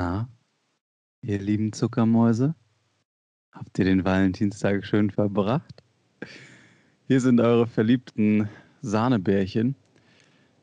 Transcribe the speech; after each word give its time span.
Na, 0.00 0.30
ihr 1.20 1.38
lieben 1.38 1.74
Zuckermäuse, 1.74 2.54
habt 3.52 3.78
ihr 3.78 3.84
den 3.84 4.02
Valentinstag 4.02 4.82
schön 4.86 5.10
verbracht? 5.10 5.82
Hier 7.06 7.20
sind 7.20 7.38
eure 7.38 7.66
verliebten 7.66 8.48
Sahnebärchen. 8.80 9.74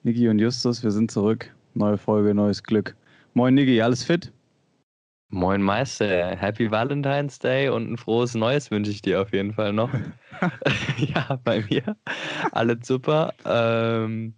Niki 0.01 0.27
und 0.27 0.39
Justus, 0.39 0.81
wir 0.81 0.89
sind 0.89 1.11
zurück. 1.11 1.55
Neue 1.75 2.00
Folge, 2.00 2.33
neues 2.33 2.63
Glück. 2.63 2.95
Moin 3.36 3.54
Niki, 3.54 3.79
alles 3.79 4.04
fit? 4.04 4.33
Moin 5.29 5.61
Meister, 5.61 6.35
Happy 6.35 6.71
Valentine's 6.71 7.38
Day 7.38 7.69
und 7.69 7.91
ein 7.91 7.97
frohes 7.97 8.33
Neues 8.33 8.71
wünsche 8.71 8.89
ich 8.89 9.04
dir 9.04 9.21
auf 9.21 9.31
jeden 9.33 9.54
Fall 9.54 9.71
noch. 9.71 9.93
ja, 10.97 11.39
bei 11.43 11.63
mir 11.69 11.96
alles 12.54 12.88
super. 12.88 13.35
Ähm, 13.46 14.33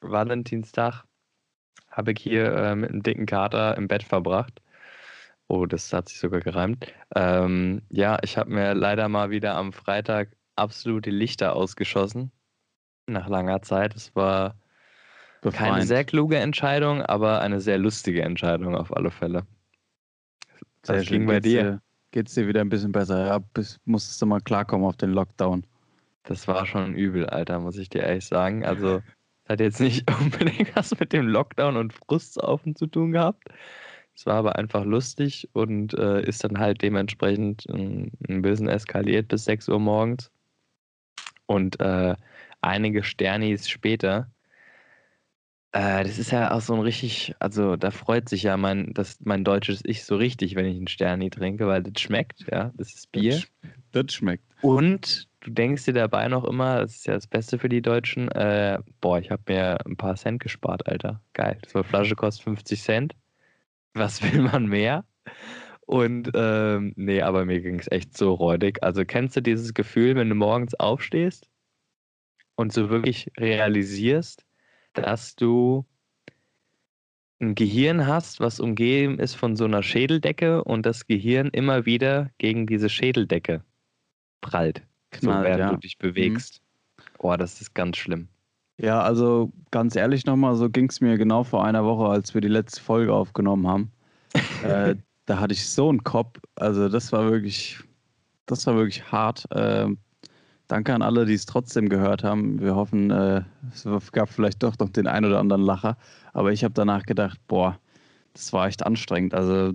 Valentinstag 0.00 1.02
habe 1.96 2.12
ich 2.12 2.20
hier 2.20 2.52
äh, 2.52 2.76
mit 2.76 2.90
einem 2.90 3.02
dicken 3.02 3.26
Kater 3.26 3.76
im 3.76 3.88
Bett 3.88 4.02
verbracht. 4.02 4.60
Oh, 5.48 5.64
das 5.64 5.92
hat 5.92 6.08
sich 6.08 6.18
sogar 6.18 6.40
gereimt. 6.40 6.92
Ähm, 7.14 7.82
ja, 7.88 8.18
ich 8.22 8.36
habe 8.36 8.50
mir 8.50 8.74
leider 8.74 9.08
mal 9.08 9.30
wieder 9.30 9.54
am 9.54 9.72
Freitag 9.72 10.36
absolute 10.56 11.10
Lichter 11.10 11.54
ausgeschossen. 11.54 12.30
Nach 13.06 13.28
langer 13.28 13.62
Zeit. 13.62 13.94
Es 13.94 14.14
war 14.14 14.56
Befreiend. 15.40 15.74
keine 15.74 15.86
sehr 15.86 16.04
kluge 16.04 16.36
Entscheidung, 16.36 17.02
aber 17.02 17.40
eine 17.40 17.60
sehr 17.60 17.78
lustige 17.78 18.22
Entscheidung 18.22 18.74
auf 18.74 18.94
alle 18.94 19.10
Fälle. 19.10 19.46
Sehr 20.82 20.96
das 20.96 21.06
ging 21.06 21.26
bei 21.26 21.40
dir. 21.40 21.80
Geht 22.10 22.28
es 22.28 22.34
dir 22.34 22.48
wieder 22.48 22.60
ein 22.60 22.68
bisschen 22.68 22.92
besser? 22.92 23.26
Ja, 23.26 23.38
bis, 23.38 23.78
musstest 23.84 24.20
du 24.20 24.26
mal 24.26 24.40
klarkommen 24.40 24.86
auf 24.86 24.96
den 24.96 25.10
Lockdown. 25.10 25.64
Das 26.24 26.48
war 26.48 26.66
schon 26.66 26.94
übel, 26.94 27.26
Alter, 27.26 27.60
muss 27.60 27.78
ich 27.78 27.88
dir 27.88 28.02
ehrlich 28.02 28.26
sagen. 28.26 28.64
Also, 28.64 29.00
es 29.46 29.50
hat 29.50 29.60
jetzt 29.60 29.80
nicht 29.80 30.10
unbedingt 30.20 30.74
was 30.74 30.98
mit 30.98 31.12
dem 31.12 31.28
Lockdown 31.28 31.76
und 31.76 31.92
Frustsaufen 31.92 32.74
zu 32.74 32.86
tun 32.86 33.12
gehabt. 33.12 33.44
Es 34.14 34.26
war 34.26 34.34
aber 34.34 34.56
einfach 34.56 34.84
lustig 34.84 35.48
und 35.52 35.94
äh, 35.94 36.22
ist 36.26 36.42
dann 36.42 36.58
halt 36.58 36.82
dementsprechend 36.82 37.66
ein, 37.68 38.10
ein 38.28 38.42
bisschen 38.42 38.68
eskaliert 38.68 39.28
bis 39.28 39.44
6 39.44 39.68
Uhr 39.68 39.78
morgens. 39.78 40.30
Und 41.46 41.78
äh, 41.80 42.16
einige 42.60 43.04
Sternis 43.04 43.68
später 43.68 44.28
äh, 45.72 46.04
das 46.04 46.18
ist 46.18 46.30
ja 46.30 46.52
auch 46.52 46.62
so 46.62 46.72
ein 46.72 46.80
richtig, 46.80 47.34
also 47.38 47.76
da 47.76 47.90
freut 47.90 48.30
sich 48.30 48.44
ja 48.44 48.56
mein, 48.56 48.94
das, 48.94 49.18
mein 49.22 49.44
deutsches 49.44 49.82
Ich 49.84 50.04
so 50.04 50.16
richtig, 50.16 50.54
wenn 50.54 50.64
ich 50.64 50.76
einen 50.76 50.88
Sterni 50.88 51.28
trinke, 51.28 51.66
weil 51.66 51.82
das 51.82 52.00
schmeckt, 52.00 52.46
ja, 52.50 52.72
das 52.76 52.94
ist 52.94 53.12
Bier. 53.12 53.42
Das, 53.92 54.06
das 54.06 54.14
schmeckt. 54.14 54.45
Und 54.66 55.28
du 55.42 55.52
denkst 55.52 55.84
dir 55.84 55.92
dabei 55.92 56.26
noch 56.26 56.42
immer, 56.42 56.80
das 56.80 56.96
ist 56.96 57.06
ja 57.06 57.14
das 57.14 57.28
Beste 57.28 57.56
für 57.56 57.68
die 57.68 57.82
Deutschen, 57.82 58.28
äh, 58.32 58.80
boah, 59.00 59.20
ich 59.20 59.30
habe 59.30 59.42
mir 59.46 59.78
ein 59.86 59.96
paar 59.96 60.16
Cent 60.16 60.42
gespart, 60.42 60.88
Alter. 60.88 61.22
Geil. 61.34 61.58
So 61.68 61.78
eine 61.78 61.84
Flasche 61.84 62.16
kostet 62.16 62.42
50 62.42 62.82
Cent. 62.82 63.14
Was 63.94 64.20
will 64.24 64.42
man 64.42 64.66
mehr? 64.66 65.04
Und 65.82 66.32
ähm, 66.34 66.94
nee, 66.96 67.22
aber 67.22 67.44
mir 67.44 67.60
ging 67.60 67.78
es 67.78 67.88
echt 67.92 68.18
so 68.18 68.34
räudig. 68.34 68.82
Also 68.82 69.04
kennst 69.04 69.36
du 69.36 69.40
dieses 69.40 69.72
Gefühl, 69.72 70.16
wenn 70.16 70.30
du 70.30 70.34
morgens 70.34 70.74
aufstehst 70.74 71.48
und 72.56 72.72
so 72.72 72.90
wirklich 72.90 73.30
realisierst, 73.38 74.44
dass 74.94 75.36
du 75.36 75.86
ein 77.38 77.54
Gehirn 77.54 78.08
hast, 78.08 78.40
was 78.40 78.58
umgeben 78.58 79.20
ist 79.20 79.34
von 79.34 79.54
so 79.54 79.64
einer 79.64 79.84
Schädeldecke 79.84 80.64
und 80.64 80.86
das 80.86 81.06
Gehirn 81.06 81.50
immer 81.50 81.86
wieder 81.86 82.32
gegen 82.38 82.66
diese 82.66 82.88
Schädeldecke 82.88 83.62
prallt, 84.40 84.82
Knallt, 85.10 85.38
so, 85.38 85.44
während 85.44 85.60
ja. 85.60 85.70
du 85.70 85.76
dich 85.76 85.98
bewegst. 85.98 86.60
Mhm. 86.60 87.02
Oh, 87.18 87.36
das 87.36 87.60
ist 87.60 87.74
ganz 87.74 87.96
schlimm. 87.96 88.28
Ja, 88.78 89.00
also 89.00 89.52
ganz 89.70 89.96
ehrlich 89.96 90.26
nochmal, 90.26 90.54
so 90.56 90.68
ging 90.68 90.88
es 90.88 91.00
mir 91.00 91.16
genau 91.16 91.44
vor 91.44 91.64
einer 91.64 91.84
Woche, 91.84 92.08
als 92.10 92.34
wir 92.34 92.40
die 92.42 92.48
letzte 92.48 92.80
Folge 92.80 93.12
aufgenommen 93.12 93.66
haben. 93.66 93.92
äh, 94.64 94.96
da 95.24 95.40
hatte 95.40 95.54
ich 95.54 95.66
so 95.68 95.88
einen 95.88 96.04
Kopf, 96.04 96.38
also 96.56 96.88
das 96.88 97.10
war 97.12 97.30
wirklich, 97.30 97.78
das 98.44 98.66
war 98.66 98.76
wirklich 98.76 99.10
hart. 99.10 99.50
Äh, 99.50 99.88
Danke 100.68 100.92
an 100.94 101.02
alle, 101.02 101.26
die 101.26 101.34
es 101.34 101.46
trotzdem 101.46 101.88
gehört 101.88 102.24
haben. 102.24 102.60
Wir 102.60 102.74
hoffen, 102.74 103.10
äh, 103.10 103.42
es 103.72 103.86
gab 104.10 104.28
vielleicht 104.28 104.62
doch 104.62 104.76
noch 104.78 104.88
den 104.88 105.06
ein 105.06 105.24
oder 105.24 105.38
anderen 105.38 105.62
Lacher. 105.62 105.96
Aber 106.32 106.52
ich 106.52 106.64
habe 106.64 106.74
danach 106.74 107.04
gedacht, 107.04 107.38
boah, 107.46 107.78
das 108.32 108.52
war 108.52 108.66
echt 108.66 108.84
anstrengend. 108.84 109.32
Also 109.32 109.74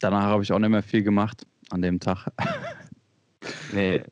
danach 0.00 0.24
habe 0.24 0.42
ich 0.42 0.52
auch 0.52 0.58
nicht 0.58 0.68
mehr 0.68 0.82
viel 0.82 1.02
gemacht 1.02 1.46
an 1.70 1.80
dem 1.80 1.98
Tag. 1.98 2.28
nee, 3.72 4.02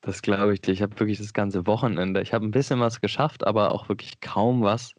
das 0.00 0.22
glaube 0.22 0.52
ich 0.54 0.60
dir. 0.60 0.72
Ich 0.72 0.82
habe 0.82 0.98
wirklich 0.98 1.18
das 1.18 1.32
ganze 1.32 1.66
Wochenende. 1.66 2.20
Ich 2.22 2.32
habe 2.32 2.44
ein 2.44 2.50
bisschen 2.50 2.80
was 2.80 3.00
geschafft, 3.00 3.46
aber 3.46 3.72
auch 3.72 3.88
wirklich 3.88 4.20
kaum 4.20 4.62
was. 4.62 4.94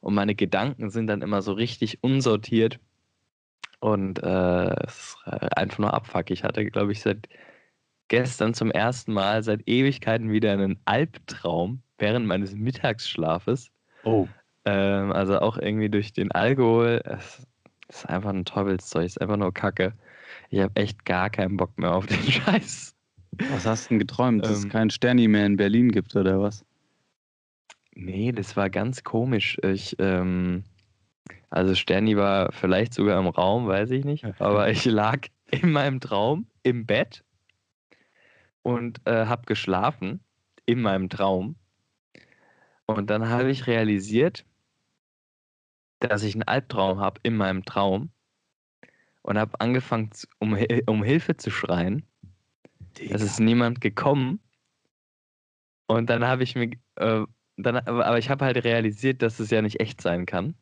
Und 0.00 0.14
meine 0.14 0.34
Gedanken 0.34 0.90
sind 0.90 1.06
dann 1.06 1.22
immer 1.22 1.42
so 1.42 1.52
richtig 1.52 2.02
unsortiert. 2.02 2.78
Und 3.80 4.22
äh, 4.22 4.86
es 4.86 4.96
ist 4.96 5.18
einfach 5.26 5.78
nur 5.78 5.92
Abfuck. 5.92 6.30
Ich 6.30 6.44
hatte, 6.44 6.64
glaube 6.64 6.92
ich, 6.92 7.00
seit 7.00 7.28
gestern 8.08 8.54
zum 8.54 8.70
ersten 8.70 9.12
Mal 9.12 9.42
seit 9.42 9.66
Ewigkeiten 9.66 10.30
wieder 10.30 10.52
einen 10.52 10.78
Albtraum 10.84 11.82
während 11.98 12.26
meines 12.26 12.54
Mittagsschlafes. 12.54 13.70
Oh. 14.04 14.28
Ähm, 14.64 15.12
also 15.12 15.38
auch 15.40 15.58
irgendwie 15.58 15.90
durch 15.90 16.12
den 16.12 16.32
Alkohol. 16.32 17.00
Es 17.04 17.46
ist 17.88 18.08
einfach 18.08 18.30
ein 18.30 18.44
Teufelszeug, 18.44 19.06
es 19.06 19.12
ist 19.12 19.20
einfach 19.20 19.36
nur 19.36 19.52
Kacke. 19.52 19.94
Ich 20.50 20.60
habe 20.60 20.74
echt 20.76 21.04
gar 21.04 21.30
keinen 21.30 21.56
Bock 21.56 21.78
mehr 21.78 21.94
auf 21.94 22.06
den 22.06 22.22
Scheiß. 22.30 22.93
Was 23.50 23.66
hast 23.66 23.86
du 23.86 23.88
denn 23.90 23.98
geträumt? 23.98 24.44
Dass 24.44 24.50
ähm, 24.62 24.66
es 24.66 24.68
keinen 24.68 24.90
Sterni 24.90 25.28
mehr 25.28 25.46
in 25.46 25.56
Berlin 25.56 25.90
gibt 25.90 26.14
oder 26.16 26.40
was? 26.40 26.64
Nee, 27.94 28.32
das 28.32 28.56
war 28.56 28.70
ganz 28.70 29.04
komisch. 29.04 29.58
Ich, 29.62 29.96
ähm, 29.98 30.64
also 31.50 31.74
Sterni 31.74 32.16
war 32.16 32.52
vielleicht 32.52 32.94
sogar 32.94 33.20
im 33.20 33.28
Raum, 33.28 33.66
weiß 33.66 33.90
ich 33.90 34.04
nicht. 34.04 34.24
Aber 34.40 34.68
ich 34.70 34.84
lag 34.84 35.28
in 35.50 35.70
meinem 35.70 36.00
Traum 36.00 36.46
im 36.62 36.86
Bett 36.86 37.24
und 38.62 39.00
äh, 39.04 39.26
habe 39.26 39.42
geschlafen 39.46 40.20
in 40.66 40.80
meinem 40.80 41.08
Traum. 41.08 41.56
Und 42.86 43.10
dann 43.10 43.28
habe 43.28 43.50
ich 43.50 43.66
realisiert, 43.66 44.44
dass 46.00 46.22
ich 46.22 46.34
einen 46.34 46.42
Albtraum 46.42 46.98
habe 46.98 47.20
in 47.22 47.36
meinem 47.36 47.64
Traum 47.64 48.10
und 49.22 49.38
habe 49.38 49.58
angefangen, 49.60 50.10
um, 50.38 50.56
um 50.86 51.02
Hilfe 51.02 51.36
zu 51.36 51.50
schreien. 51.50 52.06
Digga. 52.94 53.14
Es 53.14 53.22
ist 53.22 53.40
niemand 53.40 53.80
gekommen. 53.80 54.40
Und 55.86 56.08
dann 56.08 56.24
habe 56.26 56.42
ich 56.42 56.54
mir, 56.54 56.70
äh, 56.96 57.24
dann, 57.56 57.76
aber 57.76 58.18
ich 58.18 58.30
habe 58.30 58.44
halt 58.44 58.64
realisiert, 58.64 59.22
dass 59.22 59.38
es 59.40 59.50
ja 59.50 59.62
nicht 59.62 59.80
echt 59.80 60.00
sein 60.00 60.26
kann. 60.26 60.54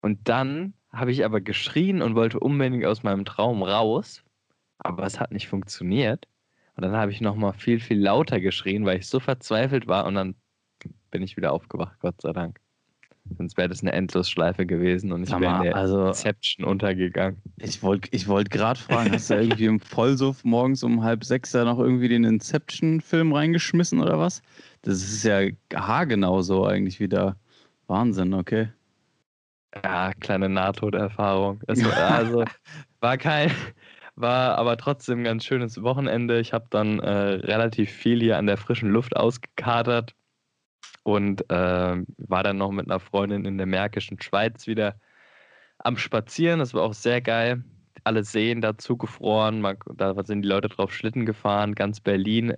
Und 0.00 0.28
dann 0.28 0.74
habe 0.90 1.12
ich 1.12 1.24
aber 1.24 1.40
geschrien 1.40 2.00
und 2.02 2.14
wollte 2.14 2.40
unbedingt 2.40 2.84
aus 2.86 3.02
meinem 3.02 3.24
Traum 3.24 3.62
raus, 3.62 4.24
aber 4.78 5.04
es 5.04 5.20
hat 5.20 5.32
nicht 5.32 5.48
funktioniert. 5.48 6.26
Und 6.76 6.82
dann 6.84 6.92
habe 6.92 7.10
ich 7.10 7.20
nochmal 7.20 7.54
viel, 7.54 7.80
viel 7.80 7.98
lauter 7.98 8.40
geschrien, 8.40 8.84
weil 8.84 8.98
ich 8.98 9.08
so 9.08 9.20
verzweifelt 9.20 9.86
war 9.86 10.06
und 10.06 10.14
dann 10.14 10.36
bin 11.10 11.22
ich 11.22 11.36
wieder 11.36 11.52
aufgewacht, 11.52 11.98
Gott 12.00 12.20
sei 12.20 12.32
Dank. 12.32 12.60
Sonst 13.36 13.56
wäre 13.56 13.68
das 13.68 13.82
eine 13.82 13.92
Endlosschleife 13.92 14.66
gewesen 14.66 15.12
und 15.12 15.24
ich 15.24 15.30
wäre 15.30 15.56
in 15.56 15.62
der 15.64 15.76
also, 15.76 16.08
Inception 16.08 16.64
untergegangen. 16.64 17.40
Ich 17.58 17.82
wollte 17.82 18.08
ich 18.12 18.28
wollt 18.28 18.50
gerade 18.50 18.78
fragen, 18.78 19.12
hast 19.12 19.30
du 19.30 19.34
irgendwie 19.34 19.66
im 19.66 19.80
Vollsuff 19.80 20.44
morgens 20.44 20.82
um 20.82 21.02
halb 21.02 21.24
sechs 21.24 21.50
da 21.50 21.64
noch 21.64 21.78
irgendwie 21.78 22.08
den 22.08 22.24
Inception-Film 22.24 23.32
reingeschmissen 23.32 24.00
oder 24.00 24.18
was? 24.18 24.42
Das 24.82 25.02
ist 25.02 25.24
ja 25.24 25.48
haargenau 25.74 26.42
so 26.42 26.64
eigentlich 26.66 27.00
wieder. 27.00 27.36
Wahnsinn, 27.88 28.34
okay. 28.34 28.68
Ja, 29.84 30.12
kleine 30.14 30.48
Nahtoderfahrung. 30.48 31.60
also 31.66 32.44
war 33.00 33.18
kein, 33.18 33.50
war 34.14 34.56
aber 34.56 34.76
trotzdem 34.76 35.20
ein 35.20 35.24
ganz 35.24 35.44
schönes 35.44 35.82
Wochenende. 35.82 36.40
Ich 36.40 36.52
habe 36.52 36.66
dann 36.70 36.98
äh, 37.00 37.10
relativ 37.10 37.90
viel 37.90 38.20
hier 38.20 38.38
an 38.38 38.46
der 38.46 38.56
frischen 38.56 38.90
Luft 38.90 39.14
ausgekatert 39.16 40.14
und 41.02 41.48
äh, 41.50 41.96
war 42.18 42.42
dann 42.42 42.58
noch 42.58 42.70
mit 42.70 42.90
einer 42.90 43.00
Freundin 43.00 43.44
in 43.44 43.58
der 43.58 43.66
Märkischen 43.66 44.20
Schweiz 44.20 44.66
wieder 44.66 44.98
am 45.78 45.96
Spazieren. 45.96 46.58
Das 46.58 46.74
war 46.74 46.82
auch 46.82 46.94
sehr 46.94 47.20
geil. 47.20 47.64
Alle 48.04 48.24
Seen 48.24 48.60
da 48.60 48.78
zugefroren, 48.78 49.66
da 49.94 50.14
sind 50.24 50.42
die 50.42 50.48
Leute 50.48 50.68
drauf 50.68 50.92
Schlitten 50.92 51.26
gefahren. 51.26 51.74
Ganz 51.74 52.00
Berlin 52.00 52.54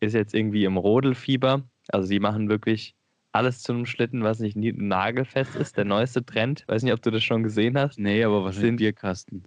ist 0.00 0.14
jetzt 0.14 0.34
irgendwie 0.34 0.64
im 0.64 0.76
Rodelfieber. 0.76 1.62
Also 1.88 2.06
sie 2.06 2.20
machen 2.20 2.48
wirklich 2.48 2.94
alles 3.32 3.62
zu 3.62 3.72
einem 3.72 3.86
Schlitten, 3.86 4.24
was 4.24 4.40
nicht 4.40 4.56
nagelfest 4.56 5.56
ist. 5.56 5.76
Der 5.76 5.84
neueste 5.84 6.24
Trend. 6.24 6.64
Weiß 6.66 6.82
nicht, 6.82 6.92
ob 6.92 7.02
du 7.02 7.10
das 7.10 7.22
schon 7.22 7.42
gesehen 7.42 7.78
hast. 7.78 7.98
Nee, 7.98 8.24
aber 8.24 8.44
was 8.44 8.56
sind 8.56 8.76
Bierkasten? 8.76 9.44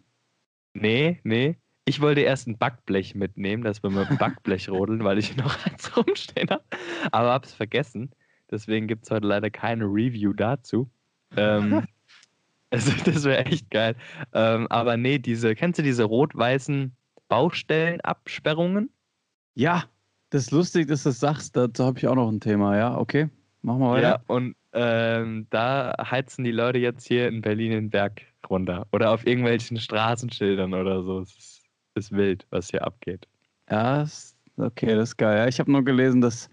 Nee, 0.74 1.20
nee. 1.24 1.58
Ich 1.86 2.00
wollte 2.00 2.22
erst 2.22 2.48
ein 2.48 2.58
Backblech 2.58 3.14
mitnehmen, 3.14 3.64
dass 3.64 3.84
wir 3.84 3.90
mit 3.90 4.10
dem 4.10 4.18
Backblech 4.18 4.70
rodeln, 4.70 5.04
weil 5.04 5.18
ich 5.18 5.36
noch 5.36 5.66
eins 5.66 5.96
rumstehen 5.98 6.50
habe. 6.50 6.64
Aber 7.12 7.32
hab's 7.34 7.54
vergessen. 7.54 8.12
Deswegen 8.52 8.88
gibt 8.88 9.06
es 9.06 9.12
heute 9.12 9.28
leider 9.28 9.50
keine 9.50 9.86
Review 9.86 10.34
dazu. 10.34 10.90
Ähm, 11.36 11.86
also, 12.70 12.92
das 13.06 13.24
wäre 13.24 13.46
echt 13.46 13.70
geil. 13.70 13.96
Ähm, 14.34 14.68
aber 14.70 14.98
nee, 14.98 15.20
diese, 15.20 15.56
kennst 15.56 15.80
du 15.80 15.84
diese 15.84 16.04
rot-weißen 16.04 16.96
Baustellenabsperrungen? 17.28 18.90
Ja, 19.56 19.86
das 20.30 20.44
ist 20.44 20.52
lustig, 20.52 20.88
dass 20.88 21.04
du 21.04 21.10
das 21.10 21.20
sagst. 21.20 21.56
Dazu 21.56 21.86
habe 21.86 22.00
ich 22.00 22.08
auch 22.08 22.16
noch 22.16 22.30
ein 22.30 22.40
Thema, 22.40 22.78
ja, 22.78 22.98
okay. 22.98 23.30
Mach 23.62 23.78
mal 23.78 23.92
weiter. 23.94 24.02
Ja, 24.02 24.20
und 24.28 24.56
Ähm, 24.76 25.46
da 25.52 25.94
heizen 26.00 26.44
die 26.44 26.52
Leute 26.52 26.80
jetzt 26.80 27.08
hier 27.08 27.28
in 27.28 27.42
Berlin 27.42 27.72
den 27.72 27.90
Berg 27.92 28.22
runter. 28.50 28.88
Oder 28.92 29.12
auf 29.12 29.26
irgendwelchen 29.28 29.78
Straßenschildern 29.78 30.74
oder 30.74 31.04
so. 31.04 31.20
Es 31.20 31.38
ist, 31.38 31.64
ist 31.94 32.12
wild, 32.12 32.48
was 32.50 32.72
hier 32.72 32.84
abgeht. 32.84 33.28
Ja, 33.70 34.04
okay, 34.58 34.96
das 34.96 35.10
ist 35.10 35.18
geil. 35.18 35.38
Ja, 35.38 35.48
ich 35.48 35.60
habe 35.60 35.72
nur 35.72 35.86
gelesen, 35.86 36.22
dass, 36.22 36.50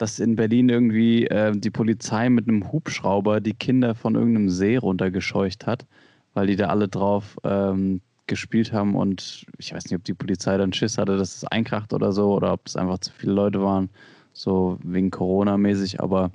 dass 0.00 0.18
in 0.18 0.34
Berlin 0.34 0.70
irgendwie 0.70 1.26
äh, 1.26 1.52
die 1.54 1.70
Polizei 1.70 2.30
mit 2.30 2.48
einem 2.48 2.72
Hubschrauber 2.72 3.40
die 3.40 3.52
Kinder 3.52 3.94
von 3.94 4.14
irgendeinem 4.14 4.48
See 4.48 4.78
runtergescheucht 4.78 5.66
hat, 5.66 5.86
weil 6.32 6.46
die 6.46 6.56
da 6.56 6.68
alle 6.68 6.88
drauf 6.88 7.36
ähm, 7.44 8.00
gespielt 8.26 8.72
haben 8.72 8.94
und 8.94 9.44
ich 9.58 9.74
weiß 9.74 9.84
nicht, 9.84 9.96
ob 9.96 10.04
die 10.04 10.14
Polizei 10.14 10.56
dann 10.56 10.72
Schiss 10.72 10.96
hatte, 10.96 11.18
dass 11.18 11.36
es 11.36 11.44
einkracht 11.44 11.92
oder 11.92 12.12
so 12.12 12.32
oder 12.32 12.54
ob 12.54 12.66
es 12.66 12.76
einfach 12.76 12.98
zu 12.98 13.12
viele 13.12 13.32
Leute 13.32 13.60
waren, 13.60 13.90
so 14.32 14.78
wegen 14.82 15.10
Corona 15.10 15.58
mäßig, 15.58 16.00
aber 16.00 16.30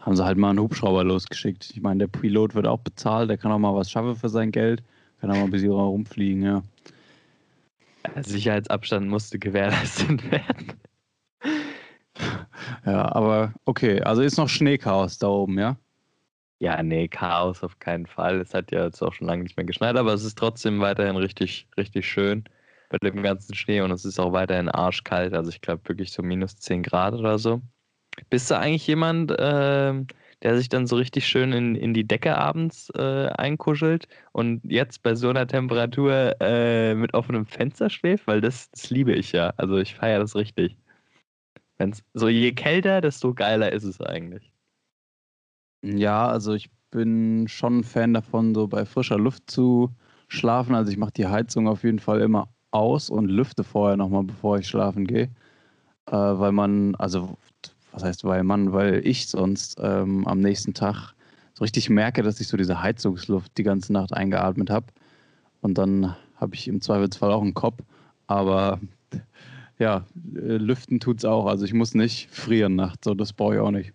haben 0.00 0.16
sie 0.16 0.24
halt 0.24 0.36
mal 0.36 0.50
einen 0.50 0.58
Hubschrauber 0.58 1.04
losgeschickt. 1.04 1.70
Ich 1.70 1.82
meine, 1.82 1.98
der 1.98 2.08
Pilot 2.08 2.56
wird 2.56 2.66
auch 2.66 2.80
bezahlt, 2.80 3.30
der 3.30 3.38
kann 3.38 3.52
auch 3.52 3.58
mal 3.58 3.76
was 3.76 3.92
schaffen 3.92 4.16
für 4.16 4.28
sein 4.28 4.50
Geld, 4.50 4.82
kann 5.20 5.30
auch 5.30 5.36
mal 5.36 5.44
ein 5.44 5.50
bisschen 5.50 5.70
rumfliegen, 5.70 6.42
ja. 6.42 6.62
Sicherheitsabstand 8.22 9.08
musste 9.08 9.38
gewährleistet 9.38 10.30
werden. 10.32 10.72
Ja, 12.86 13.10
aber 13.14 13.54
okay, 13.64 14.00
also 14.02 14.22
ist 14.22 14.36
noch 14.36 14.48
Schneechaos 14.48 15.18
da 15.18 15.28
oben, 15.28 15.58
ja? 15.58 15.76
Ja, 16.60 16.82
nee, 16.82 17.08
Chaos 17.08 17.62
auf 17.62 17.78
keinen 17.78 18.06
Fall. 18.06 18.40
Es 18.40 18.54
hat 18.54 18.70
ja 18.70 18.84
jetzt 18.84 19.02
auch 19.02 19.12
schon 19.12 19.26
lange 19.26 19.42
nicht 19.42 19.56
mehr 19.56 19.66
geschneit, 19.66 19.96
aber 19.96 20.14
es 20.14 20.24
ist 20.24 20.38
trotzdem 20.38 20.80
weiterhin 20.80 21.16
richtig, 21.16 21.68
richtig 21.76 22.08
schön 22.08 22.44
bei 22.88 22.98
dem 22.98 23.22
ganzen 23.22 23.54
Schnee 23.54 23.80
und 23.80 23.90
es 23.90 24.04
ist 24.04 24.18
auch 24.18 24.32
weiterhin 24.32 24.68
arschkalt. 24.68 25.34
Also 25.34 25.50
ich 25.50 25.60
glaube 25.60 25.86
wirklich 25.88 26.12
so 26.12 26.22
minus 26.22 26.56
10 26.56 26.82
Grad 26.82 27.14
oder 27.14 27.38
so. 27.38 27.60
Bist 28.30 28.50
du 28.50 28.58
eigentlich 28.58 28.86
jemand, 28.86 29.32
äh, 29.32 29.94
der 30.42 30.56
sich 30.58 30.68
dann 30.70 30.86
so 30.86 30.96
richtig 30.96 31.26
schön 31.26 31.52
in, 31.52 31.76
in 31.76 31.94
die 31.94 32.06
Decke 32.06 32.36
abends 32.38 32.90
äh, 32.96 33.28
einkuschelt 33.28 34.08
und 34.32 34.62
jetzt 34.64 35.02
bei 35.02 35.14
so 35.16 35.30
einer 35.30 35.46
Temperatur 35.48 36.36
äh, 36.40 36.94
mit 36.94 37.14
offenem 37.14 37.46
Fenster 37.46 37.90
schläft? 37.90 38.26
Weil 38.28 38.40
das, 38.42 38.70
das 38.72 38.90
liebe 38.90 39.14
ich 39.14 39.32
ja. 39.32 39.54
Also 39.58 39.78
ich 39.78 39.94
feiere 39.96 40.20
das 40.20 40.36
richtig. 40.36 40.76
Wenn's, 41.78 42.02
so 42.14 42.28
je 42.28 42.52
kälter, 42.52 43.00
desto 43.00 43.34
geiler 43.34 43.72
ist 43.72 43.84
es 43.84 44.00
eigentlich. 44.00 44.52
Ja, 45.82 46.28
also 46.28 46.54
ich 46.54 46.70
bin 46.90 47.48
schon 47.48 47.80
ein 47.80 47.84
Fan 47.84 48.14
davon, 48.14 48.54
so 48.54 48.68
bei 48.68 48.84
frischer 48.86 49.18
Luft 49.18 49.50
zu 49.50 49.90
schlafen. 50.28 50.74
Also 50.74 50.90
ich 50.90 50.96
mache 50.96 51.12
die 51.12 51.26
Heizung 51.26 51.68
auf 51.68 51.82
jeden 51.82 51.98
Fall 51.98 52.20
immer 52.20 52.48
aus 52.70 53.10
und 53.10 53.28
lüfte 53.28 53.64
vorher 53.64 53.96
nochmal, 53.96 54.24
bevor 54.24 54.58
ich 54.58 54.68
schlafen 54.68 55.06
gehe. 55.06 55.30
Äh, 56.06 56.12
weil 56.12 56.52
man, 56.52 56.94
also 56.96 57.36
was 57.92 58.02
heißt 58.02 58.24
weil 58.24 58.44
man, 58.44 58.72
weil 58.72 59.06
ich 59.06 59.28
sonst 59.28 59.78
ähm, 59.80 60.26
am 60.26 60.40
nächsten 60.40 60.74
Tag 60.74 61.14
so 61.54 61.62
richtig 61.64 61.88
merke, 61.90 62.22
dass 62.22 62.40
ich 62.40 62.48
so 62.48 62.56
diese 62.56 62.82
Heizungsluft 62.82 63.56
die 63.56 63.62
ganze 63.62 63.92
Nacht 63.92 64.12
eingeatmet 64.12 64.70
habe. 64.70 64.86
Und 65.60 65.78
dann 65.78 66.14
habe 66.36 66.54
ich 66.54 66.68
im 66.68 66.80
Zweifelsfall 66.80 67.30
auch 67.32 67.42
einen 67.42 67.54
Kopf. 67.54 67.78
Aber 68.26 68.80
ja, 69.78 70.04
äh, 70.34 70.56
lüften 70.56 71.00
tut 71.00 71.18
es 71.18 71.24
auch. 71.24 71.46
Also 71.46 71.64
ich 71.64 71.74
muss 71.74 71.94
nicht 71.94 72.30
frieren 72.30 72.76
nachts, 72.76 73.04
so 73.04 73.14
das 73.14 73.32
brauche 73.32 73.54
ich 73.54 73.60
auch 73.60 73.70
nicht. 73.70 73.92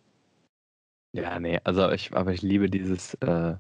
Ja, 1.13 1.39
nee, 1.39 1.59
also 1.63 1.89
ich, 1.91 2.15
aber 2.15 2.33
ich 2.33 2.41
liebe 2.41 2.69
dieses, 2.69 3.15
äh, 3.15 3.55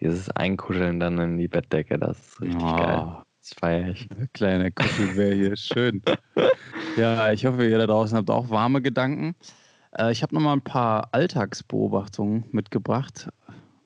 dieses 0.00 0.30
Einkuscheln 0.30 1.00
dann 1.00 1.18
in 1.18 1.38
die 1.38 1.48
Bettdecke, 1.48 1.98
das 1.98 2.18
ist 2.18 2.40
richtig 2.40 2.62
oh, 2.62 2.76
geil. 2.76 3.16
Das 3.40 3.54
feiere 3.58 3.88
ich. 3.90 4.08
Kleine 4.32 4.70
Kuschelbär 4.70 5.34
hier, 5.34 5.56
schön. 5.56 6.02
ja, 6.96 7.32
ich 7.32 7.44
hoffe, 7.46 7.66
ihr 7.66 7.78
da 7.78 7.86
draußen 7.86 8.16
habt 8.16 8.30
auch 8.30 8.50
warme 8.50 8.82
Gedanken. 8.82 9.34
Äh, 9.96 10.12
ich 10.12 10.22
habe 10.22 10.34
nochmal 10.34 10.56
ein 10.56 10.62
paar 10.62 11.08
Alltagsbeobachtungen 11.12 12.44
mitgebracht. 12.52 13.28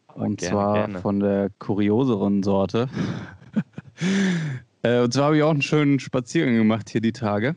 Oh, 0.08 0.20
und 0.20 0.38
gerne, 0.38 0.52
zwar 0.52 0.74
gerne. 0.74 0.98
von 1.00 1.20
der 1.20 1.50
kurioseren 1.58 2.42
Sorte. 2.42 2.88
äh, 4.84 5.00
und 5.00 5.12
zwar 5.12 5.24
habe 5.26 5.36
ich 5.36 5.42
auch 5.42 5.50
einen 5.50 5.62
schönen 5.62 5.98
Spaziergang 5.98 6.56
gemacht 6.56 6.90
hier 6.90 7.00
die 7.00 7.12
Tage. 7.12 7.56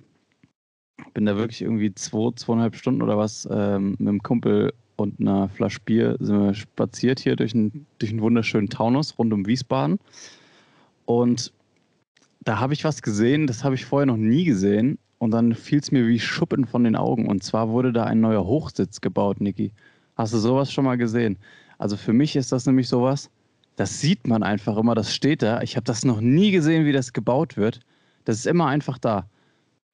Bin 1.13 1.25
da 1.25 1.37
wirklich 1.37 1.61
irgendwie 1.61 1.93
zwei, 1.93 2.31
zweieinhalb 2.35 2.75
Stunden 2.75 3.03
oder 3.03 3.17
was 3.17 3.47
ähm, 3.51 3.91
mit 3.99 4.07
dem 4.07 4.23
Kumpel 4.23 4.73
und 4.95 5.19
einer 5.19 5.47
Flasche 5.49 5.79
Bier 5.85 6.17
sind 6.19 6.41
wir 6.41 6.53
spaziert 6.53 7.19
hier 7.19 7.35
durch 7.35 7.53
einen, 7.53 7.85
durch 7.99 8.11
einen 8.11 8.21
wunderschönen 8.21 8.69
Taunus 8.69 9.17
rund 9.19 9.31
um 9.31 9.45
Wiesbaden. 9.45 9.99
Und 11.05 11.53
da 12.41 12.59
habe 12.59 12.73
ich 12.73 12.83
was 12.83 13.01
gesehen, 13.01 13.45
das 13.45 13.63
habe 13.63 13.75
ich 13.75 13.85
vorher 13.85 14.07
noch 14.07 14.17
nie 14.17 14.43
gesehen. 14.43 14.97
Und 15.19 15.31
dann 15.31 15.53
fiel 15.53 15.79
es 15.79 15.91
mir 15.91 16.07
wie 16.07 16.19
Schuppen 16.19 16.65
von 16.65 16.83
den 16.83 16.95
Augen. 16.95 17.27
Und 17.27 17.43
zwar 17.43 17.69
wurde 17.69 17.93
da 17.93 18.03
ein 18.05 18.21
neuer 18.21 18.45
Hochsitz 18.45 19.01
gebaut, 19.01 19.39
Niki. 19.39 19.71
Hast 20.15 20.33
du 20.33 20.37
sowas 20.37 20.71
schon 20.71 20.85
mal 20.85 20.97
gesehen? 20.97 21.37
Also 21.77 21.95
für 21.95 22.13
mich 22.13 22.35
ist 22.35 22.51
das 22.51 22.65
nämlich 22.65 22.87
sowas, 22.87 23.29
das 23.77 24.01
sieht 24.01 24.27
man 24.27 24.43
einfach 24.43 24.75
immer, 24.75 24.95
das 24.95 25.13
steht 25.13 25.43
da. 25.43 25.61
Ich 25.61 25.75
habe 25.75 25.85
das 25.85 26.03
noch 26.03 26.19
nie 26.19 26.51
gesehen, 26.51 26.85
wie 26.85 26.91
das 26.91 27.13
gebaut 27.13 27.57
wird. 27.57 27.79
Das 28.25 28.35
ist 28.37 28.47
immer 28.47 28.65
einfach 28.65 28.97
da. 28.97 29.29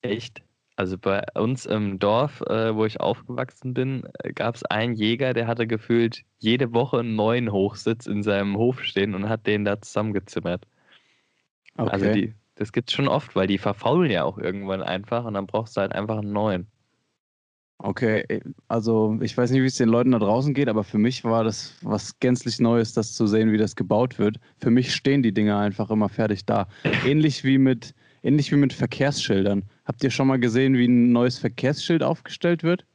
Echt? 0.01 0.41
Also 0.77 0.97
bei 0.97 1.21
uns 1.35 1.65
im 1.65 1.99
Dorf, 1.99 2.41
äh, 2.47 2.73
wo 2.73 2.85
ich 2.85 2.99
aufgewachsen 2.99 3.73
bin, 3.73 4.03
äh, 4.23 4.31
gab 4.31 4.55
es 4.55 4.63
einen 4.63 4.95
Jäger, 4.95 5.33
der 5.33 5.47
hatte 5.47 5.67
gefühlt 5.67 6.23
jede 6.39 6.73
Woche 6.73 6.99
einen 6.99 7.15
neuen 7.15 7.51
Hochsitz 7.51 8.07
in 8.07 8.23
seinem 8.23 8.57
Hof 8.57 8.81
stehen 8.81 9.13
und 9.13 9.29
hat 9.29 9.45
den 9.45 9.65
da 9.65 9.79
zusammengezimmert. 9.79 10.65
Also 11.75 11.91
okay. 11.91 11.93
Also 11.93 12.13
die, 12.13 12.35
das 12.55 12.71
gibt 12.71 12.89
es 12.89 12.95
schon 12.95 13.09
oft, 13.09 13.35
weil 13.35 13.47
die 13.47 13.57
verfaulen 13.57 14.09
ja 14.09 14.23
auch 14.23 14.37
irgendwann 14.37 14.81
einfach 14.81 15.25
und 15.25 15.33
dann 15.33 15.45
brauchst 15.45 15.75
du 15.75 15.81
halt 15.81 15.91
einfach 15.91 16.19
einen 16.19 16.31
neuen. 16.31 16.67
Okay, 17.79 18.23
äh, 18.29 18.41
also 18.67 19.17
ich 19.21 19.37
weiß 19.37 19.51
nicht, 19.51 19.61
wie 19.61 19.67
es 19.67 19.75
den 19.75 19.89
Leuten 19.89 20.11
da 20.11 20.19
draußen 20.19 20.53
geht, 20.53 20.69
aber 20.69 20.83
für 20.83 20.97
mich 20.97 21.23
war 21.23 21.43
das 21.43 21.75
was 21.81 22.19
gänzlich 22.19 22.59
Neues, 22.59 22.93
das 22.93 23.13
zu 23.13 23.27
sehen, 23.27 23.51
wie 23.51 23.57
das 23.57 23.75
gebaut 23.75 24.19
wird. 24.19 24.39
Für 24.57 24.71
mich 24.71 24.93
stehen 24.93 25.23
die 25.23 25.33
Dinger 25.33 25.57
einfach 25.57 25.89
immer 25.89 26.09
fertig 26.09 26.45
da. 26.45 26.67
Ähnlich 27.05 27.43
wie 27.43 27.57
mit 27.57 27.93
ähnlich 28.23 28.51
wie 28.51 28.55
mit 28.55 28.73
Verkehrsschildern. 28.73 29.63
Habt 29.85 30.03
ihr 30.03 30.11
schon 30.11 30.27
mal 30.27 30.39
gesehen, 30.39 30.77
wie 30.77 30.87
ein 30.87 31.11
neues 31.11 31.37
Verkehrsschild 31.37 32.03
aufgestellt 32.03 32.63
wird? 32.63 32.85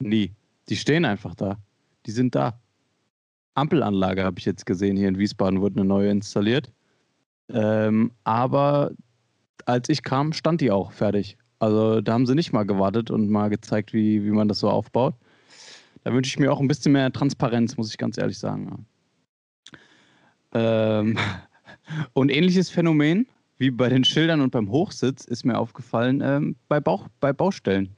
Nie. 0.00 0.34
Die 0.68 0.76
stehen 0.76 1.04
einfach 1.04 1.34
da. 1.34 1.58
Die 2.04 2.10
sind 2.10 2.34
da. 2.34 2.60
Ampelanlage 3.54 4.24
habe 4.24 4.38
ich 4.38 4.44
jetzt 4.44 4.66
gesehen. 4.66 4.96
Hier 4.96 5.08
in 5.08 5.18
Wiesbaden 5.18 5.60
wurde 5.60 5.76
eine 5.76 5.88
neue 5.88 6.10
installiert. 6.10 6.72
Ähm, 7.48 8.10
aber 8.24 8.90
als 9.64 9.88
ich 9.88 10.02
kam, 10.02 10.32
stand 10.32 10.60
die 10.60 10.70
auch 10.70 10.92
fertig. 10.92 11.38
Also 11.58 12.00
da 12.00 12.12
haben 12.12 12.26
sie 12.26 12.34
nicht 12.34 12.52
mal 12.52 12.64
gewartet 12.64 13.10
und 13.10 13.30
mal 13.30 13.48
gezeigt, 13.48 13.92
wie, 13.92 14.24
wie 14.24 14.30
man 14.30 14.48
das 14.48 14.58
so 14.58 14.68
aufbaut. 14.68 15.14
Da 16.04 16.12
wünsche 16.12 16.28
ich 16.28 16.38
mir 16.38 16.52
auch 16.52 16.60
ein 16.60 16.68
bisschen 16.68 16.92
mehr 16.92 17.12
Transparenz, 17.12 17.76
muss 17.76 17.90
ich 17.90 17.98
ganz 17.98 18.18
ehrlich 18.18 18.38
sagen. 18.38 18.86
Ähm, 20.52 21.18
und 22.12 22.30
ähnliches 22.30 22.70
Phänomen 22.70 23.26
wie 23.58 23.70
bei 23.70 23.88
den 23.88 24.04
Schildern 24.04 24.40
und 24.40 24.50
beim 24.50 24.70
Hochsitz 24.70 25.24
ist 25.24 25.44
mir 25.44 25.58
aufgefallen 25.58 26.20
ähm, 26.22 26.56
bei, 26.68 26.78
Bauch, 26.78 27.08
bei 27.20 27.32
Baustellen. 27.32 27.94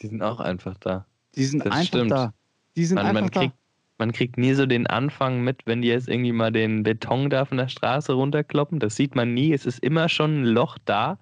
Die 0.00 0.08
sind 0.08 0.22
auch 0.22 0.40
einfach 0.40 0.76
da. 0.78 1.06
Die 1.34 1.44
sind 1.44 1.64
das 1.64 1.72
einfach 1.72 1.86
stimmt. 1.86 2.10
da. 2.10 2.34
Die 2.76 2.84
sind 2.84 2.96
man, 2.96 3.06
einfach 3.06 3.22
man 3.22 3.30
kriegt, 3.30 3.54
da. 3.54 3.58
Man 3.98 4.12
kriegt 4.12 4.36
nie 4.36 4.52
so 4.52 4.66
den 4.66 4.86
Anfang 4.86 5.42
mit, 5.42 5.66
wenn 5.66 5.80
die 5.80 5.88
jetzt 5.88 6.08
irgendwie 6.08 6.32
mal 6.32 6.52
den 6.52 6.82
Beton 6.82 7.30
da 7.30 7.46
von 7.46 7.56
der 7.56 7.68
Straße 7.68 8.12
runterkloppen. 8.12 8.78
Das 8.78 8.96
sieht 8.96 9.14
man 9.14 9.32
nie. 9.32 9.54
Es 9.54 9.64
ist 9.64 9.78
immer 9.78 10.10
schon 10.10 10.42
ein 10.42 10.44
Loch 10.44 10.76
da 10.84 11.18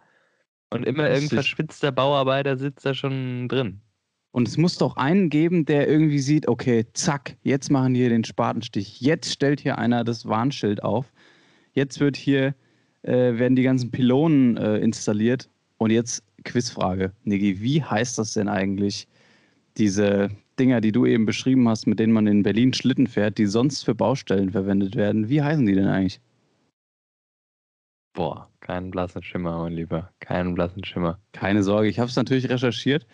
und 0.75 0.85
immer 0.85 1.09
irgendein 1.09 1.37
verschwitzter 1.37 1.93
Bauarbeiter 1.93 2.57
sitzt 2.57 2.85
da 2.85 2.95
schon 2.95 3.49
drin. 3.49 3.81
Und 4.33 4.49
es 4.49 4.57
muss 4.57 4.77
doch 4.77 4.97
einen 4.97 5.31
geben, 5.31 5.65
der 5.65 5.89
irgendwie 5.89 6.19
sieht, 6.19 6.49
okay, 6.49 6.85
zack, 6.93 7.37
jetzt 7.43 7.71
machen 7.71 7.95
die 7.95 8.09
den 8.09 8.25
Spatenstich. 8.25 9.01
Jetzt 9.01 9.33
stellt 9.33 9.61
hier 9.61 9.79
einer 9.79 10.03
das 10.03 10.27
Warnschild 10.27 10.83
auf. 10.83 11.13
Jetzt 11.73 12.01
wird 12.01 12.17
hier 12.17 12.55
äh, 13.03 13.39
werden 13.39 13.55
die 13.55 13.63
ganzen 13.63 13.93
Pylonen 13.93 14.57
äh, 14.57 14.79
installiert. 14.79 15.49
Und 15.79 15.91
jetzt 15.91 16.25
Quizfrage, 16.45 17.13
Niki, 17.23 17.61
wie 17.61 17.83
heißt 17.83 18.19
das 18.19 18.33
denn 18.33 18.49
eigentlich, 18.49 19.07
diese 19.77 20.31
Dinger, 20.59 20.81
die 20.81 20.93
du 20.93 21.07
eben 21.07 21.27
beschrieben 21.27 21.69
hast, 21.69 21.87
mit 21.87 22.01
denen 22.01 22.13
man 22.13 22.27
in 22.27 22.43
Berlin 22.43 22.73
Schlitten 22.73 23.07
fährt, 23.07 23.39
die 23.39 23.47
sonst 23.47 23.85
für 23.85 23.95
Baustellen 23.95 24.51
verwendet 24.51 24.97
werden, 24.97 25.29
wie 25.29 25.43
heißen 25.43 25.67
die 25.67 25.75
denn 25.75 25.87
eigentlich? 25.87 26.21
Boah, 28.15 28.49
keinen 28.65 28.91
blassen 28.91 29.23
Schimmer, 29.23 29.59
mein 29.59 29.75
Lieber. 29.75 30.11
Keinen 30.21 30.55
blassen 30.55 30.85
Schimmer. 30.85 31.21
Keine 31.33 31.63
Sorge, 31.63 31.89
ich 31.89 32.01
habe 32.01 32.09
es 32.09 32.17
natürlich 32.17 32.49
recherchiert. 32.49 33.07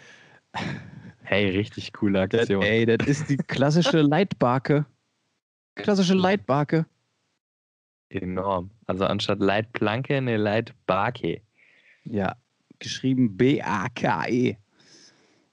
Hey, 1.23 1.51
richtig 1.51 1.93
coole 1.93 2.21
Aktion. 2.21 2.61
Das, 2.61 2.71
ey, 2.71 2.87
das 2.87 3.07
ist 3.07 3.29
die 3.29 3.37
klassische 3.37 4.01
Leitbarke. 4.01 4.87
Klassische 5.75 6.15
Leitbarke. 6.15 6.87
Enorm. 8.09 8.71
Also 8.87 9.05
anstatt 9.05 9.41
Leitplanke 9.41 10.17
eine 10.17 10.37
Leitbarke. 10.37 11.43
Ja, 12.05 12.37
geschrieben 12.79 13.37
B-A-K-E. 13.37 14.57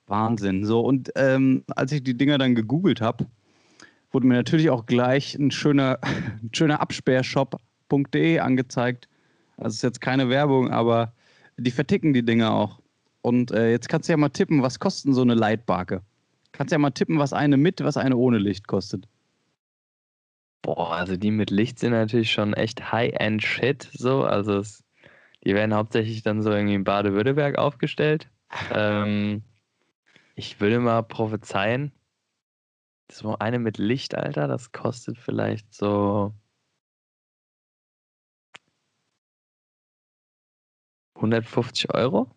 Wahnsinn. 0.06 0.64
So, 0.64 0.82
und 0.82 1.12
ähm, 1.16 1.64
als 1.76 1.92
ich 1.92 2.04
die 2.04 2.18
Dinger 2.18 2.38
dann 2.38 2.56
gegoogelt 2.56 3.02
habe, 3.02 3.26
wurde 4.12 4.28
mir 4.28 4.36
natürlich 4.36 4.70
auch 4.70 4.86
gleich 4.86 5.36
ein 5.36 5.52
schöner, 5.52 6.00
ein 6.04 6.52
schöner 6.54 6.82
Absperrshop.de 6.82 8.40
angezeigt. 8.40 9.08
Also 9.58 9.76
ist 9.76 9.82
jetzt 9.82 10.02
keine 10.02 10.30
Werbung, 10.30 10.72
aber 10.72 11.14
die 11.58 11.72
verticken 11.72 12.14
die 12.14 12.24
Dinger 12.24 12.54
auch. 12.54 12.80
Und 13.22 13.52
äh, 13.52 13.72
jetzt 13.72 13.90
kannst 13.90 14.08
du 14.08 14.14
ja 14.14 14.18
mal 14.18 14.30
tippen, 14.30 14.62
was 14.62 14.80
kostet 14.80 15.14
so 15.14 15.22
eine 15.22 15.34
Leitbarke? 15.34 16.02
Kannst 16.52 16.72
ja 16.72 16.78
mal 16.78 16.92
tippen, 16.92 17.20
was 17.20 17.34
eine 17.34 17.58
mit, 17.58 17.84
was 17.84 17.98
eine 17.98 18.16
ohne 18.16 18.38
Licht 18.38 18.68
kostet. 18.68 19.08
Boah, 20.62 20.94
also 20.94 21.18
die 21.18 21.32
mit 21.32 21.50
Licht 21.50 21.80
sind 21.80 21.92
natürlich 21.92 22.32
schon 22.32 22.54
echt 22.54 22.92
High-End-Shit, 22.92 23.90
so. 23.94 24.24
Also 24.24 24.60
es, 24.60 24.84
die 25.44 25.54
werden 25.54 25.74
hauptsächlich 25.74 26.24
dann 26.24 26.42
so 26.42 26.52
irgendwie 26.52 26.76
in 26.76 26.84
Baden-Württemberg 26.84 27.58
aufgestellt. 27.58 28.30
Ähm, 28.74 29.44
ich 30.36 30.60
würde 30.60 30.80
mal 30.80 31.04
prophezeien, 31.04 31.92
so 33.12 33.38
eine 33.40 33.60
mit 33.60 33.78
Licht, 33.78 34.16
Alter, 34.16 34.48
das 34.48 34.72
kostet 34.72 35.18
vielleicht 35.18 35.74
so 35.74 36.34
150 41.18 41.94
Euro. 41.94 42.28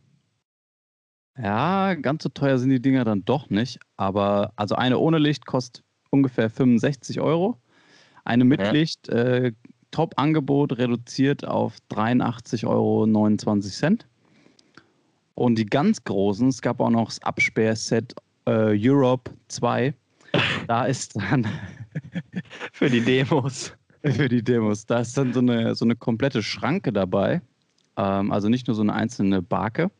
Ja, 1.39 1.95
ganz 1.95 2.23
so 2.23 2.29
teuer 2.29 2.59
sind 2.59 2.71
die 2.71 2.83
Dinger 2.83 3.05
dann 3.05 3.25
doch 3.25 3.49
nicht. 3.51 3.79
Aber 3.97 4.53
also 4.57 4.75
eine 4.75 4.99
ohne 4.99 5.19
Licht 5.19 5.47
kostet 5.47 5.85
ungefähr 6.11 6.51
65 6.51 7.21
Euro. 7.21 7.61
Eine 8.25 8.45
mit 8.45 8.61
ja. 8.61 8.71
Licht, 8.71 9.09
äh, 9.09 9.53
Top-Angebot 9.91 10.79
reduziert 10.79 11.45
auf 11.45 11.77
83,29 11.91 12.67
Euro. 12.67 13.07
Und 15.35 15.59
die 15.59 15.67
ganz 15.67 16.05
großen, 16.05 16.49
es 16.49 16.61
gab 16.61 16.81
auch 16.81 16.91
noch 16.91 17.07
das 17.07 17.23
Absperrset 17.23 18.15
äh, 18.47 18.77
Europe 18.79 19.31
2. 19.49 19.95
Da 20.67 20.85
ist 20.85 21.17
dann. 21.17 21.47
für 22.73 22.91
die 22.91 23.01
Demos. 23.01 23.73
Für 24.05 24.29
die 24.29 24.43
Demos. 24.43 24.87
Da 24.87 25.01
ist 25.01 25.17
dann 25.17 25.33
so 25.33 25.41
eine, 25.41 25.75
so 25.75 25.85
eine 25.85 25.97
komplette 25.97 26.43
Schranke 26.43 26.93
dabei. 26.93 27.41
Ähm, 28.01 28.33
also 28.33 28.49
nicht 28.49 28.67
nur 28.67 28.75
so 28.75 28.83
eine 28.83 28.95
einzelne 28.95 29.43
Barke, 29.43 29.91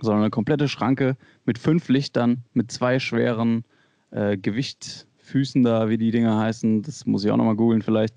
sondern 0.00 0.22
eine 0.22 0.30
komplette 0.30 0.68
Schranke 0.68 1.16
mit 1.44 1.58
fünf 1.58 1.88
Lichtern, 1.88 2.44
mit 2.54 2.72
zwei 2.72 2.98
schweren 2.98 3.64
äh, 4.10 4.38
Gewichtfüßen 4.38 5.62
da, 5.62 5.90
wie 5.90 5.98
die 5.98 6.12
Dinger 6.12 6.38
heißen. 6.38 6.82
Das 6.82 7.04
muss 7.04 7.24
ich 7.24 7.30
auch 7.30 7.36
nochmal 7.36 7.56
googeln 7.56 7.82
vielleicht. 7.82 8.14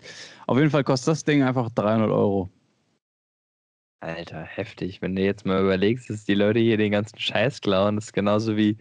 Auf 0.47 0.57
jeden 0.57 0.69
Fall 0.69 0.85
kostet 0.85 1.09
das 1.09 1.23
Ding 1.25 1.43
einfach 1.43 1.69
300 1.71 2.09
Euro. 2.09 2.49
Alter, 3.99 4.43
heftig. 4.43 5.01
Wenn 5.01 5.15
du 5.15 5.21
jetzt 5.21 5.45
mal 5.45 5.61
überlegst, 5.61 6.09
dass 6.09 6.25
die 6.25 6.35
Leute 6.35 6.59
hier 6.59 6.77
den 6.77 6.91
ganzen 6.91 7.19
Scheiß 7.19 7.61
klauen, 7.61 7.95
das 7.95 8.05
ist 8.05 8.13
genauso 8.13 8.55
wie, 8.57 8.77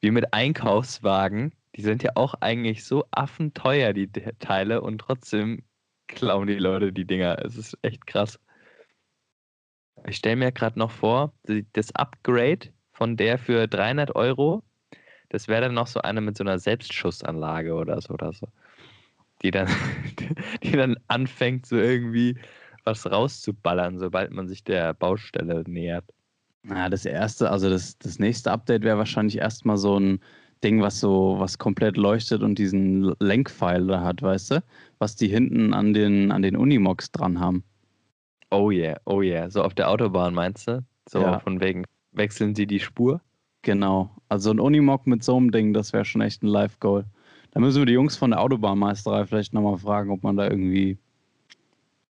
wie 0.00 0.10
mit 0.10 0.32
Einkaufswagen. 0.32 1.52
Die 1.76 1.82
sind 1.82 2.02
ja 2.02 2.10
auch 2.16 2.34
eigentlich 2.40 2.84
so 2.84 3.04
affenteuer, 3.12 3.92
die 3.92 4.08
Teile, 4.40 4.80
und 4.80 4.98
trotzdem 4.98 5.62
klauen 6.08 6.48
die 6.48 6.54
Leute 6.54 6.92
die 6.92 7.04
Dinger. 7.04 7.38
Es 7.44 7.56
ist 7.56 7.78
echt 7.82 8.06
krass. 8.06 8.38
Ich 10.06 10.16
stelle 10.16 10.36
mir 10.36 10.52
gerade 10.52 10.78
noch 10.78 10.90
vor, 10.90 11.32
das 11.72 11.94
Upgrade 11.94 12.68
von 12.92 13.16
der 13.16 13.38
für 13.38 13.66
300 13.66 14.14
Euro, 14.16 14.62
das 15.28 15.48
wäre 15.48 15.62
dann 15.62 15.74
noch 15.74 15.86
so 15.86 16.00
eine 16.00 16.20
mit 16.20 16.36
so 16.36 16.44
einer 16.44 16.58
Selbstschussanlage 16.58 17.74
oder 17.74 18.00
so 18.00 18.14
oder 18.14 18.32
so. 18.32 18.48
Die 19.42 19.50
dann, 19.50 19.68
die 20.62 20.72
dann 20.72 20.96
anfängt, 21.08 21.66
so 21.66 21.76
irgendwie 21.76 22.38
was 22.84 23.10
rauszuballern, 23.10 23.98
sobald 23.98 24.32
man 24.32 24.48
sich 24.48 24.64
der 24.64 24.94
Baustelle 24.94 25.62
nähert. 25.66 26.04
Na, 26.62 26.88
das 26.88 27.04
erste, 27.04 27.50
also 27.50 27.68
das, 27.68 27.98
das 27.98 28.18
nächste 28.18 28.50
Update 28.50 28.82
wäre 28.82 28.98
wahrscheinlich 28.98 29.38
erstmal 29.38 29.76
so 29.76 29.98
ein 29.98 30.20
Ding, 30.64 30.82
was 30.82 30.98
so, 30.98 31.36
was 31.38 31.58
komplett 31.58 31.96
leuchtet 31.96 32.42
und 32.42 32.58
diesen 32.58 33.14
Lenkpfeil 33.20 33.86
da 33.86 34.02
hat, 34.02 34.22
weißt 34.22 34.50
du? 34.52 34.64
Was 34.98 35.14
die 35.14 35.28
hinten 35.28 35.72
an 35.72 35.92
den, 35.92 36.32
an 36.32 36.42
den 36.42 36.56
Unimogs 36.56 37.12
dran 37.12 37.38
haben. 37.38 37.62
Oh 38.50 38.70
yeah, 38.70 38.98
oh 39.04 39.22
yeah. 39.22 39.50
So 39.50 39.62
auf 39.62 39.74
der 39.74 39.90
Autobahn 39.90 40.34
meinst 40.34 40.68
du? 40.68 40.84
So 41.08 41.20
ja. 41.20 41.38
von 41.38 41.60
wegen, 41.60 41.84
wechseln 42.12 42.54
sie 42.54 42.66
die 42.66 42.80
Spur? 42.80 43.20
Genau. 43.62 44.10
Also 44.28 44.50
ein 44.50 44.60
Unimog 44.60 45.06
mit 45.06 45.22
so 45.22 45.36
einem 45.36 45.50
Ding, 45.50 45.72
das 45.72 45.92
wäre 45.92 46.04
schon 46.04 46.20
echt 46.20 46.42
ein 46.42 46.48
Live-Goal. 46.48 47.04
Da 47.50 47.60
müssen 47.60 47.80
wir 47.80 47.86
die 47.86 47.92
Jungs 47.92 48.16
von 48.16 48.30
der 48.30 48.40
Autobahnmeisterei 48.40 49.26
vielleicht 49.26 49.52
nochmal 49.52 49.78
fragen, 49.78 50.10
ob 50.10 50.22
man 50.22 50.36
da 50.36 50.44
irgendwie 50.48 50.98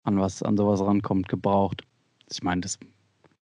an 0.04 0.20
was, 0.20 0.44
an 0.44 0.58
sowas 0.58 0.82
rankommt, 0.82 1.28
gebraucht. 1.30 1.84
Ich 2.32 2.42
meine, 2.44 2.62
das. 2.62 2.80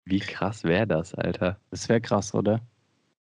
Wie 0.04 0.20
krass 0.20 0.64
wäre 0.64 0.86
das, 0.86 1.14
Alter? 1.14 1.58
Das 1.70 1.88
wäre 1.88 2.00
krass, 2.00 2.34
oder? 2.34 2.60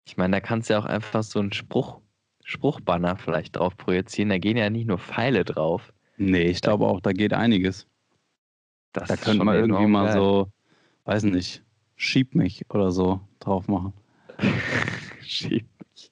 Ich 0.05 0.17
meine, 0.17 0.37
da 0.37 0.39
kannst 0.39 0.69
du 0.69 0.73
ja 0.73 0.79
auch 0.79 0.85
einfach 0.85 1.23
so 1.23 1.39
einen 1.39 1.51
Spruch, 1.51 1.99
Spruchbanner 2.43 3.17
vielleicht 3.17 3.57
drauf 3.57 3.75
projizieren. 3.75 4.29
Da 4.29 4.37
gehen 4.37 4.57
ja 4.57 4.69
nicht 4.69 4.87
nur 4.87 4.97
Pfeile 4.97 5.43
drauf. 5.43 5.93
Nee, 6.17 6.43
ich 6.43 6.61
glaube 6.61 6.87
auch, 6.87 7.01
da 7.01 7.11
geht 7.11 7.33
einiges. 7.33 7.87
Das 8.93 9.07
da 9.07 9.15
könnte 9.15 9.43
man 9.43 9.55
irgendwie 9.55 9.85
mal 9.85 10.05
geil. 10.05 10.13
so, 10.13 10.51
weiß 11.05 11.23
nicht, 11.23 11.63
schieb 11.95 12.35
mich 12.35 12.65
oder 12.69 12.91
so 12.91 13.21
drauf 13.39 13.67
machen. 13.67 13.93
schieb 15.21 15.67
mich. 15.79 16.11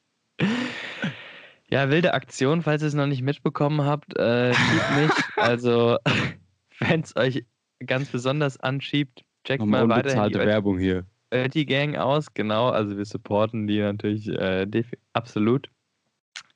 Ja, 1.70 1.89
wilde 1.89 2.13
Aktion, 2.13 2.62
falls 2.62 2.82
ihr 2.84 2.88
es 2.88 2.94
noch 2.94 3.08
nicht 3.08 3.22
mitbekommen 3.22 3.82
habt, 3.86 4.17
äh, 4.17 4.53
schiebt 4.53 4.96
mich. 4.98 5.12
Also, 5.38 5.98
wenn 6.79 7.01
es 7.01 7.15
euch 7.15 7.46
ganz 7.86 8.10
besonders 8.10 8.60
anschiebt, 8.60 9.24
checkt 9.44 9.65
mal 9.65 9.88
weiter 9.89 10.29
die 10.29 10.36
Werbung 10.36 10.79
hier. 10.79 11.05
Die 11.53 11.65
Gang 11.65 11.98
aus, 11.98 12.34
genau. 12.34 12.70
Also 12.70 12.98
wir 12.98 13.03
supporten 13.03 13.67
die 13.67 13.79
natürlich 13.79 14.29
äh, 14.29 14.65
absolut. 15.12 15.70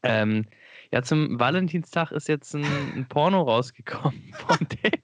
Ähm, 0.04 0.46
ja, 0.92 1.04
zum 1.04 1.40
Valentinstag 1.40 2.12
ist 2.12 2.30
jetzt 2.30 2.56
ein, 2.56 2.66
ein 2.96 3.06
Porno 3.10 3.42
rausgekommen 3.42 4.34
von 4.34 4.58
dem. 4.60 5.02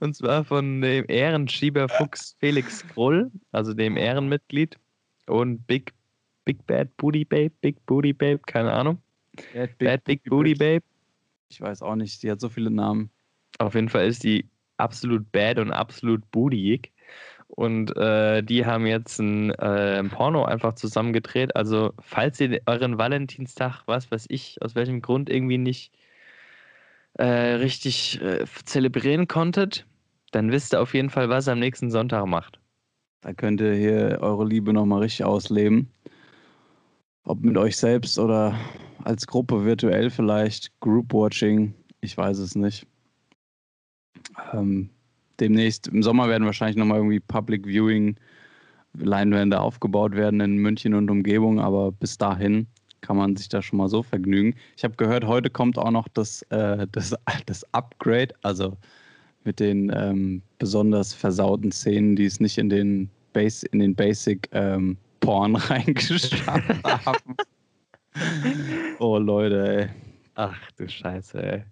Und 0.00 0.14
zwar 0.14 0.44
von 0.44 0.80
dem 0.80 1.04
Ehrenschieberfuchs 1.08 2.36
Felix 2.38 2.86
Krull, 2.88 3.30
also 3.52 3.74
dem 3.74 3.96
Ehrenmitglied. 3.96 4.78
Und 5.26 5.66
Big, 5.66 5.92
Big 6.44 6.66
Bad 6.66 6.96
Booty 6.96 7.24
Babe, 7.24 7.52
Big 7.60 7.84
Booty 7.86 8.12
Babe, 8.12 8.40
keine 8.46 8.72
Ahnung. 8.72 9.02
Bad 9.54 9.78
Big, 9.78 9.88
Bad, 9.88 10.04
Big 10.04 10.24
Booty 10.24 10.54
Babe. 10.54 10.84
Ich 11.48 11.60
weiß 11.60 11.82
auch 11.82 11.96
nicht, 11.96 12.22
die 12.22 12.30
hat 12.30 12.40
so 12.40 12.48
viele 12.48 12.70
Namen. 12.70 13.10
Auf 13.58 13.74
jeden 13.74 13.88
Fall 13.88 14.06
ist 14.06 14.24
die 14.24 14.48
absolut 14.76 15.30
bad 15.32 15.58
und 15.58 15.72
absolut 15.72 16.28
bootyig. 16.30 16.92
Und 17.46 17.96
äh, 17.96 18.42
die 18.42 18.66
haben 18.66 18.86
jetzt 18.86 19.18
ein, 19.20 19.50
äh, 19.50 19.98
ein, 19.98 20.10
Porno 20.10 20.44
einfach 20.44 20.74
zusammengedreht. 20.74 21.54
Also, 21.54 21.92
falls 22.00 22.40
ihr 22.40 22.60
euren 22.66 22.98
Valentinstag, 22.98 23.82
was 23.86 24.10
weiß 24.10 24.26
ich, 24.28 24.60
aus 24.62 24.74
welchem 24.74 25.02
Grund 25.02 25.30
irgendwie 25.30 25.58
nicht 25.58 25.92
äh, 27.14 27.24
richtig 27.24 28.20
äh, 28.20 28.44
zelebrieren 28.64 29.28
konntet, 29.28 29.86
dann 30.32 30.50
wisst 30.50 30.74
ihr 30.74 30.80
auf 30.80 30.94
jeden 30.94 31.10
Fall, 31.10 31.28
was 31.28 31.48
ihr 31.48 31.52
am 31.52 31.60
nächsten 31.60 31.90
Sonntag 31.90 32.26
macht. 32.26 32.58
Da 33.20 33.32
könnt 33.32 33.60
ihr 33.60 33.74
hier 33.74 34.18
eure 34.20 34.44
Liebe 34.44 34.72
nochmal 34.72 35.02
richtig 35.02 35.24
ausleben. 35.24 35.88
Ob 37.24 37.40
mit 37.40 37.56
euch 37.56 37.76
selbst 37.76 38.18
oder 38.18 38.54
als 39.04 39.26
Gruppe 39.26 39.64
virtuell 39.64 40.10
vielleicht, 40.10 40.78
Group 40.80 41.12
Watching, 41.12 41.72
ich 42.00 42.16
weiß 42.16 42.38
es 42.38 42.54
nicht. 42.54 42.86
Ähm, 44.52 44.90
demnächst 45.40 45.88
im 45.88 46.02
Sommer 46.02 46.28
werden 46.28 46.44
wahrscheinlich 46.44 46.76
nochmal 46.76 46.98
irgendwie 46.98 47.20
Public 47.20 47.66
Viewing 47.66 48.16
Leinwände 48.94 49.60
aufgebaut 49.60 50.14
werden 50.14 50.40
in 50.40 50.56
München 50.58 50.94
und 50.94 51.10
Umgebung, 51.10 51.60
aber 51.60 51.92
bis 51.92 52.18
dahin 52.18 52.66
kann 53.04 53.18
man 53.18 53.36
sich 53.36 53.48
da 53.50 53.60
schon 53.60 53.76
mal 53.76 53.88
so 53.88 54.02
vergnügen. 54.02 54.54
Ich 54.76 54.84
habe 54.84 54.96
gehört, 54.96 55.26
heute 55.26 55.50
kommt 55.50 55.78
auch 55.78 55.90
noch 55.90 56.08
das, 56.08 56.42
äh, 56.50 56.86
das, 56.90 57.14
das 57.46 57.64
Upgrade, 57.74 58.34
also 58.42 58.76
mit 59.44 59.60
den 59.60 59.92
ähm, 59.94 60.42
besonders 60.58 61.12
versauten 61.12 61.70
Szenen, 61.70 62.16
die 62.16 62.24
es 62.24 62.40
nicht 62.40 62.56
in 62.56 62.70
den, 62.70 63.10
Base, 63.34 63.66
in 63.66 63.80
den 63.80 63.94
Basic 63.94 64.48
ähm, 64.52 64.96
Porn 65.20 65.54
reingeschafft 65.70 66.46
haben. 67.06 67.36
oh 68.98 69.18
Leute, 69.18 69.68
ey. 69.68 69.88
Ach 70.34 70.72
du 70.76 70.88
Scheiße, 70.88 71.42
ey. 71.42 71.64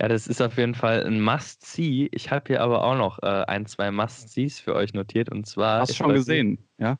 Ja, 0.00 0.08
das 0.08 0.26
ist 0.26 0.40
auf 0.40 0.56
jeden 0.56 0.74
Fall 0.74 1.04
ein 1.04 1.20
Must-See. 1.20 2.08
Ich 2.12 2.30
habe 2.30 2.44
hier 2.48 2.62
aber 2.62 2.82
auch 2.82 2.96
noch 2.96 3.22
äh, 3.22 3.44
ein, 3.46 3.66
zwei 3.66 3.90
Must-Sees 3.90 4.58
für 4.58 4.74
euch 4.74 4.94
notiert. 4.94 5.30
Und 5.30 5.46
zwar. 5.46 5.80
Hast 5.80 5.90
du 5.90 5.94
schon 5.94 6.14
gesehen, 6.14 6.58
ja? 6.78 6.96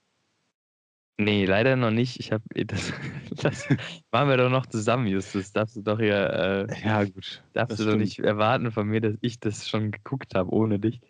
Nee, 1.20 1.44
leider 1.44 1.76
noch 1.76 1.90
nicht. 1.90 2.18
Ich 2.18 2.32
habe 2.32 2.42
das, 2.64 2.94
das 3.42 3.68
machen 4.10 4.30
wir 4.30 4.38
doch 4.38 4.48
noch 4.48 4.64
zusammen, 4.64 5.06
Justus. 5.06 5.52
Darfst 5.52 5.76
du 5.76 5.82
doch 5.82 5.98
hier. 5.98 6.66
Äh, 6.70 6.82
ja, 6.82 7.04
gut. 7.04 7.42
Darfst 7.52 7.78
du 7.78 7.82
stimmt. 7.82 7.92
doch 7.92 7.98
nicht 7.98 8.20
erwarten 8.20 8.72
von 8.72 8.88
mir, 8.88 9.02
dass 9.02 9.16
ich 9.20 9.38
das 9.38 9.68
schon 9.68 9.90
geguckt 9.90 10.34
habe 10.34 10.50
ohne 10.50 10.78
dich. 10.78 11.02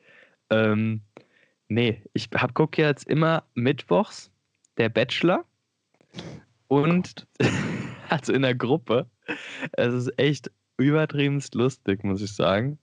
Ähm, 0.51 1.03
nee, 1.69 2.03
ich 2.13 2.29
hab, 2.35 2.55
gucke 2.55 2.83
jetzt 2.83 3.07
immer 3.09 3.45
mittwochs 3.55 4.33
der 4.79 4.89
Bachelor 4.89 5.45
und 6.67 7.29
also 8.09 8.33
in 8.33 8.43
der 8.43 8.57
Gruppe. 8.57 9.07
Es 9.71 9.95
ist 9.95 10.19
echt 10.19 10.51
übertriebenst 10.77 11.55
lustig, 11.55 12.03
muss 12.03 12.21
ich 12.21 12.35
sagen. 12.35 12.81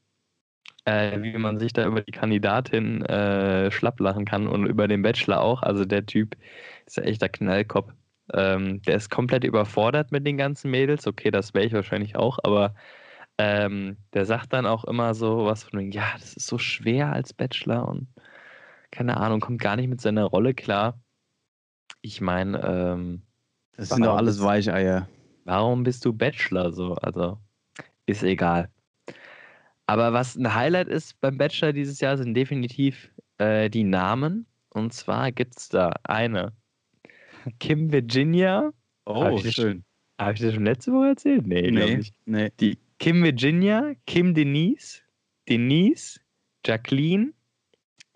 Äh, 0.85 1.21
wie 1.21 1.37
man 1.37 1.59
sich 1.59 1.73
da 1.73 1.85
über 1.85 1.99
die 1.99 2.13
Kandidatin 2.13 3.01
äh, 3.01 3.69
schlapp 3.69 3.99
lachen 3.99 4.23
kann 4.23 4.47
und 4.47 4.65
über 4.65 4.87
den 4.87 5.01
Bachelor 5.01 5.41
auch. 5.41 5.61
Also 5.61 5.83
der 5.83 6.05
Typ 6.05 6.37
ist 6.87 6.97
ja 6.97 7.03
echter 7.03 7.29
Knallkopf. 7.29 7.93
Ähm, 8.33 8.81
der 8.81 8.95
ist 8.95 9.09
komplett 9.09 9.43
überfordert 9.43 10.11
mit 10.11 10.25
den 10.25 10.37
ganzen 10.37 10.71
Mädels. 10.71 11.07
Okay, 11.07 11.31
das 11.31 11.53
wäre 11.53 11.65
ich 11.65 11.73
wahrscheinlich 11.73 12.15
auch, 12.15 12.39
aber 12.43 12.73
ähm, 13.37 13.97
der 14.13 14.25
sagt 14.25 14.53
dann 14.53 14.65
auch 14.65 14.83
immer 14.85 15.13
so 15.13 15.45
was 15.45 15.63
von, 15.63 15.91
ja, 15.91 16.05
das 16.19 16.33
ist 16.33 16.47
so 16.47 16.57
schwer 16.57 17.13
als 17.13 17.33
Bachelor 17.33 17.87
und 17.87 18.07
keine 18.91 19.17
Ahnung, 19.17 19.41
kommt 19.41 19.61
gar 19.61 19.75
nicht 19.75 19.89
mit 19.89 20.01
seiner 20.01 20.25
Rolle 20.25 20.53
klar. 20.53 20.99
Ich 22.01 22.21
meine, 22.21 22.61
ähm, 22.63 23.21
Das 23.75 23.89
sind 23.89 24.05
doch 24.05 24.17
alles 24.17 24.41
Weicheier. 24.41 25.07
Warum 25.45 25.83
bist 25.83 26.03
du 26.05 26.13
Bachelor 26.13 26.71
so? 26.71 26.95
Also, 26.95 27.37
ist 28.05 28.23
egal. 28.23 28.69
Aber 29.85 30.13
was 30.13 30.35
ein 30.35 30.53
Highlight 30.53 30.87
ist 30.89 31.19
beim 31.21 31.37
Bachelor 31.37 31.73
dieses 31.73 31.99
Jahr, 32.01 32.17
sind 32.17 32.33
definitiv 32.33 33.09
äh, 33.37 33.69
die 33.69 33.83
Namen. 33.83 34.45
Und 34.69 34.93
zwar 34.93 35.31
gibt 35.31 35.57
es 35.57 35.69
da 35.69 35.91
eine 36.03 36.53
Kim 37.59 37.91
Virginia. 37.91 38.71
Hab 39.07 39.33
ich 39.33 39.43
das 39.43 39.53
schön. 39.53 39.83
Habe 40.19 40.33
ich 40.33 40.39
das 40.41 40.53
schon 40.53 40.65
letzte 40.65 40.91
Woche 40.91 41.09
erzählt? 41.09 41.45
Nee, 41.47 41.69
Nee, 41.71 41.97
nicht. 41.97 42.13
nee. 42.25 42.51
Die 42.59 42.77
Kim 42.99 43.23
Virginia, 43.23 43.93
Kim 44.05 44.33
Denise, 44.33 45.01
Denise, 45.47 46.19
Jacqueline. 46.65 47.33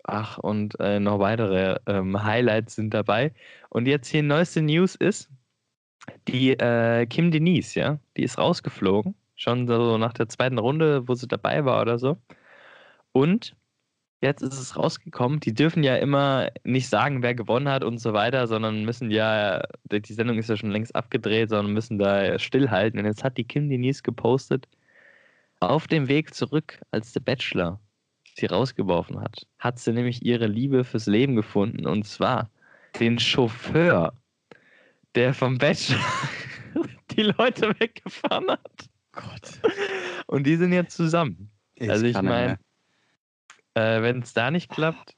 Ach, 0.04 0.38
und 0.38 0.78
äh, 0.80 0.98
noch 0.98 1.20
weitere 1.20 1.78
ähm, 1.86 2.22
Highlights 2.24 2.74
sind 2.74 2.92
dabei. 2.92 3.32
Und 3.70 3.86
jetzt 3.86 4.08
hier 4.08 4.22
neueste 4.24 4.60
News 4.60 4.96
ist, 4.96 5.30
die 6.26 6.50
äh, 6.50 7.06
Kim 7.06 7.30
Denise, 7.30 7.78
ja, 7.78 7.98
die 8.16 8.24
ist 8.24 8.36
rausgeflogen. 8.38 9.14
Schon 9.36 9.68
so 9.68 9.98
nach 9.98 10.12
der 10.12 10.28
zweiten 10.28 10.58
Runde, 10.58 11.06
wo 11.08 11.14
sie 11.14 11.28
dabei 11.28 11.64
war 11.64 11.80
oder 11.82 11.98
so. 11.98 12.16
Und 13.12 13.54
jetzt 14.22 14.40
ist 14.40 14.58
es 14.58 14.76
rausgekommen, 14.76 15.40
die 15.40 15.52
dürfen 15.52 15.82
ja 15.82 15.96
immer 15.96 16.48
nicht 16.64 16.88
sagen, 16.88 17.22
wer 17.22 17.34
gewonnen 17.34 17.68
hat 17.68 17.84
und 17.84 17.98
so 17.98 18.12
weiter, 18.12 18.46
sondern 18.46 18.84
müssen 18.84 19.10
ja, 19.10 19.62
die 19.90 20.12
Sendung 20.12 20.38
ist 20.38 20.48
ja 20.48 20.56
schon 20.56 20.70
längst 20.70 20.94
abgedreht, 20.94 21.50
sondern 21.50 21.74
müssen 21.74 21.98
da 21.98 22.38
stillhalten. 22.38 23.00
Und 23.00 23.06
jetzt 23.06 23.24
hat 23.24 23.36
die 23.36 23.44
Kim 23.44 23.68
Denise 23.68 24.02
gepostet, 24.02 24.68
auf 25.60 25.86
dem 25.86 26.08
Weg 26.08 26.34
zurück, 26.34 26.80
als 26.90 27.12
der 27.12 27.20
Bachelor 27.20 27.80
sie 28.36 28.46
rausgeworfen 28.46 29.20
hat, 29.20 29.46
hat 29.58 29.78
sie 29.78 29.92
nämlich 29.92 30.24
ihre 30.24 30.46
Liebe 30.46 30.84
fürs 30.84 31.06
Leben 31.06 31.36
gefunden 31.36 31.86
und 31.86 32.06
zwar 32.06 32.50
den 32.98 33.18
Chauffeur, 33.18 34.12
der 35.14 35.34
vom 35.34 35.58
Bachelor 35.58 36.00
die 37.10 37.22
Leute 37.22 37.74
weggefahren 37.78 38.50
hat. 38.50 38.88
Gott. 39.12 39.60
Und 40.26 40.46
die 40.46 40.56
sind 40.56 40.72
jetzt 40.72 40.96
zusammen. 40.96 41.50
Also 41.80 42.06
ich 42.06 42.14
kann 42.14 42.24
nicht 42.24 42.32
mein, 42.32 42.46
mehr. 42.46 42.58
Äh, 43.74 44.02
Wenn 44.02 44.20
es 44.22 44.34
da 44.34 44.50
nicht 44.50 44.70
klappt, 44.70 45.14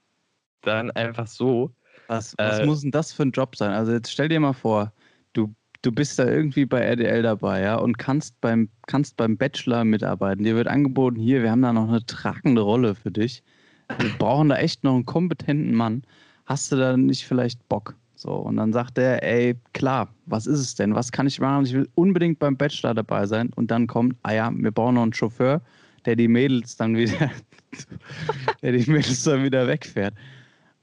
dann 0.62 0.90
einfach 0.92 1.26
so. 1.26 1.72
Was, 2.06 2.34
was 2.38 2.60
äh, 2.60 2.66
muss 2.66 2.82
denn 2.82 2.90
das 2.90 3.12
für 3.12 3.22
ein 3.22 3.30
Job 3.30 3.56
sein? 3.56 3.70
Also 3.70 3.92
jetzt 3.92 4.12
stell 4.12 4.28
dir 4.28 4.40
mal 4.40 4.52
vor, 4.52 4.92
du, 5.32 5.54
du 5.82 5.92
bist 5.92 6.18
da 6.18 6.26
irgendwie 6.26 6.66
bei 6.66 6.80
RDL 6.80 7.22
dabei, 7.22 7.62
ja, 7.62 7.76
und 7.76 7.98
kannst 7.98 8.40
beim, 8.40 8.68
kannst 8.86 9.16
beim 9.16 9.36
Bachelor 9.36 9.84
mitarbeiten. 9.84 10.44
Dir 10.44 10.54
wird 10.54 10.68
angeboten, 10.68 11.18
hier, 11.18 11.42
wir 11.42 11.50
haben 11.50 11.62
da 11.62 11.72
noch 11.72 11.88
eine 11.88 12.04
tragende 12.04 12.62
Rolle 12.62 12.94
für 12.94 13.10
dich. 13.10 13.42
Wir 13.98 14.10
brauchen 14.18 14.48
da 14.48 14.56
echt 14.56 14.84
noch 14.84 14.94
einen 14.94 15.06
kompetenten 15.06 15.74
Mann. 15.74 16.02
Hast 16.46 16.72
du 16.72 16.76
da 16.76 16.96
nicht 16.96 17.26
vielleicht 17.26 17.68
Bock? 17.68 17.96
So, 18.16 18.32
und 18.32 18.56
dann 18.56 18.72
sagt 18.72 18.96
er, 18.98 19.22
ey, 19.22 19.54
klar, 19.72 20.08
was 20.26 20.46
ist 20.46 20.60
es 20.60 20.74
denn? 20.74 20.94
Was 20.94 21.12
kann 21.12 21.26
ich 21.26 21.40
machen? 21.40 21.66
Ich 21.66 21.74
will 21.74 21.88
unbedingt 21.94 22.38
beim 22.38 22.56
Bachelor 22.56 22.94
dabei 22.94 23.26
sein. 23.26 23.50
Und 23.56 23.70
dann 23.70 23.86
kommt, 23.86 24.16
ah 24.22 24.32
ja, 24.32 24.50
wir 24.54 24.70
brauchen 24.70 24.94
noch 24.94 25.02
einen 25.02 25.12
Chauffeur, 25.12 25.60
der 26.06 26.16
die 26.16 26.28
Mädels 26.28 26.76
dann 26.76 26.96
wieder, 26.96 27.30
der 28.62 28.72
die 28.72 28.90
Mädels 28.90 29.22
dann 29.24 29.42
wieder 29.42 29.66
wegfährt. 29.66 30.14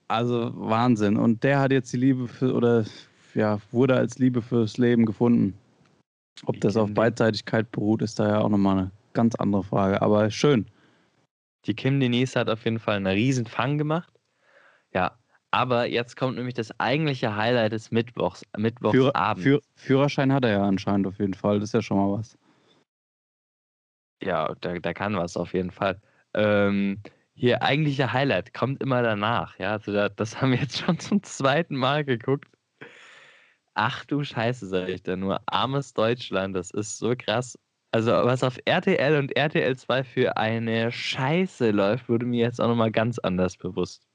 Also 0.07 0.51
Wahnsinn. 0.55 1.17
Und 1.17 1.43
der 1.43 1.59
hat 1.59 1.71
jetzt 1.71 1.93
die 1.93 1.97
Liebe 1.97 2.27
für, 2.27 2.53
oder 2.53 2.85
ja, 3.33 3.59
wurde 3.71 3.95
als 3.95 4.19
Liebe 4.19 4.41
fürs 4.41 4.77
Leben 4.77 5.05
gefunden. 5.05 5.57
Ob 6.45 6.59
das 6.59 6.75
auf? 6.75 6.93
Beidseitigkeit 6.93 7.71
beruht, 7.71 8.01
ist 8.01 8.19
da 8.19 8.27
ja 8.27 8.39
auch 8.39 8.49
nochmal 8.49 8.77
eine 8.77 8.91
ganz 9.13 9.35
andere 9.35 9.63
Frage. 9.63 10.01
Aber 10.01 10.29
schön. 10.29 10.65
Die 11.65 11.75
Kim 11.75 11.99
Denise 11.99 12.35
hat 12.35 12.49
auf 12.49 12.65
jeden 12.65 12.79
Fall 12.79 12.97
einen 12.97 13.07
riesen 13.07 13.45
Fang 13.45 13.77
gemacht. 13.77 14.11
Ja, 14.93 15.17
aber 15.51 15.87
jetzt 15.87 16.17
kommt 16.17 16.37
nämlich 16.37 16.55
das 16.55 16.77
eigentliche 16.79 17.35
Highlight 17.35 17.73
des 17.73 17.91
Mittwochs, 17.91 18.43
Mittwochsabends. 18.57 19.43
Führ, 19.43 19.61
Führerschein 19.75 20.33
hat 20.33 20.45
er 20.45 20.51
ja 20.51 20.63
anscheinend 20.63 21.07
auf 21.07 21.19
jeden 21.19 21.33
Fall. 21.33 21.59
Das 21.59 21.69
ist 21.69 21.73
ja 21.73 21.81
schon 21.81 21.97
mal 21.97 22.17
was. 22.17 22.37
Ja, 24.23 24.53
da, 24.61 24.79
da 24.79 24.93
kann 24.93 25.15
was 25.15 25.37
auf 25.37 25.53
jeden 25.53 25.71
Fall. 25.71 25.99
Ähm, 26.33 27.01
hier 27.33 27.61
eigentliche 27.63 28.13
Highlight 28.13 28.53
kommt 28.53 28.81
immer 28.81 29.01
danach. 29.01 29.57
Ja, 29.59 29.71
also 29.71 29.91
da, 29.91 30.09
das 30.09 30.35
haben 30.41 30.51
wir 30.51 30.59
jetzt 30.59 30.79
schon 30.79 30.99
zum 30.99 31.23
zweiten 31.23 31.75
Mal 31.75 32.05
geguckt. 32.05 32.47
Ach 33.73 34.05
du 34.05 34.23
Scheiße, 34.23 34.67
sag 34.67 34.89
ich 34.89 35.01
da 35.03 35.15
nur. 35.15 35.41
Armes 35.45 35.93
Deutschland, 35.93 36.55
das 36.55 36.71
ist 36.71 36.97
so 36.97 37.15
krass. 37.17 37.57
Also, 37.93 38.11
was 38.11 38.43
auf 38.43 38.57
RTL 38.65 39.17
und 39.17 39.35
RTL 39.35 39.75
2 39.75 40.03
für 40.03 40.37
eine 40.37 40.91
Scheiße 40.91 41.71
läuft, 41.71 42.07
wurde 42.07 42.25
mir 42.25 42.39
jetzt 42.45 42.61
auch 42.61 42.67
nochmal 42.67 42.91
ganz 42.91 43.19
anders 43.19 43.57
bewusst. 43.57 44.07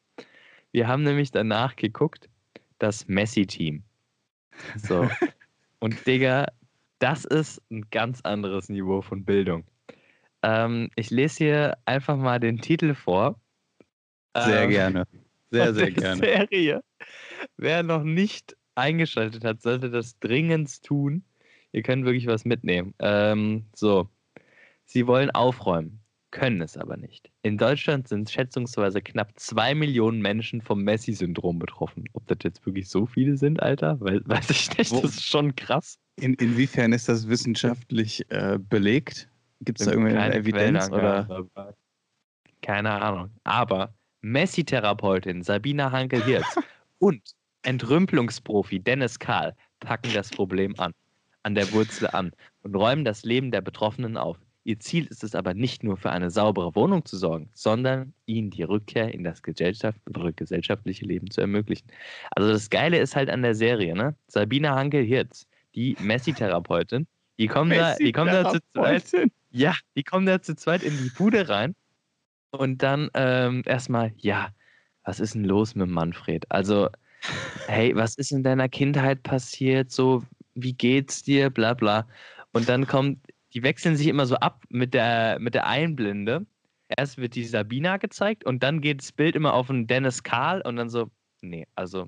Wir 0.72 0.88
haben 0.88 1.02
nämlich 1.02 1.30
danach 1.30 1.76
geguckt, 1.76 2.28
das 2.78 3.06
Messi-Team. 3.08 3.82
So. 4.76 5.08
und 5.80 6.06
Digga, 6.06 6.46
das 6.98 7.24
ist 7.26 7.62
ein 7.70 7.86
ganz 7.90 8.20
anderes 8.22 8.68
Niveau 8.68 9.02
von 9.02 9.24
Bildung. 9.24 9.64
Ähm, 10.42 10.90
ich 10.96 11.10
lese 11.10 11.38
hier 11.38 11.78
einfach 11.84 12.16
mal 12.16 12.38
den 12.40 12.60
Titel 12.60 12.94
vor. 12.94 13.40
Sehr 14.36 14.64
Ähm, 14.64 14.70
gerne. 14.70 15.04
Sehr, 15.50 15.74
sehr 15.74 15.90
gerne. 15.90 16.16
Serie. 16.16 16.82
Wer 17.56 17.82
noch 17.82 18.02
nicht 18.02 18.56
eingeschaltet 18.74 19.44
hat, 19.44 19.62
sollte 19.62 19.90
das 19.90 20.18
dringend 20.18 20.82
tun. 20.82 21.24
Ihr 21.72 21.82
könnt 21.82 22.04
wirklich 22.04 22.26
was 22.26 22.44
mitnehmen. 22.44 22.94
Ähm, 22.98 23.66
so, 23.74 24.08
sie 24.84 25.06
wollen 25.06 25.30
aufräumen, 25.30 26.00
können 26.30 26.60
es 26.60 26.76
aber 26.76 26.96
nicht. 26.96 27.30
In 27.42 27.58
Deutschland 27.58 28.08
sind 28.08 28.30
schätzungsweise 28.30 29.00
knapp 29.00 29.32
zwei 29.36 29.74
Millionen 29.74 30.20
Menschen 30.20 30.60
vom 30.62 30.82
Messi-Syndrom 30.82 31.58
betroffen. 31.58 32.04
Ob 32.12 32.26
das 32.26 32.38
jetzt 32.44 32.64
wirklich 32.66 32.88
so 32.88 33.06
viele 33.06 33.36
sind, 33.36 33.62
Alter, 33.62 34.00
weiß, 34.00 34.50
ich 34.50 34.76
nicht. 34.76 34.92
Das 34.92 35.04
ist 35.04 35.24
schon 35.24 35.54
krass. 35.56 35.98
In, 36.16 36.34
inwiefern 36.34 36.92
ist 36.92 37.08
das 37.08 37.28
wissenschaftlich 37.28 38.30
äh, 38.30 38.58
belegt? 38.58 39.28
Gibt 39.60 39.80
es 39.80 39.86
da 39.86 39.92
irgendwie 39.92 40.12
eine 40.12 40.20
Keine 40.20 40.34
Evidenz? 40.36 40.90
Oder? 40.90 41.44
Keine 42.62 42.90
Ahnung. 42.90 43.30
Aber 43.44 43.94
Messi-Therapeutin 44.22 45.42
Sabina 45.42 45.92
Hankel-Hirz 45.92 46.58
und 46.98 47.22
Entrümpelungsprofi 47.62 48.80
Dennis 48.80 49.18
Kahl 49.18 49.54
packen 49.80 50.12
das 50.14 50.30
Problem 50.30 50.74
an, 50.78 50.92
an 51.42 51.54
der 51.54 51.70
Wurzel 51.72 52.08
an 52.08 52.32
und 52.62 52.74
räumen 52.74 53.04
das 53.04 53.24
Leben 53.24 53.50
der 53.50 53.60
Betroffenen 53.60 54.16
auf. 54.16 54.38
Ihr 54.64 54.80
Ziel 54.80 55.06
ist 55.06 55.22
es 55.22 55.36
aber 55.36 55.54
nicht 55.54 55.84
nur 55.84 55.96
für 55.96 56.10
eine 56.10 56.28
saubere 56.28 56.74
Wohnung 56.74 57.04
zu 57.04 57.16
sorgen, 57.16 57.48
sondern 57.54 58.12
ihnen 58.26 58.50
die 58.50 58.64
Rückkehr 58.64 59.14
in 59.14 59.22
das 59.22 59.42
Gesellschaft 59.42 60.00
gesellschaftliche 60.34 61.04
Leben 61.04 61.30
zu 61.30 61.40
ermöglichen. 61.40 61.86
Also 62.32 62.50
das 62.50 62.68
Geile 62.68 62.98
ist 62.98 63.14
halt 63.14 63.30
an 63.30 63.42
der 63.42 63.54
Serie, 63.54 63.94
ne? 63.94 64.16
Sabina 64.26 64.74
Hankel-Hirz, 64.74 65.46
die 65.76 65.96
Messi-Therapeutin, 66.00 67.06
die 67.38 67.48
kommen 67.48 67.70
da, 67.70 67.94
die 67.96 68.12
kommen 68.12 68.32
da 68.32 68.50
zu 68.50 68.60
zweit 68.72 69.04
ja, 69.50 69.74
die 69.96 70.02
kommen 70.02 70.26
da 70.26 70.42
zu 70.42 70.54
zweit 70.54 70.82
in 70.82 70.96
die 70.98 71.10
Bude 71.10 71.48
rein 71.48 71.74
und 72.50 72.82
dann 72.82 73.10
ähm, 73.14 73.62
erstmal, 73.64 74.12
ja, 74.18 74.50
was 75.04 75.20
ist 75.20 75.34
denn 75.34 75.44
los 75.44 75.74
mit 75.74 75.88
Manfred? 75.88 76.44
Also, 76.50 76.88
hey, 77.66 77.94
was 77.94 78.16
ist 78.16 78.32
in 78.32 78.42
deiner 78.42 78.68
Kindheit 78.68 79.22
passiert? 79.22 79.90
So, 79.90 80.24
wie 80.54 80.74
geht's 80.74 81.22
dir? 81.22 81.50
Bla 81.50 81.74
bla. 81.74 82.06
Und 82.52 82.68
dann 82.68 82.86
kommt, 82.86 83.26
die 83.54 83.62
wechseln 83.62 83.96
sich 83.96 84.08
immer 84.08 84.26
so 84.26 84.36
ab 84.36 84.62
mit 84.68 84.94
der, 84.94 85.38
mit 85.40 85.54
der 85.54 85.66
Einblende. 85.66 86.46
Erst 86.88 87.18
wird 87.18 87.34
die 87.34 87.44
Sabina 87.44 87.96
gezeigt 87.96 88.44
und 88.44 88.62
dann 88.62 88.80
geht 88.80 89.00
das 89.00 89.12
Bild 89.12 89.36
immer 89.36 89.54
auf 89.54 89.68
den 89.68 89.86
Dennis 89.86 90.22
Karl 90.22 90.60
und 90.62 90.76
dann 90.76 90.90
so, 90.90 91.10
nee, 91.40 91.66
also 91.74 92.06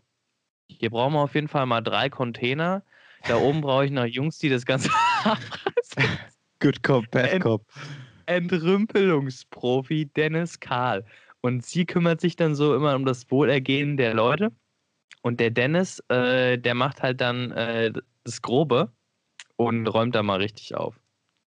hier 0.69 0.91
brauchen 0.91 1.15
wir 1.15 1.21
auf 1.21 1.35
jeden 1.35 1.49
Fall 1.49 1.67
mal 1.67 1.81
drei 1.81 2.11
Container. 2.11 2.85
Da 3.27 3.37
oben 3.37 3.61
brauche 3.61 3.87
ich 3.87 3.91
noch 3.91 4.05
Jungs, 4.05 4.39
die 4.39 4.49
das 4.49 4.67
Ganze 4.67 4.91
abreißen. 5.33 6.19
Good 6.61 6.83
Cop, 6.83 7.11
Bad 7.11 7.31
Ent- 7.33 7.43
Cop. 7.45 7.67
Entrümpelungsprofi 8.27 10.07
Dennis 10.07 10.59
Karl. 10.61 11.05
Und 11.41 11.65
sie 11.65 11.87
kümmert 11.87 12.21
sich 12.21 12.37
dann 12.37 12.55
so 12.55 12.75
immer 12.75 12.95
um 12.97 13.05
das 13.05 13.31
Wohlergehen 13.31 13.97
der 13.97 14.15
Leute. 14.15 14.53
Und 15.23 15.41
der 15.41 15.51
Dennis, 15.51 16.01
äh, 16.09 16.59
der 16.59 16.75
macht 16.75 17.03
halt 17.03 17.21
dann 17.21 17.53
äh, 17.53 17.93
das 18.25 18.43
Grobe 18.43 18.93
und 19.57 19.87
räumt 19.87 20.15
da 20.15 20.23
mal 20.23 20.39
richtig 20.39 20.75
auf. 20.75 21.01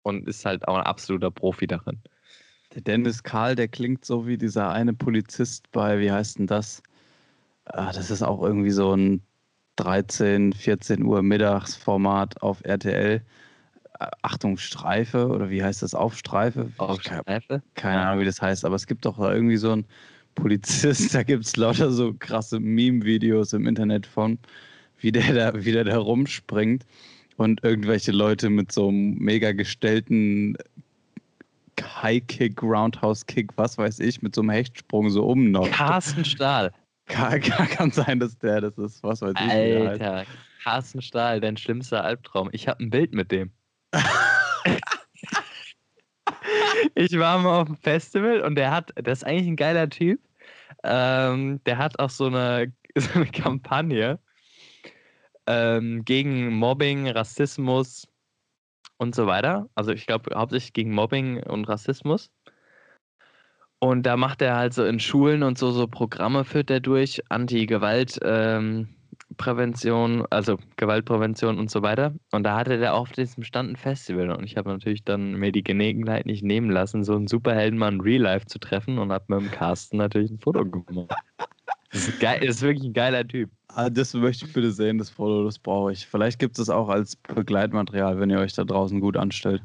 Und 0.02 0.26
ist 0.28 0.44
halt 0.44 0.66
auch 0.66 0.76
ein 0.76 0.84
absoluter 0.84 1.30
Profi 1.30 1.66
darin. 1.66 2.00
Der 2.74 2.82
Dennis 2.82 3.22
Karl, 3.22 3.56
der 3.56 3.68
klingt 3.68 4.04
so 4.04 4.26
wie 4.26 4.38
dieser 4.38 4.70
eine 4.70 4.94
Polizist 4.94 5.70
bei, 5.72 5.98
wie 5.98 6.10
heißt 6.10 6.38
denn 6.38 6.46
das? 6.46 6.82
Ah, 7.66 7.92
das 7.92 8.10
ist 8.10 8.22
auch 8.22 8.42
irgendwie 8.42 8.70
so 8.70 8.94
ein 8.94 9.22
13, 9.76 10.52
14 10.52 11.02
Uhr 11.02 11.22
Mittagsformat 11.22 12.42
auf 12.42 12.64
RTL. 12.64 13.24
Achtung, 14.22 14.56
Streife 14.56 15.28
oder 15.28 15.50
wie 15.50 15.62
heißt 15.62 15.82
das? 15.82 15.94
Auf 15.94 16.16
Streife? 16.16 16.70
Auf 16.78 16.98
Ich 16.98 17.04
keine, 17.74 18.06
Ahnung, 18.06 18.20
wie 18.20 18.24
das 18.24 18.40
heißt, 18.40 18.64
aber 18.64 18.74
es 18.74 18.86
gibt 18.86 19.04
doch 19.04 19.18
irgendwie 19.18 19.58
so 19.58 19.72
einen 19.72 19.84
Polizist, 20.34 21.14
da 21.14 21.22
gibt 21.22 21.44
es 21.44 21.56
lauter 21.56 21.90
so 21.90 22.14
krasse 22.14 22.60
Meme-Videos 22.60 23.52
im 23.52 23.66
Internet 23.66 24.06
von, 24.06 24.38
wie 24.98 25.12
der 25.12 25.34
da, 25.34 25.64
wie 25.64 25.72
der 25.72 25.84
da 25.84 25.98
rumspringt 25.98 26.86
und 27.36 27.62
irgendwelche 27.62 28.12
Leute 28.12 28.48
mit 28.48 28.72
so 28.72 28.88
einem 28.88 29.16
mega 29.18 29.52
gestellten 29.52 30.56
High-Kick, 31.80 32.62
Roundhouse-Kick, 32.62 33.56
was 33.56 33.78
weiß 33.78 34.00
ich, 34.00 34.22
mit 34.22 34.34
so 34.34 34.42
einem 34.42 34.50
Hechtsprung 34.50 35.10
so 35.10 35.24
umnockt. 35.24 35.72
Carsten 35.72 36.24
Stahl. 36.24 36.72
Kann, 37.06 37.40
kann, 37.40 37.90
sein, 37.90 38.20
dass 38.20 38.38
der 38.38 38.60
das 38.60 38.78
ist. 38.78 39.02
Was 39.02 39.20
weiß 39.20 39.34
ich. 39.34 39.50
Alter, 39.50 40.24
Carsten 40.62 41.02
Stahl, 41.02 41.40
dein 41.40 41.56
schlimmster 41.56 42.04
Albtraum. 42.04 42.50
Ich 42.52 42.68
habe 42.68 42.84
ein 42.84 42.90
Bild 42.90 43.14
mit 43.14 43.32
dem. 43.32 43.50
ich 46.94 47.18
war 47.18 47.38
mal 47.38 47.60
auf 47.60 47.66
dem 47.66 47.76
Festival 47.76 48.42
und 48.42 48.56
der 48.56 48.70
hat, 48.70 48.92
der 48.96 49.12
ist 49.12 49.24
eigentlich 49.24 49.48
ein 49.48 49.56
geiler 49.56 49.88
Typ. 49.88 50.20
Ähm, 50.84 51.62
der 51.64 51.78
hat 51.78 51.98
auch 51.98 52.10
so 52.10 52.26
eine, 52.26 52.72
so 52.96 53.10
eine 53.14 53.26
Kampagne 53.26 54.18
ähm, 55.46 56.04
gegen 56.04 56.54
Mobbing, 56.54 57.08
Rassismus 57.08 58.06
und 58.98 59.14
so 59.14 59.26
weiter. 59.26 59.68
Also 59.74 59.92
ich 59.92 60.06
glaube 60.06 60.36
hauptsächlich 60.36 60.72
gegen 60.72 60.92
Mobbing 60.92 61.42
und 61.44 61.68
Rassismus. 61.68 62.30
Und 63.80 64.04
da 64.04 64.16
macht 64.16 64.42
er 64.42 64.56
halt 64.56 64.74
so 64.74 64.84
in 64.84 65.00
Schulen 65.00 65.42
und 65.42 65.56
so, 65.56 65.70
so 65.70 65.86
Programme 65.86 66.44
führt 66.44 66.70
er 66.70 66.80
durch, 66.80 67.22
Anti-Gewalt, 67.30 68.20
ähm, 68.22 68.94
Prävention, 69.40 70.26
also 70.28 70.58
Gewaltprävention 70.76 71.58
und 71.58 71.70
so 71.70 71.80
weiter. 71.80 72.14
Und 72.30 72.42
da 72.44 72.56
hatte 72.58 72.78
der 72.78 72.94
auf 72.94 73.10
diesem 73.12 73.42
Stand 73.42 73.70
ein 73.70 73.76
Festival. 73.76 74.30
Und 74.30 74.44
ich 74.44 74.58
habe 74.58 74.68
natürlich 74.68 75.02
dann 75.02 75.32
mir 75.32 75.50
die 75.50 75.62
Gelegenheit 75.62 76.26
nicht 76.26 76.44
nehmen 76.44 76.70
lassen, 76.70 77.04
so 77.04 77.14
einen 77.16 77.26
Superheldenmann 77.26 78.02
Real 78.02 78.20
Life 78.20 78.44
zu 78.46 78.58
treffen 78.58 78.98
und 78.98 79.10
habe 79.10 79.24
mit 79.28 79.40
dem 79.40 79.50
Carsten 79.50 79.96
natürlich 79.96 80.30
ein 80.30 80.38
Foto 80.40 80.64
gemacht. 80.66 81.10
Das 81.90 82.06
ist, 82.06 82.20
geil, 82.20 82.40
das 82.40 82.56
ist 82.56 82.62
wirklich 82.62 82.84
ein 82.84 82.92
geiler 82.92 83.26
Typ. 83.26 83.50
Ah, 83.68 83.88
das 83.88 84.12
möchte 84.12 84.44
ich 84.44 84.52
bitte 84.52 84.70
sehen, 84.72 84.98
das 84.98 85.08
Foto, 85.08 85.44
das 85.44 85.58
brauche 85.58 85.90
ich. 85.92 86.06
Vielleicht 86.06 86.38
gibt 86.38 86.58
es 86.58 86.68
auch 86.68 86.88
als 86.90 87.16
Begleitmaterial, 87.16 88.20
wenn 88.20 88.28
ihr 88.30 88.40
euch 88.40 88.52
da 88.52 88.64
draußen 88.64 89.00
gut 89.00 89.16
anstellt. 89.16 89.62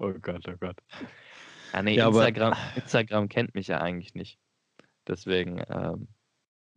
Oh 0.00 0.12
Gott, 0.20 0.44
oh 0.48 0.56
Gott. 0.58 0.76
Ja, 1.72 1.82
nee, 1.82 1.94
Ja, 1.96 2.08
aber- 2.08 2.26
Instagram, 2.26 2.54
Instagram 2.76 3.28
kennt 3.28 3.54
mich 3.54 3.68
ja 3.68 3.80
eigentlich 3.80 4.14
nicht. 4.14 4.38
Deswegen, 5.06 5.62
ähm, 5.70 6.08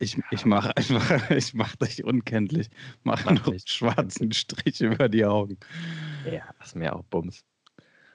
Ich, 0.02 0.18
ich 0.30 0.44
mache 0.44 0.76
einfach, 0.76 1.30
ich 1.30 1.54
mache 1.54 1.76
dich 1.86 2.04
unkenntlich. 2.04 2.68
Mach 3.04 3.24
Mach 3.24 3.30
noch 3.30 3.46
einen 3.46 3.60
schwarzen 3.66 4.32
Strich 4.32 4.80
über 4.80 5.08
die 5.08 5.24
Augen. 5.24 5.58
ja, 6.24 6.42
ist 6.62 6.76
mir 6.76 6.94
auch 6.94 7.02
Bums. 7.04 7.44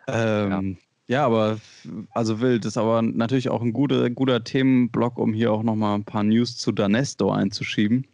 Ähm, 0.07 0.79
ja. 1.07 1.25
aber 1.25 1.53
f- 1.53 1.87
also 2.13 2.41
wild 2.41 2.65
ist 2.65 2.77
aber 2.77 3.01
natürlich 3.01 3.49
auch 3.49 3.61
ein 3.61 3.73
guter, 3.73 4.09
guter 4.09 4.43
Themenblock, 4.43 5.17
um 5.19 5.33
hier 5.33 5.51
auch 5.53 5.63
nochmal 5.63 5.95
ein 5.97 6.05
paar 6.05 6.23
News 6.23 6.57
zu 6.57 6.71
Danesto 6.71 7.31
einzuschieben. 7.31 8.07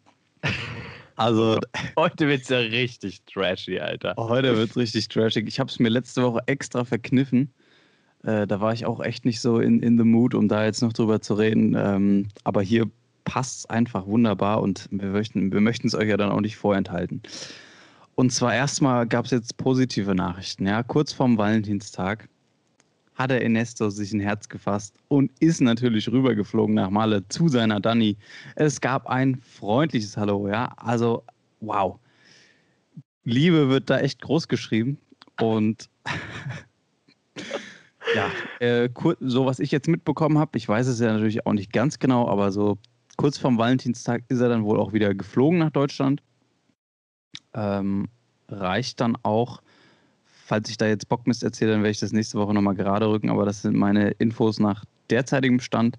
Also 1.15 1.59
Heute 1.97 2.27
wird's 2.27 2.49
ja 2.49 2.59
richtig 2.59 3.23
trashy, 3.25 3.79
Alter. 3.79 4.17
heute 4.17 4.55
wird 4.55 4.71
es 4.71 4.77
richtig 4.77 5.07
trashig. 5.07 5.47
Ich 5.47 5.59
habe 5.59 5.69
es 5.69 5.79
mir 5.79 5.89
letzte 5.89 6.23
Woche 6.23 6.41
extra 6.47 6.85
verkniffen. 6.85 7.53
Äh, 8.23 8.47
da 8.47 8.61
war 8.61 8.73
ich 8.73 8.85
auch 8.85 9.01
echt 9.01 9.25
nicht 9.25 9.41
so 9.41 9.59
in, 9.59 9.81
in 9.81 9.97
the 9.97 10.05
mood, 10.05 10.35
um 10.35 10.47
da 10.49 10.65
jetzt 10.65 10.81
noch 10.83 10.93
drüber 10.93 11.21
zu 11.21 11.35
reden. 11.35 11.75
Ähm, 11.77 12.29
aber 12.43 12.61
hier 12.63 12.89
passt 13.23 13.69
einfach 13.69 14.05
wunderbar 14.05 14.61
und 14.61 14.87
wir 14.91 15.09
möchten 15.09 15.51
wir 15.51 15.73
es 15.83 15.95
euch 15.95 16.09
ja 16.09 16.17
dann 16.17 16.31
auch 16.31 16.41
nicht 16.41 16.57
vorenthalten. 16.57 17.21
Und 18.15 18.31
zwar 18.31 18.53
erstmal 18.53 19.07
gab 19.07 19.25
es 19.25 19.31
jetzt 19.31 19.57
positive 19.57 20.13
Nachrichten. 20.13 20.67
Ja, 20.67 20.83
kurz 20.83 21.13
vorm 21.13 21.37
Valentinstag 21.37 22.29
hat 23.15 23.31
der 23.31 23.41
Ernesto 23.43 23.89
sich 23.89 24.13
ein 24.13 24.19
Herz 24.19 24.49
gefasst 24.49 24.95
und 25.07 25.31
ist 25.39 25.61
natürlich 25.61 26.11
rübergeflogen 26.11 26.75
nach 26.75 26.89
Malle 26.89 27.27
zu 27.27 27.47
seiner 27.47 27.79
Dani. 27.79 28.17
Es 28.55 28.81
gab 28.81 29.07
ein 29.07 29.35
freundliches 29.35 30.17
Hallo, 30.17 30.47
ja. 30.47 30.73
Also, 30.77 31.23
wow. 31.59 31.99
Liebe 33.23 33.69
wird 33.69 33.89
da 33.89 33.99
echt 33.99 34.21
groß 34.21 34.47
geschrieben. 34.47 34.97
Und 35.39 35.89
ja, 38.15 38.29
äh, 38.59 38.89
so 39.19 39.45
was 39.45 39.59
ich 39.59 39.71
jetzt 39.71 39.87
mitbekommen 39.87 40.37
habe, 40.37 40.57
ich 40.57 40.67
weiß 40.67 40.87
es 40.87 40.99
ja 40.99 41.13
natürlich 41.13 41.45
auch 41.45 41.53
nicht 41.53 41.71
ganz 41.71 41.99
genau, 41.99 42.27
aber 42.27 42.51
so 42.51 42.77
kurz 43.17 43.37
vorm 43.37 43.57
Valentinstag 43.57 44.23
ist 44.27 44.39
er 44.39 44.49
dann 44.49 44.63
wohl 44.63 44.79
auch 44.79 44.93
wieder 44.93 45.13
geflogen 45.13 45.59
nach 45.59 45.71
Deutschland. 45.71 46.21
Ähm, 47.53 48.07
reicht 48.49 48.99
dann 49.01 49.17
auch, 49.23 49.61
falls 50.25 50.69
ich 50.69 50.77
da 50.77 50.87
jetzt 50.87 51.07
Bockmist 51.09 51.43
erzähle, 51.43 51.71
dann 51.71 51.81
werde 51.81 51.91
ich 51.91 51.99
das 51.99 52.11
nächste 52.11 52.37
Woche 52.37 52.53
nochmal 52.53 52.75
gerade 52.75 53.07
rücken, 53.07 53.29
aber 53.29 53.45
das 53.45 53.61
sind 53.61 53.75
meine 53.75 54.09
Infos 54.11 54.59
nach 54.59 54.85
derzeitigem 55.09 55.59
Stand. 55.59 55.97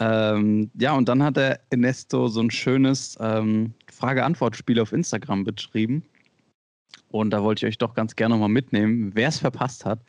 Ähm, 0.00 0.70
ja, 0.78 0.94
und 0.94 1.08
dann 1.08 1.22
hat 1.22 1.36
der 1.36 1.60
Ernesto 1.70 2.28
so 2.28 2.40
ein 2.40 2.50
schönes 2.50 3.18
ähm, 3.20 3.74
Frage-Antwort-Spiel 3.90 4.80
auf 4.80 4.92
Instagram 4.92 5.44
beschrieben. 5.44 6.04
Und 7.10 7.30
da 7.30 7.42
wollte 7.42 7.66
ich 7.66 7.70
euch 7.70 7.78
doch 7.78 7.94
ganz 7.94 8.14
gerne 8.14 8.34
nochmal 8.34 8.48
mitnehmen, 8.48 9.10
wer 9.14 9.28
es 9.28 9.38
verpasst 9.38 9.84
hat. 9.84 10.00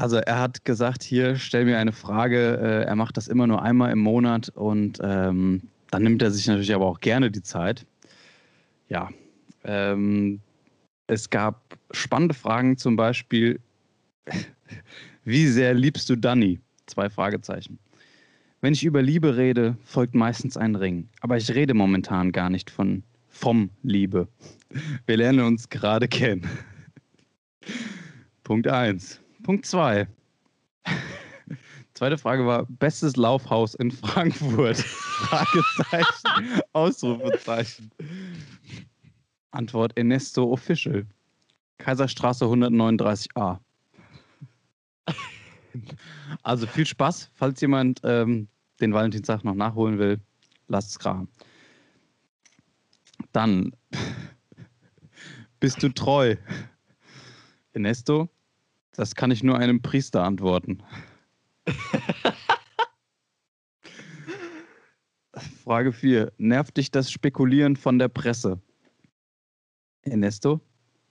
Also 0.00 0.16
er 0.16 0.38
hat 0.38 0.64
gesagt, 0.64 1.02
hier 1.02 1.36
stell 1.36 1.66
mir 1.66 1.78
eine 1.78 1.92
Frage. 1.92 2.56
Äh, 2.56 2.86
er 2.86 2.96
macht 2.96 3.18
das 3.18 3.28
immer 3.28 3.46
nur 3.46 3.60
einmal 3.60 3.92
im 3.92 3.98
Monat 3.98 4.48
und 4.48 4.98
ähm, 5.02 5.60
dann 5.90 6.02
nimmt 6.02 6.22
er 6.22 6.30
sich 6.30 6.46
natürlich 6.46 6.74
aber 6.74 6.86
auch 6.86 7.00
gerne 7.00 7.30
die 7.30 7.42
Zeit. 7.42 7.84
Ja, 8.88 9.10
ähm, 9.62 10.40
es 11.06 11.28
gab 11.28 11.76
spannende 11.90 12.34
Fragen, 12.34 12.78
zum 12.78 12.96
Beispiel, 12.96 13.60
wie 15.24 15.46
sehr 15.46 15.74
liebst 15.74 16.08
du 16.08 16.16
Danny? 16.16 16.60
Zwei 16.86 17.10
Fragezeichen. 17.10 17.78
Wenn 18.62 18.72
ich 18.72 18.84
über 18.84 19.02
Liebe 19.02 19.36
rede, 19.36 19.76
folgt 19.84 20.14
meistens 20.14 20.56
ein 20.56 20.76
Ring. 20.76 21.10
Aber 21.20 21.36
ich 21.36 21.54
rede 21.54 21.74
momentan 21.74 22.32
gar 22.32 22.48
nicht 22.48 22.70
von 22.70 23.02
vom 23.28 23.68
Liebe. 23.82 24.28
Wir 25.06 25.18
lernen 25.18 25.40
uns 25.40 25.68
gerade 25.68 26.08
kennen. 26.08 26.48
Punkt 28.44 28.66
1. 28.66 29.20
Punkt 29.42 29.66
2. 29.66 30.06
Zweite 31.94 32.18
Frage 32.18 32.46
war: 32.46 32.66
Bestes 32.66 33.16
Laufhaus 33.16 33.74
in 33.74 33.90
Frankfurt? 33.90 34.78
Fragezeichen, 34.78 36.60
Ausrufezeichen. 36.72 37.90
Antwort: 39.50 39.96
Ernesto 39.96 40.50
Official. 40.50 41.06
Kaiserstraße 41.78 42.44
139a. 42.44 43.58
Also 46.42 46.66
viel 46.66 46.86
Spaß, 46.86 47.30
falls 47.34 47.60
jemand 47.60 48.00
ähm, 48.04 48.48
den 48.80 48.92
Valentinstag 48.92 49.44
noch 49.44 49.54
nachholen 49.54 49.98
will, 49.98 50.20
lasst 50.68 50.90
es 50.90 50.98
krachen. 50.98 51.28
Dann 53.32 53.72
bist 55.60 55.82
du 55.82 55.88
treu. 55.90 56.36
Ernesto, 57.72 58.28
das 58.92 59.14
kann 59.14 59.30
ich 59.30 59.42
nur 59.42 59.58
einem 59.58 59.82
Priester 59.82 60.22
antworten. 60.24 60.82
Frage 65.64 65.92
4. 65.92 66.32
Nervt 66.38 66.76
dich 66.76 66.90
das 66.90 67.12
Spekulieren 67.12 67.76
von 67.76 67.98
der 67.98 68.08
Presse? 68.08 68.60
Ernesto? 70.02 70.60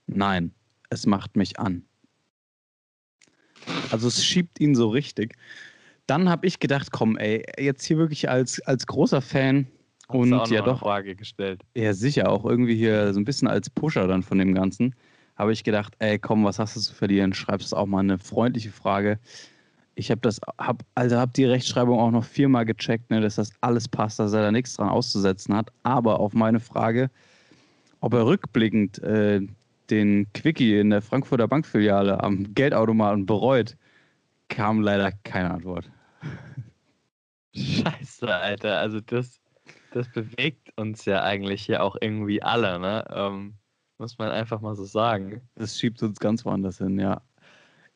Nein, 0.06 0.52
es 0.90 1.06
macht 1.06 1.36
mich 1.36 1.58
an. 1.58 1.84
Also 3.90 4.08
es 4.08 4.24
schiebt 4.24 4.60
ihn 4.60 4.74
so 4.74 4.88
richtig. 4.88 5.36
Dann 6.06 6.28
habe 6.28 6.46
ich 6.46 6.58
gedacht, 6.58 6.90
komm, 6.90 7.16
ey, 7.16 7.44
jetzt 7.58 7.84
hier 7.84 7.98
wirklich 7.98 8.28
als, 8.28 8.60
als 8.62 8.86
großer 8.86 9.20
Fan 9.22 9.66
und 10.08 10.32
auch 10.32 10.40
noch 10.40 10.50
ja 10.50 10.62
eine 10.62 10.72
doch, 10.72 10.80
Frage 10.80 11.14
gestellt. 11.14 11.62
ja 11.76 11.94
sicher, 11.94 12.28
auch 12.28 12.44
irgendwie 12.44 12.74
hier 12.74 13.14
so 13.14 13.20
ein 13.20 13.24
bisschen 13.24 13.48
als 13.48 13.70
Pusher 13.70 14.06
dann 14.08 14.22
von 14.22 14.38
dem 14.38 14.54
Ganzen, 14.54 14.94
habe 15.40 15.54
ich 15.54 15.64
gedacht, 15.64 15.94
ey, 16.00 16.18
komm, 16.18 16.44
was 16.44 16.58
hast 16.58 16.76
du 16.76 16.80
zu 16.80 16.94
verlieren? 16.94 17.32
Schreibst 17.32 17.74
auch 17.74 17.86
mal 17.86 18.00
eine 18.00 18.18
freundliche 18.18 18.70
Frage. 18.70 19.18
Ich 19.94 20.10
habe 20.10 20.20
das, 20.20 20.38
hab, 20.58 20.84
also 20.94 21.16
habe 21.16 21.32
die 21.34 21.46
Rechtschreibung 21.46 21.98
auch 21.98 22.10
noch 22.10 22.24
viermal 22.24 22.66
gecheckt, 22.66 23.10
ne, 23.10 23.22
dass 23.22 23.36
das 23.36 23.50
alles 23.62 23.88
passt, 23.88 24.18
dass 24.18 24.34
er 24.34 24.42
da 24.42 24.52
nichts 24.52 24.74
dran 24.74 24.90
auszusetzen 24.90 25.56
hat. 25.56 25.72
Aber 25.82 26.20
auf 26.20 26.34
meine 26.34 26.60
Frage, 26.60 27.10
ob 28.00 28.12
er 28.12 28.26
rückblickend 28.26 29.02
äh, 29.02 29.40
den 29.88 30.30
Quickie 30.34 30.78
in 30.78 30.90
der 30.90 31.00
Frankfurter 31.00 31.48
Bankfiliale 31.48 32.22
am 32.22 32.52
Geldautomaten 32.52 33.24
bereut, 33.24 33.78
kam 34.48 34.82
leider 34.82 35.10
keine 35.24 35.52
Antwort. 35.52 35.90
Scheiße, 37.56 38.28
Alter. 38.28 38.78
Also 38.78 39.00
das, 39.00 39.40
das 39.92 40.06
bewegt 40.12 40.70
uns 40.76 41.06
ja 41.06 41.22
eigentlich 41.22 41.62
hier 41.62 41.82
auch 41.82 41.96
irgendwie 41.98 42.42
alle, 42.42 42.78
ne? 42.78 43.04
Ähm, 43.10 43.54
muss 44.00 44.18
man 44.18 44.30
einfach 44.30 44.60
mal 44.62 44.74
so 44.74 44.84
sagen. 44.84 45.42
Das 45.54 45.78
schiebt 45.78 46.02
uns 46.02 46.18
ganz 46.18 46.44
woanders 46.44 46.78
hin, 46.78 46.98
ja. 46.98 47.20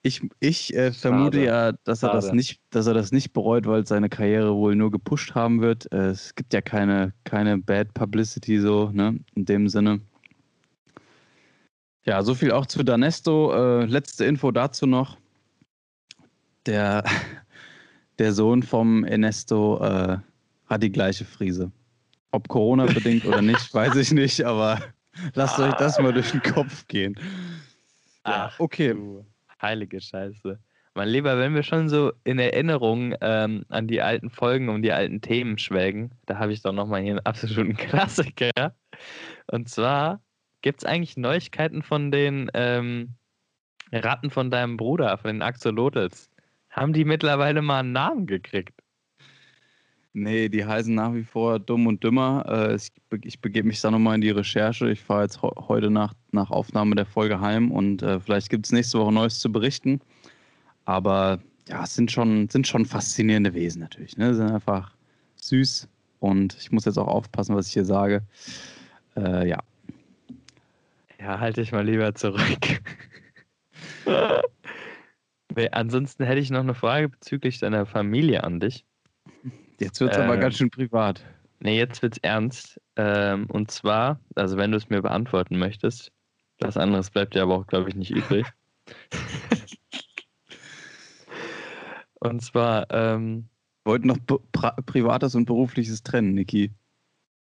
Ich, 0.03 0.21
ich 0.38 0.75
äh, 0.75 0.93
vermute 0.93 1.43
ja, 1.43 1.73
dass 1.73 2.03
er 2.03 2.12
das 2.12 2.31
nicht, 2.31 2.61
dass 2.69 2.87
er 2.87 2.93
das 2.93 3.11
nicht 3.11 3.33
bereut, 3.33 3.67
weil 3.67 3.87
seine 3.87 4.11
Karriere 4.11 4.55
wohl 4.55 4.77
nur 4.77 4.90
gepusht 4.90 5.35
haben 5.35 5.62
wird. 5.62 5.90
Äh, 5.93 6.09
es 6.09 6.35
gibt 6.35 6.53
ja 6.53 6.61
keine, 6.61 7.14
keine 7.25 7.57
Bad 7.57 7.95
Publicity 7.95 8.61
so, 8.61 8.90
ne, 8.93 9.19
in 9.35 9.47
dem 9.47 9.67
Sinne. 9.67 10.03
Ja, 12.05 12.23
so 12.23 12.35
viel 12.35 12.53
auch 12.53 12.67
zu 12.67 12.83
Danesto. 12.83 13.55
Äh, 13.55 13.87
letzte 13.87 14.27
Info 14.27 14.51
dazu 14.51 14.87
noch. 14.87 15.17
Der, 16.67 17.03
der 18.19 18.35
Sohn 18.35 18.62
vom 18.62 19.05
Ernesto 19.05 19.83
äh, 19.83 20.19
hat 20.67 20.83
die 20.83 20.93
gleiche 20.93 21.25
Frise. 21.25 21.73
Ob 22.31 22.49
Corona-bedingt 22.49 23.25
oder 23.25 23.40
nicht, 23.40 23.73
weiß 23.73 23.97
ich 23.97 24.12
nicht, 24.12 24.45
aber 24.45 24.83
lasst 25.35 25.59
euch 25.59 25.74
das 25.74 25.98
mal 25.98 26.12
durch 26.12 26.31
den 26.31 26.42
Kopf 26.42 26.87
gehen. 26.88 27.14
Ja, 28.27 28.50
Ach, 28.50 28.61
okay. 28.61 28.94
du 28.94 29.24
heilige 29.61 30.00
Scheiße. 30.00 30.59
Mein 30.94 31.09
Lieber, 31.09 31.38
wenn 31.38 31.55
wir 31.55 31.64
schon 31.64 31.88
so 31.88 32.12
in 32.22 32.38
Erinnerung 32.38 33.14
ähm, 33.20 33.64
an 33.68 33.88
die 33.88 34.00
alten 34.00 34.31
Folgen 34.31 34.68
und 34.68 34.83
die 34.83 34.92
alten 34.92 35.20
Themen 35.20 35.59
schwelgen, 35.59 36.12
da 36.27 36.38
habe 36.38 36.53
ich 36.53 36.62
doch 36.62 36.72
nochmal 36.72 37.03
hier 37.03 37.12
einen 37.12 37.27
absoluten 37.27 37.77
Klassiker. 37.77 38.74
Und 39.48 39.68
zwar 39.68 40.20
gibt 40.62 40.83
es 40.83 40.85
eigentlich 40.85 41.16
Neuigkeiten 41.16 41.83
von 41.83 42.12
den 42.12 42.48
ähm, 42.55 43.14
Ratten 43.92 44.31
von 44.31 44.50
deinem 44.50 44.77
Bruder, 44.77 45.18
von 45.18 45.29
den 45.29 45.42
Axolotls. 45.42 46.31
Haben 46.70 46.92
die 46.92 47.05
mittlerweile 47.05 47.61
mal 47.61 47.81
einen 47.81 47.92
Namen 47.92 48.27
gekriegt? 48.27 48.81
Nee, 50.16 50.48
die 50.48 50.64
heißen 50.64 50.94
nach 50.94 51.12
wie 51.12 51.24
vor 51.24 51.59
Dumm 51.59 51.88
und 51.88 52.05
Dümmer. 52.05 52.44
Äh, 52.48 52.77
ich, 52.77 52.92
ich 53.24 53.40
begebe 53.40 53.66
mich 53.66 53.81
da 53.81 53.90
nochmal 53.90 54.14
in 54.14 54.20
die 54.20 54.31
Recherche. 54.31 54.88
Ich 54.88 55.00
fahre 55.00 55.22
jetzt 55.22 55.42
heute 55.42 55.90
nach, 55.90 56.14
nach 56.31 56.53
Aufnahme 56.53 56.94
der 56.94 57.05
Folge 57.05 57.40
heim 57.40 57.72
und 57.72 58.00
äh, 58.03 58.20
vielleicht 58.20 58.48
gibt 58.48 58.64
es 58.64 58.70
nächste 58.72 59.00
Woche 59.00 59.12
Neues 59.12 59.40
zu 59.40 59.50
berichten. 59.50 60.00
Aber 60.85 61.40
ja, 61.68 61.83
es 61.83 61.96
sind 61.96 62.12
schon, 62.12 62.48
sind 62.48 62.68
schon 62.68 62.87
faszinierende 62.87 63.55
Wesen 63.55 63.81
natürlich. 63.81 64.16
Ne? 64.16 64.33
Sind 64.37 64.53
einfach 64.53 64.92
süß 65.35 65.88
und 66.20 66.57
ich 66.61 66.70
muss 66.70 66.85
jetzt 66.85 66.98
auch 66.98 67.09
aufpassen, 67.09 67.57
was 67.57 67.66
ich 67.66 67.72
hier 67.72 67.85
sage. 67.85 68.22
Äh, 69.16 69.48
ja. 69.48 69.59
Ja, 71.18 71.40
halte 71.40 71.61
ich 71.61 71.72
mal 71.72 71.85
lieber 71.85 72.14
zurück. 72.14 72.81
Ansonsten 75.72 76.22
hätte 76.24 76.40
ich 76.40 76.50
noch 76.50 76.61
eine 76.61 76.74
Frage 76.74 77.09
bezüglich 77.09 77.59
deiner 77.59 77.85
Familie 77.85 78.44
an 78.44 78.61
dich. 78.61 78.85
Jetzt 79.85 80.01
wird 80.01 80.12
es 80.12 80.18
äh, 80.18 80.23
aber 80.23 80.38
ganz 80.38 80.57
schön 80.57 80.70
privat. 80.70 81.23
Nee, 81.61 81.77
jetzt 81.77 82.01
wird 82.01 82.14
es 82.14 82.18
ernst. 82.23 82.81
Ähm, 82.97 83.44
und 83.51 83.70
zwar, 83.70 84.18
also 84.35 84.57
wenn 84.57 84.70
du 84.70 84.79
es 84.79 84.88
mir 84.88 85.03
beantworten 85.03 85.59
möchtest, 85.59 86.11
was 86.59 86.79
anderes 86.79 87.11
bleibt 87.11 87.35
dir 87.35 87.42
aber 87.42 87.55
auch, 87.55 87.66
glaube 87.66 87.90
ich, 87.90 87.94
nicht 87.94 88.11
übrig. 88.11 88.47
und 92.14 92.40
zwar, 92.40 92.90
ähm, 92.90 93.51
wollten 93.85 94.09
noch 94.09 94.18
Privates 94.87 95.35
und 95.35 95.44
Berufliches 95.44 96.03
trennen, 96.03 96.33
Niki. 96.33 96.73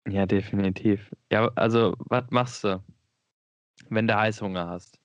Ja, 0.08 0.26
definitiv. 0.26 1.10
Ja, 1.32 1.50
also, 1.56 1.96
was 1.98 2.30
machst 2.30 2.62
du, 2.62 2.80
wenn 3.88 4.06
du 4.06 4.16
Heißhunger 4.16 4.68
hast? 4.68 5.00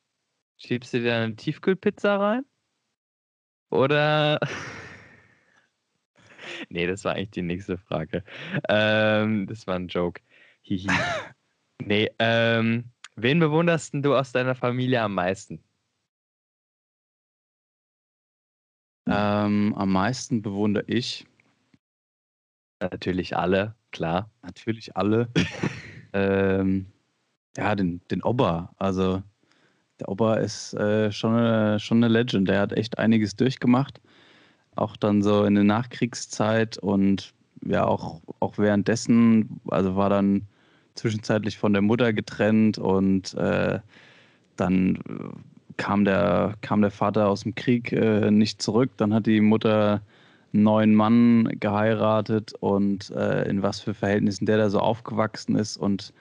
Schiebst 0.58 0.94
du 0.94 1.02
dir 1.02 1.16
eine 1.16 1.36
Tiefkühlpizza 1.36 2.18
rein? 2.18 2.46
Oder 3.72 4.40
nee, 6.70 6.88
das 6.88 7.04
war 7.06 7.14
eigentlich 7.14 7.32
die 7.32 7.42
nächste 7.42 7.78
Frage. 7.78 8.24
Ähm, 8.70 9.48
das 9.48 9.68
war 9.68 9.76
ein 9.76 9.88
Joke. 9.88 10.22
Hihi. 10.62 10.88
nee, 11.82 12.10
ähm, 12.20 12.86
wen 13.16 13.40
bewunderst 13.40 13.94
du 13.94 14.16
aus 14.16 14.32
deiner 14.32 14.56
Familie 14.56 15.02
am 15.02 15.14
meisten? 15.14 15.64
Ähm, 19.08 19.76
am 19.76 19.92
meisten 19.92 20.42
bewundere 20.42 20.86
ich. 20.88 21.26
Natürlich 22.82 23.38
alle, 23.38 23.76
klar. 23.92 24.32
Natürlich 24.42 24.96
alle. 24.98 25.30
ähm, 26.14 26.92
ja, 27.56 27.76
den, 27.76 28.02
den 28.10 28.24
Opa. 28.24 28.74
Also, 28.78 29.22
der 30.00 30.10
Opa 30.10 30.36
ist 30.36 30.74
äh, 30.74 31.12
schon, 31.12 31.36
eine, 31.36 31.80
schon 31.80 32.04
eine 32.04 32.12
Legend. 32.12 32.50
Der 32.50 32.60
hat 32.60 32.74
echt 32.74 32.98
einiges 32.98 33.36
durchgemacht 33.36 34.02
auch 34.76 34.98
dann 34.98 35.22
so 35.22 35.44
in 35.46 35.56
der 35.56 35.64
Nachkriegszeit 35.64 36.78
und 36.78 37.34
ja 37.66 37.86
auch, 37.86 38.22
auch 38.40 38.58
währenddessen, 38.58 39.60
also 39.68 39.96
war 39.96 40.10
dann 40.10 40.48
zwischenzeitlich 40.96 41.58
von 41.58 41.74
der 41.74 41.82
Mutter 41.82 42.14
getrennt 42.14 42.78
und 42.78 43.34
äh, 43.36 43.80
dann 44.56 45.00
kam 45.78 46.06
der, 46.06 46.56
kam 46.62 46.82
der 46.82 46.92
Vater 46.92 47.28
aus 47.28 47.42
dem 47.42 47.56
Krieg 47.56 47.92
äh, 47.92 48.32
nicht 48.32 48.62
zurück. 48.62 48.92
Dann 48.98 49.14
hat 49.14 49.26
die 49.26 49.42
Mutter 49.42 50.02
einen 50.54 50.64
neuen 50.64 50.96
Mann 50.96 51.50
geheiratet 51.60 52.54
und 52.60 53.10
äh, 53.12 53.48
in 53.50 53.62
was 53.62 53.82
für 53.82 53.94
Verhältnissen 53.94 54.46
der 54.46 54.58
da 54.58 54.70
so 54.70 54.80
aufgewachsen 54.80 55.56
ist 55.56 55.78
und 55.78 56.14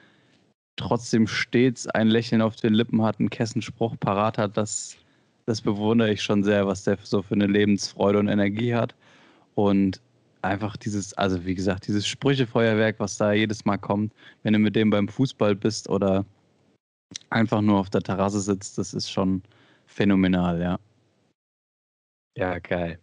trotzdem 0.76 1.28
stets 1.28 1.86
ein 1.86 2.08
Lächeln 2.08 2.42
auf 2.42 2.56
den 2.56 2.74
Lippen 2.74 3.02
hat, 3.02 3.20
einen 3.20 3.30
Kessenspruch 3.30 3.94
parat 4.00 4.38
hat, 4.38 4.56
das 4.56 4.96
das 5.46 5.60
bewundere 5.60 6.12
ich 6.12 6.22
schon 6.22 6.42
sehr, 6.42 6.66
was 6.66 6.84
der 6.84 6.98
so 7.02 7.22
für 7.22 7.34
eine 7.34 7.46
Lebensfreude 7.46 8.18
und 8.18 8.28
Energie 8.28 8.74
hat. 8.74 8.94
Und 9.54 10.00
einfach 10.42 10.76
dieses, 10.76 11.14
also 11.14 11.44
wie 11.44 11.54
gesagt, 11.54 11.86
dieses 11.86 12.06
Sprüchefeuerwerk, 12.06 12.96
was 12.98 13.16
da 13.16 13.32
jedes 13.32 13.64
Mal 13.64 13.78
kommt, 13.78 14.12
wenn 14.42 14.52
du 14.52 14.58
mit 14.58 14.76
dem 14.76 14.90
beim 14.90 15.08
Fußball 15.08 15.54
bist 15.54 15.88
oder 15.88 16.24
einfach 17.30 17.60
nur 17.60 17.78
auf 17.78 17.90
der 17.90 18.02
Terrasse 18.02 18.40
sitzt, 18.40 18.78
das 18.78 18.94
ist 18.94 19.10
schon 19.10 19.42
phänomenal, 19.86 20.60
ja. 20.60 20.78
Ja, 22.36 22.58
geil. 22.58 22.98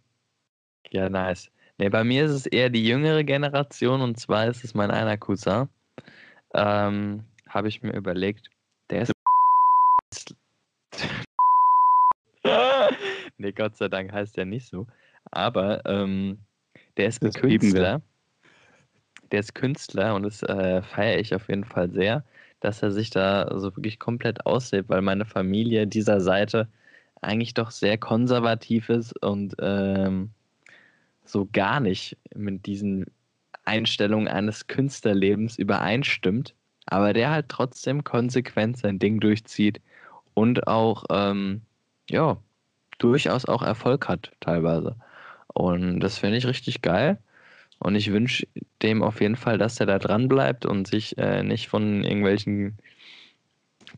Ja, 0.90 1.08
nice. 1.08 1.50
Nee, 1.78 1.88
bei 1.88 2.04
mir 2.04 2.26
ist 2.26 2.32
es 2.32 2.46
eher 2.46 2.68
die 2.70 2.84
jüngere 2.84 3.24
Generation 3.24 4.02
und 4.02 4.18
zwar 4.20 4.46
ist 4.46 4.62
es 4.62 4.74
mein 4.74 4.90
einer 4.90 5.16
Cousin. 5.16 5.68
Ähm, 6.54 7.24
Habe 7.48 7.68
ich 7.68 7.82
mir 7.82 7.92
überlegt, 7.94 8.50
der 8.90 9.02
ist 9.02 9.12
nee, 13.38 13.52
Gott 13.52 13.76
sei 13.76 13.88
Dank 13.88 14.12
heißt 14.12 14.36
der 14.36 14.44
nicht 14.44 14.68
so. 14.68 14.86
Aber 15.30 15.84
ähm, 15.86 16.38
der 16.96 17.06
ist 17.06 17.22
das 17.22 17.34
Künstler. 17.34 18.02
Der 19.30 19.40
ist 19.40 19.54
Künstler 19.54 20.14
und 20.14 20.24
das 20.24 20.42
äh, 20.42 20.82
feiere 20.82 21.18
ich 21.18 21.34
auf 21.34 21.48
jeden 21.48 21.64
Fall 21.64 21.90
sehr, 21.90 22.24
dass 22.60 22.82
er 22.82 22.90
sich 22.90 23.10
da 23.10 23.48
so 23.58 23.74
wirklich 23.76 23.98
komplett 23.98 24.44
auslebt, 24.44 24.90
weil 24.90 25.00
meine 25.00 25.24
Familie 25.24 25.86
dieser 25.86 26.20
Seite 26.20 26.68
eigentlich 27.22 27.54
doch 27.54 27.70
sehr 27.70 27.96
konservativ 27.96 28.88
ist 28.88 29.16
und 29.22 29.54
ähm, 29.60 30.30
so 31.24 31.48
gar 31.50 31.80
nicht 31.80 32.18
mit 32.34 32.66
diesen 32.66 33.06
Einstellungen 33.64 34.28
eines 34.28 34.66
Künstlerlebens 34.66 35.56
übereinstimmt, 35.56 36.54
aber 36.86 37.12
der 37.12 37.30
halt 37.30 37.48
trotzdem 37.48 38.04
konsequent 38.04 38.76
sein 38.76 38.98
Ding 38.98 39.20
durchzieht 39.20 39.80
und 40.34 40.66
auch 40.66 41.04
ähm, 41.10 41.62
ja, 42.10 42.36
durchaus 42.98 43.44
auch 43.44 43.62
Erfolg 43.62 44.08
hat, 44.08 44.32
teilweise. 44.40 44.96
Und 45.48 46.00
das 46.00 46.18
finde 46.18 46.38
ich 46.38 46.46
richtig 46.46 46.82
geil. 46.82 47.18
Und 47.78 47.96
ich 47.96 48.12
wünsche 48.12 48.46
dem 48.82 49.02
auf 49.02 49.20
jeden 49.20 49.36
Fall, 49.36 49.58
dass 49.58 49.80
er 49.80 49.86
da 49.86 49.98
dran 49.98 50.28
bleibt 50.28 50.64
und 50.64 50.86
sich 50.86 51.18
äh, 51.18 51.42
nicht 51.42 51.68
von 51.68 52.04
irgendwelchen 52.04 52.78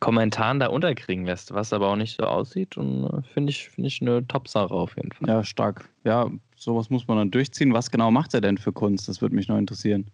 Kommentaren 0.01 0.59
da 0.59 0.69
unterkriegen 0.69 1.27
lässt, 1.27 1.53
was 1.53 1.73
aber 1.73 1.89
auch 1.89 1.97
nicht 1.97 2.17
so 2.17 2.25
aussieht. 2.25 2.77
Und 2.77 3.05
äh, 3.05 3.23
finde 3.35 3.51
ich, 3.51 3.69
find 3.69 3.87
ich 3.87 4.01
eine 4.01 4.27
Top-Sache 4.27 4.73
auf 4.73 4.97
jeden 4.97 5.13
Fall. 5.13 5.29
Ja, 5.29 5.45
stark. 5.45 5.89
Ja, 6.05 6.31
sowas 6.57 6.91
muss 6.91 7.07
man 7.07 7.19
dann 7.19 7.31
durchziehen. 7.31 7.75
Was 7.75 7.91
genau 7.91 8.11
macht 8.11 8.35
er 8.35 8.41
denn 8.41 8.59
für 8.59 8.73
Kunst? 8.73 9.09
Das 9.09 9.21
würde 9.21 9.35
mich 9.35 9.49
noch 9.49 9.59
interessieren. 9.59 10.07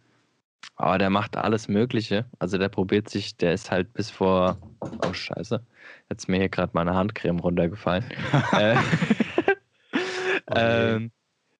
Aber 0.76 0.98
der 0.98 1.10
macht 1.10 1.36
alles 1.36 1.68
Mögliche. 1.68 2.24
Also 2.38 2.56
der 2.56 2.68
probiert 2.68 3.08
sich, 3.08 3.36
der 3.36 3.52
ist 3.52 3.70
halt 3.70 3.92
bis 3.92 4.10
vor. 4.10 4.58
Oh, 4.80 5.12
scheiße. 5.12 5.64
Jetzt 6.08 6.22
ist 6.22 6.28
mir 6.28 6.38
hier 6.38 6.48
gerade 6.48 6.72
meine 6.74 6.94
Handcreme 6.94 7.38
runtergefallen. 7.38 8.04
äh, 8.52 8.76
okay. 10.46 10.94
ähm, 10.94 11.12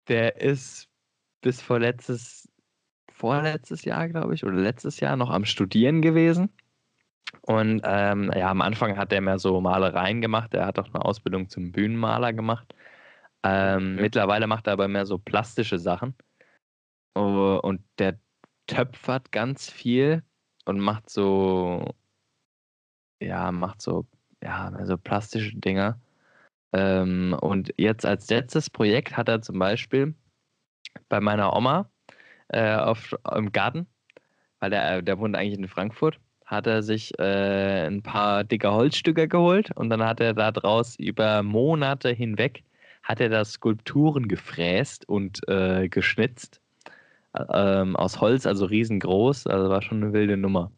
der 0.09 0.41
ist 0.41 0.89
bis 1.43 1.61
vor 1.61 1.79
letztes, 1.79 2.49
vorletztes 3.13 3.85
Jahr, 3.85 4.09
glaube 4.09 4.35
ich, 4.35 4.45
oder 4.45 4.57
letztes 4.57 5.01
Jahr 5.01 5.17
noch 5.17 5.31
am 5.31 5.45
Studieren 5.45 6.03
gewesen. 6.03 6.51
Und 7.43 7.83
ähm, 7.85 8.31
ja, 8.35 8.51
am 8.51 8.61
Anfang 8.61 8.97
hat 8.97 9.13
er 9.13 9.21
mehr 9.21 9.39
so 9.39 9.61
Malereien 9.61 10.21
gemacht. 10.21 10.55
Er 10.55 10.67
hat 10.67 10.79
auch 10.79 10.87
eine 10.93 11.05
Ausbildung 11.05 11.49
zum 11.49 11.73
Bühnenmaler 11.73 12.33
gemacht. 12.33 12.75
Ähm, 13.43 13.93
okay. 13.95 14.03
Mittlerweile 14.03 14.47
macht 14.47 14.67
er 14.67 14.75
aber 14.75 14.89
mehr 14.89 15.07
so 15.07 15.19
plastische 15.19 15.79
Sachen. 15.79 16.15
Und 17.15 17.83
der 17.99 18.19
töpfert 18.71 19.33
ganz 19.33 19.71
viel 19.71 20.23
und 20.65 20.79
macht 20.79 21.11
so, 21.11 21.95
ja, 23.21 23.51
macht 23.53 23.83
so, 23.83 24.07
ja, 24.43 24.73
so 24.85 24.97
plastische 24.97 25.57
Dinger. 25.57 26.01
Ähm, 26.73 27.37
und 27.41 27.75
jetzt 27.77 28.07
als 28.07 28.31
letztes 28.31 28.71
Projekt 28.71 29.17
hat 29.17 29.29
er 29.29 29.43
zum 29.43 29.59
Beispiel 29.59 30.15
bei 31.09 31.21
meiner 31.21 31.55
Oma 31.57 31.91
äh, 32.49 32.77
auf, 32.77 33.17
im 33.35 33.53
Garten, 33.53 33.87
weil 34.61 34.71
der, 34.71 35.03
der 35.03 35.19
wohnt 35.19 35.37
eigentlich 35.37 35.59
in 35.59 35.69
Frankfurt, 35.69 36.21
hat 36.47 36.67
er 36.67 36.83
sich 36.83 37.19
äh, 37.19 37.87
ein 37.87 38.03
paar 38.03 38.45
dicke 38.45 38.71
Holzstücke 38.73 39.27
geholt 39.27 39.77
und 39.77 39.91
dann 39.91 40.05
hat 40.05 40.21
er 40.21 40.35
da 40.35 40.53
draus 40.53 40.97
über 40.97 41.43
Monate 41.43 42.11
hinweg 42.11 42.63
hat 43.03 43.21
er 43.21 43.29
da 43.29 43.45
Skulpturen 43.45 44.29
gefräst 44.29 45.09
und 45.09 45.41
äh, 45.49 45.89
geschnitzt 45.89 46.61
ähm, 47.53 47.97
aus 47.97 48.21
Holz, 48.21 48.47
also 48.47 48.65
riesengroß. 48.67 49.47
Also 49.47 49.69
war 49.71 49.83
schon 49.83 50.03
eine 50.03 50.13
wilde 50.13 50.37
Nummer. 50.37 50.71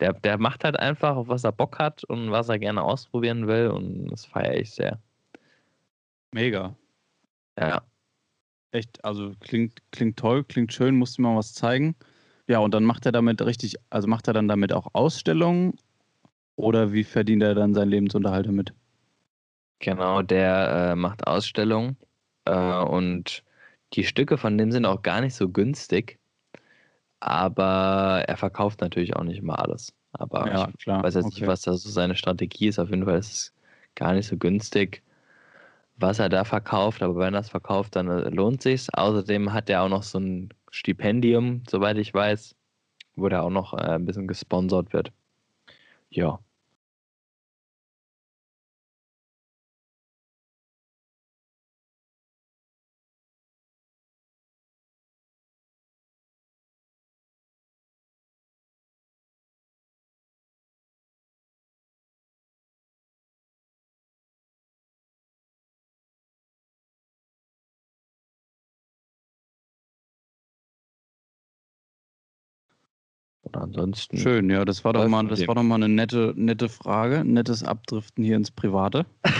Der, 0.00 0.12
der 0.12 0.38
macht 0.38 0.64
halt 0.64 0.78
einfach, 0.78 1.16
auf 1.16 1.28
was 1.28 1.44
er 1.44 1.52
Bock 1.52 1.78
hat 1.78 2.04
und 2.04 2.30
was 2.30 2.48
er 2.48 2.58
gerne 2.58 2.82
ausprobieren 2.82 3.46
will 3.46 3.68
und 3.68 4.08
das 4.08 4.24
feiere 4.24 4.56
ich 4.56 4.72
sehr. 4.72 5.00
Mega. 6.32 6.76
Ja. 7.58 7.82
Echt, 8.72 9.04
also 9.04 9.32
klingt, 9.38 9.80
klingt 9.92 10.18
toll, 10.18 10.42
klingt 10.42 10.72
schön, 10.72 10.96
musste 10.96 11.22
mal 11.22 11.36
was 11.36 11.54
zeigen. 11.54 11.94
Ja, 12.48 12.58
und 12.58 12.74
dann 12.74 12.84
macht 12.84 13.06
er 13.06 13.12
damit 13.12 13.40
richtig, 13.40 13.76
also 13.88 14.08
macht 14.08 14.26
er 14.26 14.34
dann 14.34 14.48
damit 14.48 14.72
auch 14.72 14.88
Ausstellungen 14.94 15.78
oder 16.56 16.92
wie 16.92 17.04
verdient 17.04 17.44
er 17.44 17.54
dann 17.54 17.72
seinen 17.72 17.90
Lebensunterhalt 17.90 18.46
damit? 18.46 18.74
Genau, 19.78 20.22
der 20.22 20.90
äh, 20.92 20.96
macht 20.96 21.26
Ausstellungen 21.26 21.96
äh, 22.46 22.82
und 22.82 23.44
die 23.94 24.04
Stücke 24.04 24.38
von 24.38 24.58
dem 24.58 24.72
sind 24.72 24.86
auch 24.86 25.02
gar 25.02 25.20
nicht 25.20 25.34
so 25.34 25.48
günstig, 25.48 26.18
aber 27.20 28.24
er 28.28 28.36
verkauft 28.36 28.80
natürlich 28.80 29.16
auch 29.16 29.24
nicht 29.24 29.38
immer 29.38 29.58
alles. 29.58 29.94
Aber 30.12 30.46
Ja, 30.46 30.68
ich 30.68 30.78
klar. 30.78 31.02
weiß 31.02 31.14
jetzt 31.14 31.26
okay. 31.26 31.34
nicht, 31.40 31.46
was 31.46 31.62
da 31.62 31.72
so 31.74 31.88
seine 31.90 32.16
Strategie 32.16 32.68
ist. 32.68 32.78
Auf 32.78 32.90
jeden 32.90 33.04
Fall 33.04 33.18
ist 33.18 33.32
es 33.32 33.54
gar 33.94 34.12
nicht 34.12 34.26
so 34.28 34.36
günstig, 34.36 35.02
was 35.96 36.18
er 36.18 36.28
da 36.28 36.44
verkauft, 36.44 37.02
aber 37.02 37.16
wenn 37.16 37.34
er 37.34 37.40
es 37.40 37.48
verkauft, 37.50 37.96
dann 37.96 38.08
äh, 38.08 38.28
lohnt 38.30 38.62
sich's. 38.62 38.90
Außerdem 38.90 39.52
hat 39.52 39.70
er 39.70 39.82
auch 39.82 39.88
noch 39.88 40.02
so 40.02 40.18
ein 40.18 40.50
Stipendium, 40.70 41.62
soweit 41.68 41.98
ich 41.98 42.12
weiß, 42.14 42.56
wo 43.16 43.28
der 43.28 43.42
auch 43.44 43.50
noch 43.50 43.74
äh, 43.74 43.76
ein 43.94 44.04
bisschen 44.06 44.26
gesponsert 44.28 44.92
wird. 44.92 45.12
Ja. 46.10 46.40
Ansonsten. 73.64 74.18
Schön, 74.18 74.48
ja, 74.50 74.64
das 74.64 74.84
war 74.84 74.92
doch 74.92 75.06
mal, 75.08 75.26
das 75.26 75.46
war 75.46 75.54
doch 75.54 75.62
mal 75.62 75.76
eine 75.76 75.88
nette, 75.88 76.32
nette 76.36 76.68
Frage, 76.68 77.24
nettes 77.24 77.62
Abdriften 77.64 78.24
hier 78.24 78.36
ins 78.36 78.50
Private. 78.50 79.06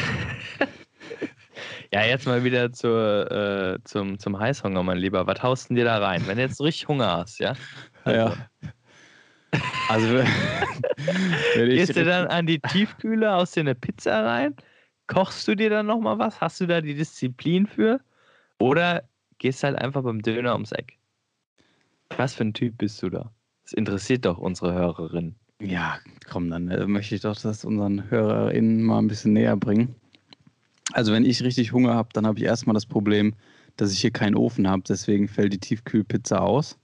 Ja, 1.95 2.05
jetzt 2.05 2.27
mal 2.27 2.43
wieder 2.43 2.73
zur, 2.73 3.31
äh, 3.31 3.79
zum, 3.85 4.19
zum 4.19 4.37
Heißhunger, 4.37 4.83
mein 4.83 4.99
Lieber. 4.99 5.29
Was 5.29 5.45
haust 5.45 5.65
du 5.65 5.69
denn 5.69 5.77
dir 5.77 5.85
da 5.85 5.99
rein? 5.99 6.27
Wenn 6.27 6.39
du 6.39 6.43
jetzt 6.43 6.61
richtig 6.61 6.89
Hunger 6.89 7.19
hast, 7.19 7.39
ja? 7.39 7.53
Ja. 8.05 8.35
Also, 9.89 10.09
wenn 10.13 10.27
ich 11.71 11.77
Gehst 11.77 11.97
du 11.97 12.05
dann 12.05 12.27
an 12.27 12.47
die 12.47 12.59
Tiefkühle, 12.59 13.31
haust 13.31 13.55
dir 13.55 13.61
eine 13.61 13.77
Pizza 13.77 14.25
rein? 14.25 14.57
Kochst 15.07 15.47
du 15.47 15.55
dir 15.55 15.71
dann 15.71 15.87
nochmal 15.87 16.19
was? 16.19 16.41
Hast 16.41 16.61
du 16.61 16.67
da 16.67 16.81
die 16.81 16.95
Disziplin 16.95 17.69
für? 17.69 18.01
Oder 18.59 19.05
gehst 19.39 19.63
halt 19.63 19.77
einfach 19.79 20.03
beim 20.03 20.21
Döner 20.21 20.55
ums 20.55 20.73
Eck? 20.73 20.99
Was 22.17 22.35
für 22.35 22.45
ein 22.45 22.55
Typ 22.55 22.79
bist 22.79 23.03
du 23.03 23.11
da? 23.11 23.31
Das 23.64 23.72
interessiert 23.72 24.24
doch 24.24 24.38
unsere 24.38 24.74
Hörerin. 24.74 25.35
Ja, 25.61 25.98
komm, 26.31 26.50
dann 26.50 26.68
äh, 26.68 26.87
möchte 26.87 27.14
ich 27.14 27.22
doch 27.22 27.37
das 27.40 27.64
unseren 27.64 28.11
HörerInnen 28.11 28.83
mal 28.83 28.98
ein 28.98 29.09
bisschen 29.09 29.33
näher 29.33 29.57
bringen. 29.57 29.94
Also, 30.92 31.12
wenn 31.12 31.24
ich 31.24 31.42
richtig 31.42 31.72
Hunger 31.72 31.94
habe, 31.94 32.11
dann 32.12 32.27
habe 32.27 32.38
ich 32.38 32.44
erstmal 32.44 32.74
das 32.74 32.87
Problem, 32.87 33.35
dass 33.77 33.92
ich 33.92 34.00
hier 34.00 34.11
keinen 34.11 34.37
Ofen 34.37 34.68
habe, 34.68 34.83
deswegen 34.87 35.29
fällt 35.29 35.53
die 35.53 35.59
Tiefkühlpizza 35.59 36.38
aus. 36.38 36.79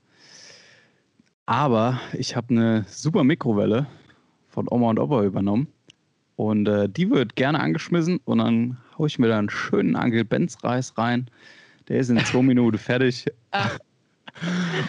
Aber 1.46 2.00
ich 2.14 2.36
habe 2.36 2.50
eine 2.50 2.84
super 2.88 3.24
Mikrowelle 3.24 3.86
von 4.48 4.66
Oma 4.70 4.90
und 4.90 4.98
Opa 4.98 5.22
übernommen. 5.24 5.68
Und 6.36 6.66
äh, 6.68 6.88
die 6.88 7.10
wird 7.10 7.36
gerne 7.36 7.60
angeschmissen 7.60 8.18
und 8.24 8.38
dann 8.38 8.78
haue 8.96 9.08
ich 9.08 9.18
mir 9.18 9.28
da 9.28 9.38
einen 9.38 9.50
schönen 9.50 9.94
Angel 9.96 10.24
Benz 10.24 10.56
Reis 10.64 10.96
rein. 10.96 11.28
Der 11.88 11.98
ist 11.98 12.08
in 12.08 12.18
zwei 12.20 12.42
Minuten 12.42 12.78
fertig. 12.78 13.26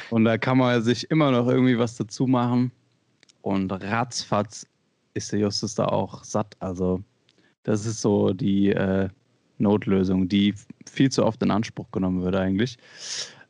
Und 0.10 0.26
da 0.26 0.38
kann 0.38 0.58
man 0.58 0.82
sich 0.82 1.10
immer 1.12 1.32
noch 1.32 1.48
irgendwie 1.48 1.78
was 1.78 1.98
dazu 1.98 2.28
machen. 2.28 2.72
Und 3.42 3.72
ratzfatz 3.72 4.66
ist 5.14 5.32
der 5.32 5.40
Justus 5.40 5.76
da 5.76 5.86
auch 5.86 6.24
satt. 6.24 6.56
Also, 6.60 7.04
das 7.64 7.86
ist 7.86 8.02
so 8.02 8.34
die 8.34 8.70
äh, 8.70 9.10
Notlösung, 9.58 10.28
die 10.28 10.54
viel 10.86 11.12
zu 11.12 11.26
oft 11.26 11.42
in 11.44 11.52
Anspruch 11.52 11.92
genommen 11.92 12.24
wird, 12.24 12.36
eigentlich. 12.36 12.78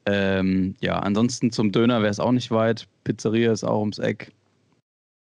Ähm, 0.06 0.76
ja, 0.82 1.00
ansonsten 1.00 1.52
zum 1.52 1.72
Döner 1.72 2.02
wäre 2.02 2.12
es 2.12 2.20
auch 2.20 2.32
nicht 2.32 2.52
weit. 2.52 2.88
Pizzeria 3.04 3.52
ist 3.52 3.64
auch 3.64 3.80
ums 3.80 4.00
Eck. 4.00 4.32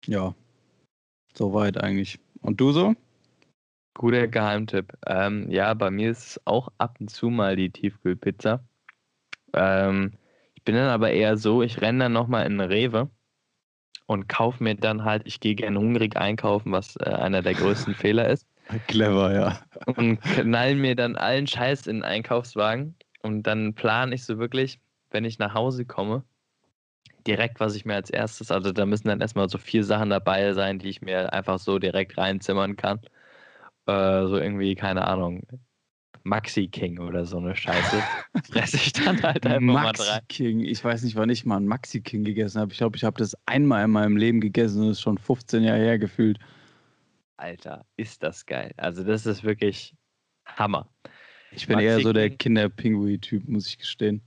Ja, 0.06 0.34
soweit 1.34 1.78
eigentlich. 1.78 2.18
Und 2.42 2.60
du 2.60 2.72
so? 2.72 2.94
Guter 3.94 4.26
Geheimtipp. 4.26 4.92
Ähm, 5.06 5.50
ja, 5.50 5.74
bei 5.74 5.90
mir 5.90 6.10
ist 6.10 6.26
es 6.26 6.46
auch 6.46 6.68
ab 6.78 6.96
und 7.00 7.10
zu 7.10 7.28
mal 7.28 7.56
die 7.56 7.70
Tiefkühlpizza. 7.70 8.60
Ähm, 9.52 10.12
ich 10.62 10.64
bin 10.64 10.76
dann 10.76 10.90
aber 10.90 11.10
eher 11.10 11.36
so, 11.36 11.60
ich 11.60 11.80
renne 11.80 12.04
dann 12.04 12.12
nochmal 12.12 12.46
in 12.46 12.60
Rewe 12.60 13.10
und 14.06 14.28
kaufe 14.28 14.62
mir 14.62 14.76
dann 14.76 15.04
halt, 15.04 15.22
ich 15.24 15.40
gehe 15.40 15.56
gerne 15.56 15.76
hungrig 15.76 16.16
einkaufen, 16.16 16.70
was 16.70 16.94
äh, 17.00 17.10
einer 17.10 17.42
der 17.42 17.54
größten 17.54 17.94
Fehler 17.96 18.28
ist. 18.28 18.46
Clever, 18.86 19.34
ja. 19.34 19.58
und 19.86 20.20
knall 20.20 20.76
mir 20.76 20.94
dann 20.94 21.16
allen 21.16 21.48
Scheiß 21.48 21.88
in 21.88 21.96
den 21.96 22.04
Einkaufswagen 22.04 22.94
und 23.24 23.42
dann 23.42 23.74
plane 23.74 24.14
ich 24.14 24.24
so 24.24 24.38
wirklich, 24.38 24.78
wenn 25.10 25.24
ich 25.24 25.40
nach 25.40 25.52
Hause 25.52 25.84
komme, 25.84 26.22
direkt, 27.26 27.58
was 27.58 27.74
ich 27.74 27.84
mir 27.84 27.96
als 27.96 28.10
erstes, 28.10 28.52
also 28.52 28.70
da 28.70 28.86
müssen 28.86 29.08
dann 29.08 29.20
erstmal 29.20 29.48
so 29.48 29.58
vier 29.58 29.82
Sachen 29.82 30.10
dabei 30.10 30.52
sein, 30.52 30.78
die 30.78 30.90
ich 30.90 31.02
mir 31.02 31.32
einfach 31.32 31.58
so 31.58 31.80
direkt 31.80 32.16
reinzimmern 32.16 32.76
kann. 32.76 33.00
Äh, 33.86 34.28
so 34.28 34.36
irgendwie, 34.36 34.76
keine 34.76 35.08
Ahnung, 35.08 35.42
Maxi 36.24 36.68
King 36.68 36.98
oder 36.98 37.24
so 37.24 37.38
eine 37.38 37.54
Scheiße. 37.56 38.02
Fresse 38.50 38.76
ich 38.76 38.92
dann 38.92 39.22
halt 39.22 39.46
einfach 39.46 39.60
mal 39.60 39.84
Maxi 39.84 40.10
rein. 40.10 40.20
King. 40.28 40.60
Ich 40.60 40.82
weiß 40.84 41.02
nicht, 41.02 41.16
wann 41.16 41.30
ich 41.30 41.44
mal 41.44 41.56
einen 41.56 41.66
Maxi 41.66 42.00
King 42.00 42.24
gegessen 42.24 42.60
habe. 42.60 42.72
Ich 42.72 42.78
glaube, 42.78 42.96
ich 42.96 43.04
habe 43.04 43.18
das 43.18 43.36
einmal 43.46 43.84
in 43.84 43.90
meinem 43.90 44.16
Leben 44.16 44.40
gegessen 44.40 44.82
und 44.82 44.88
das 44.88 44.98
ist 44.98 45.02
schon 45.02 45.18
15 45.18 45.62
Jahre 45.62 45.78
her 45.78 45.98
gefühlt. 45.98 46.38
Alter, 47.36 47.84
ist 47.96 48.22
das 48.22 48.46
geil. 48.46 48.72
Also 48.76 49.02
das 49.02 49.26
ist 49.26 49.42
wirklich 49.42 49.94
Hammer. 50.46 50.88
Ich 51.50 51.66
bin 51.66 51.74
Maxi 51.74 51.86
eher 51.86 52.00
so 52.00 52.12
der 52.12 52.28
King. 52.30 52.38
Kinderpingui-Typ, 52.38 53.48
muss 53.48 53.66
ich 53.66 53.78
gestehen. 53.78 54.22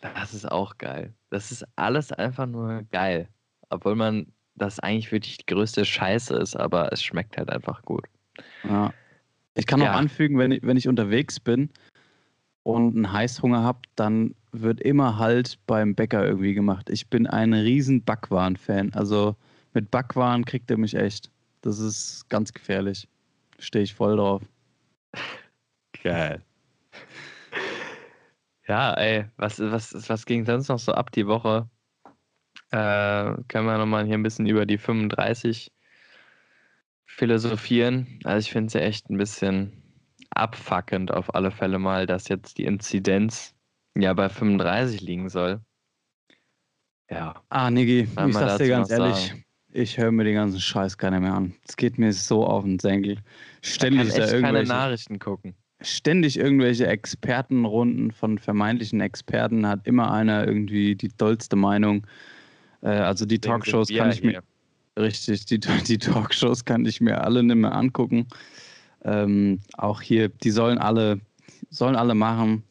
Das 0.00 0.34
ist 0.34 0.50
auch 0.50 0.76
geil. 0.76 1.14
Das 1.30 1.50
ist 1.50 1.64
alles 1.76 2.12
einfach 2.12 2.46
nur 2.46 2.82
geil. 2.92 3.28
Obwohl 3.70 3.96
man 3.96 4.26
das 4.54 4.78
eigentlich 4.78 5.10
wirklich 5.10 5.38
die 5.38 5.46
größte 5.46 5.84
Scheiße 5.84 6.36
ist, 6.36 6.54
aber 6.56 6.92
es 6.92 7.02
schmeckt 7.02 7.36
halt 7.36 7.50
einfach 7.50 7.82
gut. 7.82 8.04
Ja. 8.64 8.92
Ich 9.54 9.66
kann 9.66 9.80
noch 9.80 9.86
Ja. 9.86 9.94
anfügen, 9.94 10.38
wenn 10.38 10.50
ich, 10.52 10.62
wenn 10.62 10.76
ich 10.76 10.88
unterwegs 10.88 11.38
bin 11.38 11.70
und 12.64 12.96
einen 12.96 13.12
Heißhunger 13.12 13.62
habe, 13.62 13.80
dann 13.94 14.34
wird 14.52 14.80
immer 14.80 15.18
halt 15.18 15.58
beim 15.66 15.94
Bäcker 15.94 16.24
irgendwie 16.24 16.54
gemacht. 16.54 16.90
Ich 16.90 17.08
bin 17.08 17.26
ein 17.26 17.52
riesen 17.52 18.02
Backwaren-Fan. 18.02 18.94
Also 18.94 19.36
mit 19.72 19.90
Backwaren 19.90 20.44
kriegt 20.44 20.70
er 20.70 20.78
mich 20.78 20.94
echt. 20.94 21.30
Das 21.62 21.78
ist 21.78 22.28
ganz 22.28 22.52
gefährlich. 22.52 23.08
Stehe 23.58 23.84
ich 23.84 23.94
voll 23.94 24.16
drauf. 24.16 24.42
Geil. 26.02 26.42
Ja, 28.66 28.94
ey, 28.94 29.26
was, 29.36 29.60
was, 29.60 30.08
was 30.08 30.26
ging 30.26 30.44
sonst 30.46 30.68
noch 30.68 30.78
so 30.78 30.92
ab 30.92 31.12
die 31.12 31.26
Woche? 31.26 31.68
Äh, 32.70 33.34
können 33.48 33.66
wir 33.66 33.78
nochmal 33.78 34.04
hier 34.06 34.14
ein 34.14 34.22
bisschen 34.22 34.46
über 34.46 34.66
die 34.66 34.78
35 34.78 35.70
philosophieren. 37.06 38.18
Also 38.24 38.46
ich 38.46 38.52
finde 38.52 38.66
es 38.68 38.72
ja 38.74 38.80
echt 38.80 39.10
ein 39.10 39.18
bisschen 39.18 39.72
abfuckend 40.30 41.12
auf 41.12 41.34
alle 41.34 41.50
Fälle 41.50 41.78
mal, 41.78 42.06
dass 42.06 42.28
jetzt 42.28 42.58
die 42.58 42.64
Inzidenz 42.64 43.54
ja 43.96 44.12
bei 44.14 44.28
35 44.28 45.00
liegen 45.00 45.28
soll. 45.28 45.60
Ja, 47.10 47.34
Ah, 47.50 47.70
Niggi, 47.70 48.00
ich 48.00 48.34
sag's 48.34 48.56
dir 48.58 48.68
ganz 48.68 48.90
ehrlich, 48.90 49.28
sagen? 49.28 49.44
ich 49.72 49.98
höre 49.98 50.10
mir 50.10 50.24
den 50.24 50.34
ganzen 50.34 50.60
Scheiß 50.60 50.96
gar 50.98 51.10
nicht 51.10 51.20
mehr 51.20 51.34
an. 51.34 51.54
Es 51.66 51.76
geht 51.76 51.98
mir 51.98 52.12
so 52.12 52.46
auf 52.46 52.64
den 52.64 52.78
Senkel. 52.78 53.16
kann 53.16 53.24
Ständig 53.62 54.08
echt 54.08 54.18
da 54.18 54.24
keine 54.26 54.34
irgendwelche, 54.36 54.72
Nachrichten 54.72 55.18
gucken. 55.18 55.54
ständig 55.82 56.38
irgendwelche 56.38 56.86
Expertenrunden 56.86 58.10
von 58.10 58.38
vermeintlichen 58.38 59.00
Experten 59.00 59.66
hat 59.66 59.86
immer 59.86 60.12
einer 60.12 60.46
irgendwie 60.46 60.96
die 60.96 61.08
dollste 61.08 61.56
Meinung. 61.56 62.06
Äh, 62.82 62.88
also 62.88 63.26
die 63.26 63.38
Talkshows 63.40 63.88
kann 63.92 64.10
ich 64.10 64.22
mir. 64.22 64.42
Richtig, 64.98 65.46
die, 65.46 65.58
die 65.58 65.98
Talkshows 65.98 66.64
kann 66.64 66.84
ich 66.86 67.00
mir 67.00 67.22
alle 67.22 67.42
nicht 67.42 67.56
mehr 67.56 67.74
angucken. 67.74 68.26
Ähm, 69.04 69.60
auch 69.76 70.00
hier, 70.00 70.28
die 70.28 70.50
sollen 70.50 70.78
alle, 70.78 71.20
sollen 71.70 71.96
alle 71.96 72.14
machen. 72.14 72.64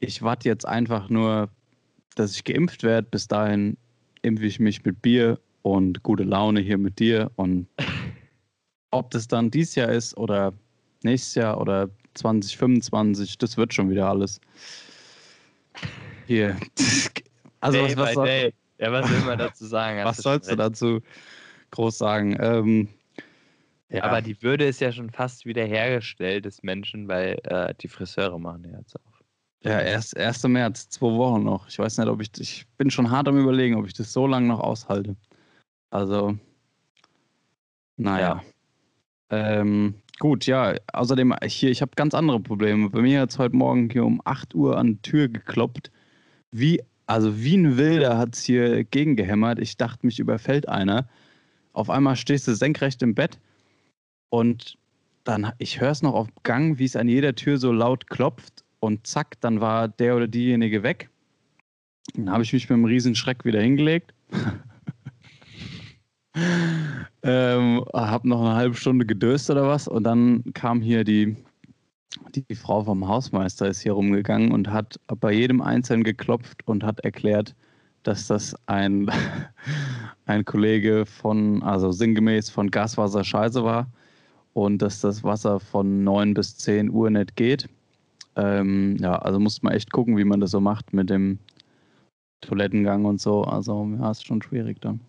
Ich 0.00 0.22
warte 0.22 0.48
jetzt 0.48 0.66
einfach 0.66 1.08
nur, 1.08 1.48
dass 2.14 2.34
ich 2.34 2.44
geimpft 2.44 2.82
werde. 2.82 3.08
Bis 3.10 3.28
dahin 3.28 3.76
impfe 4.22 4.46
ich 4.46 4.58
mich 4.60 4.84
mit 4.84 5.00
Bier 5.02 5.38
und 5.62 6.02
gute 6.02 6.24
Laune 6.24 6.60
hier 6.60 6.78
mit 6.78 6.98
dir. 6.98 7.30
Und 7.36 7.68
ob 8.90 9.10
das 9.10 9.28
dann 9.28 9.50
dieses 9.50 9.74
Jahr 9.74 9.90
ist 9.90 10.16
oder 10.16 10.52
nächstes 11.02 11.34
Jahr 11.36 11.60
oder 11.60 11.90
2025, 12.14 13.38
das 13.38 13.56
wird 13.56 13.72
schon 13.72 13.90
wieder 13.90 14.08
alles. 14.08 14.40
Hier. 16.26 16.56
Also, 17.60 17.80
was, 17.80 17.88
Day 17.88 17.96
was, 17.96 18.08
by 18.08 18.14
soll. 18.14 18.52
Ja, 18.78 18.92
was 18.92 19.10
will 19.10 19.20
man 19.26 19.36
dazu 19.36 19.66
sagen? 19.66 19.98
was 20.04 20.18
sollst 20.18 20.48
du 20.48 20.54
dazu 20.54 21.00
groß 21.70 21.98
sagen? 21.98 22.36
Ähm, 22.40 22.88
ja, 23.90 24.04
Aber 24.04 24.20
die 24.20 24.42
Würde 24.42 24.66
ist 24.66 24.80
ja 24.80 24.92
schon 24.92 25.10
fast 25.10 25.46
wiederhergestellt 25.46 26.44
des 26.44 26.62
Menschen, 26.62 27.08
weil 27.08 27.38
äh, 27.44 27.74
die 27.80 27.88
Friseure 27.88 28.38
machen 28.38 28.64
ja 28.70 28.78
jetzt 28.78 28.96
auf. 28.96 29.22
Ja, 29.64 29.80
erst 29.80 30.16
1. 30.16 30.44
März, 30.44 30.88
zwei 30.88 31.08
Wochen 31.08 31.42
noch. 31.42 31.66
Ich 31.68 31.78
weiß 31.78 31.98
nicht, 31.98 32.08
ob 32.08 32.20
ich. 32.20 32.30
Ich 32.38 32.66
bin 32.76 32.90
schon 32.90 33.10
hart 33.10 33.28
am 33.28 33.38
überlegen, 33.38 33.76
ob 33.76 33.86
ich 33.86 33.94
das 33.94 34.12
so 34.12 34.26
lange 34.26 34.46
noch 34.46 34.60
aushalte. 34.60 35.16
Also, 35.90 36.38
naja. 37.96 38.42
Ähm, 39.30 39.94
Gut, 40.18 40.46
ja. 40.46 40.74
Außerdem, 40.92 41.34
hier, 41.44 41.70
ich 41.70 41.80
habe 41.80 41.92
ganz 41.94 42.12
andere 42.12 42.40
Probleme. 42.40 42.90
Bei 42.90 43.00
mir 43.00 43.20
hat 43.20 43.30
es 43.30 43.38
heute 43.38 43.54
Morgen 43.54 43.88
hier 43.90 44.04
um 44.04 44.20
8 44.24 44.54
Uhr 44.54 44.76
an 44.76 44.94
die 44.94 45.02
Tür 45.02 45.28
gekloppt. 45.28 45.92
Wie, 46.50 46.82
also 47.06 47.40
wie 47.40 47.56
ein 47.56 47.76
Wilder 47.76 48.18
hat 48.18 48.34
es 48.34 48.42
hier 48.42 48.84
gegengehämmert. 48.84 49.60
Ich 49.60 49.76
dachte, 49.76 50.04
mich 50.06 50.18
überfällt 50.18 50.68
einer. 50.68 51.08
Auf 51.78 51.90
einmal 51.90 52.16
stehst 52.16 52.48
du 52.48 52.56
senkrecht 52.56 53.04
im 53.04 53.14
Bett 53.14 53.38
und 54.30 54.76
dann, 55.22 55.52
ich 55.58 55.80
höre 55.80 55.92
es 55.92 56.02
noch 56.02 56.14
auf 56.14 56.26
Gang, 56.42 56.80
wie 56.80 56.86
es 56.86 56.96
an 56.96 57.06
jeder 57.06 57.36
Tür 57.36 57.56
so 57.56 57.70
laut 57.70 58.08
klopft 58.08 58.64
und 58.80 59.06
zack, 59.06 59.40
dann 59.40 59.60
war 59.60 59.86
der 59.86 60.16
oder 60.16 60.26
diejenige 60.26 60.82
weg. 60.82 61.08
Dann 62.16 62.30
habe 62.30 62.42
ich 62.42 62.52
mich 62.52 62.68
mit 62.68 62.74
einem 62.74 62.84
riesen 62.84 63.14
Schreck 63.14 63.44
wieder 63.44 63.60
hingelegt. 63.60 64.12
ähm, 67.22 67.84
habe 67.94 68.28
noch 68.28 68.40
eine 68.40 68.56
halbe 68.56 68.74
Stunde 68.74 69.06
gedöst 69.06 69.48
oder 69.48 69.68
was 69.68 69.86
und 69.86 70.02
dann 70.02 70.42
kam 70.54 70.82
hier 70.82 71.04
die, 71.04 71.36
die 72.34 72.56
Frau 72.56 72.82
vom 72.82 73.06
Hausmeister 73.06 73.68
ist 73.68 73.82
hier 73.82 73.92
rumgegangen 73.92 74.50
und 74.50 74.72
hat 74.72 74.98
bei 75.20 75.30
jedem 75.30 75.60
Einzelnen 75.60 76.02
geklopft 76.02 76.66
und 76.66 76.82
hat 76.82 76.98
erklärt, 77.04 77.54
dass 78.08 78.26
das 78.26 78.56
ein, 78.66 79.10
ein 80.26 80.44
Kollege 80.46 81.04
von, 81.04 81.62
also 81.62 81.92
sinngemäß 81.92 82.48
von 82.48 82.70
Gaswasser 82.70 83.22
Scheiße 83.22 83.62
war 83.62 83.86
und 84.54 84.78
dass 84.80 85.02
das 85.02 85.22
Wasser 85.22 85.60
von 85.60 86.04
9 86.04 86.32
bis 86.32 86.56
10 86.56 86.90
Uhr 86.90 87.10
nicht 87.10 87.36
geht. 87.36 87.68
Ähm, 88.34 88.96
ja, 88.98 89.16
also 89.16 89.38
muss 89.38 89.62
man 89.62 89.74
echt 89.74 89.92
gucken, 89.92 90.16
wie 90.16 90.24
man 90.24 90.40
das 90.40 90.52
so 90.52 90.60
macht 90.60 90.94
mit 90.94 91.10
dem 91.10 91.38
Toilettengang 92.40 93.04
und 93.04 93.20
so. 93.20 93.44
Also 93.44 93.86
ja, 94.00 94.10
ist 94.10 94.26
schon 94.26 94.40
schwierig 94.40 94.80
dann. 94.80 95.00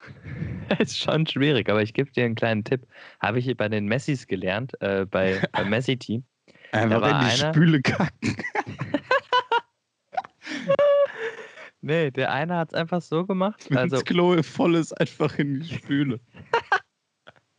ist 0.78 0.98
schon 0.98 1.26
schwierig, 1.26 1.68
aber 1.68 1.82
ich 1.82 1.94
gebe 1.94 2.12
dir 2.12 2.26
einen 2.26 2.36
kleinen 2.36 2.62
Tipp. 2.62 2.86
Habe 3.18 3.40
ich 3.40 3.56
bei 3.56 3.68
den 3.68 3.86
Messis 3.86 4.28
gelernt, 4.28 4.80
äh, 4.80 5.04
bei, 5.04 5.42
beim 5.52 5.68
Messi-Team. 5.68 6.22
Einfach 6.70 7.02
in 7.02 7.08
die 7.08 7.42
einer... 7.42 7.52
Spüle 7.52 7.82
kacken. 7.82 8.36
Nee, 11.84 12.10
der 12.10 12.32
eine 12.32 12.56
hat 12.56 12.68
es 12.68 12.74
einfach 12.74 13.02
so 13.02 13.24
gemacht. 13.26 13.66
Wenn 13.68 13.78
also... 13.78 13.96
das 13.96 14.04
Klo 14.04 14.42
voll 14.42 14.74
ist, 14.74 14.92
einfach 14.92 15.38
in 15.38 15.60
die 15.60 15.74
Spüle. 15.74 16.20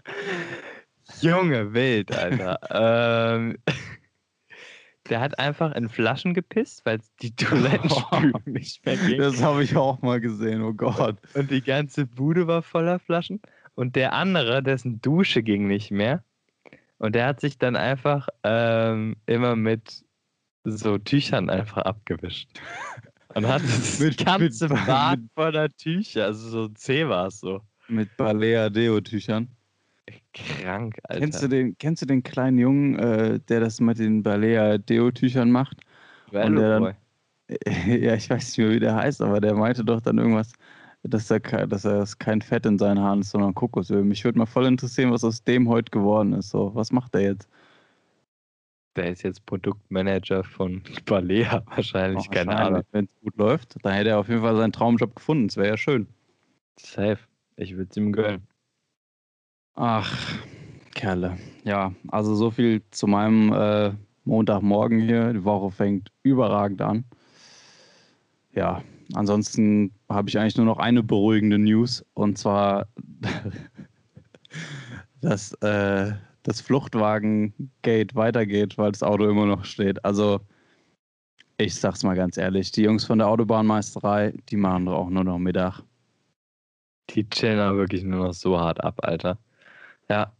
Junge, 1.21 1.73
wild, 1.73 2.11
Alter. 2.15 2.59
ähm, 2.71 3.57
der 5.09 5.19
hat 5.19 5.37
einfach 5.39 5.73
in 5.73 5.87
Flaschen 5.87 6.33
gepisst, 6.33 6.85
weil 6.85 6.99
die 7.21 7.35
Toilettenspülung 7.35 8.33
oh, 8.45 8.49
nicht 8.49 8.85
mehr 8.85 8.97
ging. 8.97 9.19
Das 9.19 9.41
habe 9.41 9.63
ich 9.63 9.75
auch 9.77 10.01
mal 10.01 10.19
gesehen, 10.19 10.63
oh 10.63 10.73
Gott. 10.73 11.17
Und 11.35 11.51
die 11.51 11.61
ganze 11.61 12.05
Bude 12.07 12.47
war 12.47 12.63
voller 12.63 12.99
Flaschen. 12.99 13.41
Und 13.75 13.95
der 13.95 14.13
andere, 14.13 14.63
dessen 14.63 15.01
Dusche 15.01 15.43
ging 15.43 15.67
nicht 15.67 15.91
mehr. 15.91 16.23
Und 16.97 17.13
der 17.13 17.27
hat 17.27 17.41
sich 17.41 17.57
dann 17.57 17.75
einfach 17.75 18.29
ähm, 18.43 19.17
immer 19.25 19.55
mit 19.55 20.03
so 20.63 20.97
Tüchern 20.97 21.49
einfach 21.49 21.83
abgewischt. 21.83 22.49
Und 23.35 23.47
hat 23.47 23.61
das 23.67 23.99
mit, 23.99 24.25
ganze 24.25 24.69
mit, 24.69 24.85
Bad 24.85 25.19
voller 25.35 25.69
Tücher, 25.69 26.25
also 26.25 26.49
so 26.49 26.67
zäh 26.69 27.07
war 27.07 27.27
es 27.27 27.39
so. 27.39 27.61
Mit 27.87 28.15
Balea 28.17 28.69
Deo-Tüchern. 28.69 29.49
Krank, 30.33 30.97
Alter. 31.03 31.19
Kennst 31.19 31.43
du 31.43 31.47
den, 31.47 31.77
kennst 31.77 32.01
du 32.01 32.05
den 32.05 32.23
kleinen 32.23 32.57
Jungen, 32.57 32.97
äh, 32.97 33.39
der 33.39 33.59
das 33.59 33.79
mit 33.79 33.99
den 33.99 34.23
Balea 34.23 34.77
Deo-Tüchern 34.77 35.51
macht? 35.51 35.81
Und 36.31 36.55
der 36.55 36.79
dann, 36.79 36.95
ja, 37.87 38.15
ich 38.15 38.29
weiß 38.29 38.47
nicht 38.47 38.57
mehr, 38.57 38.71
wie 38.71 38.79
der 38.79 38.95
heißt, 38.95 39.21
aber 39.21 39.39
der 39.41 39.53
meinte 39.53 39.83
doch 39.83 40.01
dann 40.01 40.17
irgendwas, 40.17 40.53
dass 41.03 41.29
er, 41.29 41.39
dass 41.39 41.85
er 41.85 42.05
kein 42.17 42.41
Fett 42.41 42.65
in 42.65 42.79
seinen 42.79 42.99
Haaren 42.99 43.21
ist, 43.21 43.31
sondern 43.31 43.53
Kokosöl. 43.53 44.03
Mich 44.03 44.23
würde 44.23 44.39
mal 44.39 44.45
voll 44.45 44.65
interessieren, 44.65 45.11
was 45.11 45.23
aus 45.23 45.43
dem 45.43 45.69
heute 45.69 45.91
geworden 45.91 46.33
ist. 46.33 46.49
So, 46.49 46.73
was 46.73 46.91
macht 46.91 47.13
der 47.13 47.21
jetzt? 47.21 47.49
Der 48.95 49.11
ist 49.11 49.23
jetzt 49.23 49.45
Produktmanager 49.45 50.43
von 50.43 50.81
Balea 51.05 51.63
wahrscheinlich, 51.67 52.25
oh, 52.27 52.31
keine 52.31 52.51
wahrscheinlich. 52.51 52.75
Ahnung. 52.75 52.83
Wenn 52.91 53.05
es 53.05 53.15
gut 53.21 53.37
läuft, 53.37 53.75
dann 53.83 53.93
hätte 53.93 54.09
er 54.09 54.19
auf 54.19 54.29
jeden 54.29 54.41
Fall 54.41 54.55
seinen 54.55 54.71
Traumjob 54.71 55.15
gefunden. 55.15 55.47
Das 55.47 55.57
wäre 55.57 55.69
ja 55.69 55.77
schön. 55.77 56.07
Safe. 56.79 57.19
Ich 57.57 57.75
würde 57.75 57.89
es 57.89 57.97
ihm 57.97 58.11
gönnen. 58.11 58.47
Ach, 59.75 60.17
Kerle. 60.93 61.37
Ja, 61.63 61.93
also 62.07 62.35
so 62.35 62.51
viel 62.51 62.81
zu 62.91 63.07
meinem 63.07 63.51
äh, 63.51 63.91
Montagmorgen 64.23 65.01
hier. 65.01 65.33
Die 65.33 65.43
Woche 65.43 65.71
fängt 65.71 66.11
überragend 66.23 66.81
an. 66.81 67.03
Ja, 68.53 68.81
ansonsten 69.13 69.91
habe 70.09 70.29
ich 70.29 70.39
eigentlich 70.39 70.55
nur 70.55 70.65
noch 70.65 70.79
eine 70.79 71.03
beruhigende 71.03 71.59
News 71.59 72.05
und 72.13 72.37
zwar, 72.37 72.87
dass 75.21 75.53
äh, 75.61 76.13
das 76.45 76.61
Fluchtwagen-Gate 76.61 78.15
weitergeht, 78.15 78.77
weil 78.77 78.91
das 78.91 79.03
Auto 79.03 79.27
immer 79.27 79.47
noch 79.47 79.65
steht. 79.65 80.03
Also, 80.05 80.41
ich 81.57 81.75
sag's 81.75 82.03
mal 82.03 82.15
ganz 82.15 82.37
ehrlich, 82.37 82.71
die 82.71 82.83
Jungs 82.83 83.03
von 83.03 83.17
der 83.17 83.27
Autobahnmeisterei, 83.27 84.33
die 84.49 84.55
machen 84.55 84.85
doch 84.85 84.93
auch 84.93 85.09
nur 85.09 85.23
noch 85.23 85.39
Mittag. 85.39 85.81
Die 87.09 87.27
chillen 87.29 87.59
aber 87.59 87.77
wirklich 87.77 88.03
nur 88.03 88.27
noch 88.27 88.33
so 88.33 88.59
hart 88.59 88.83
ab, 88.83 88.99
Alter. 89.03 89.39
Ja. 90.07 90.35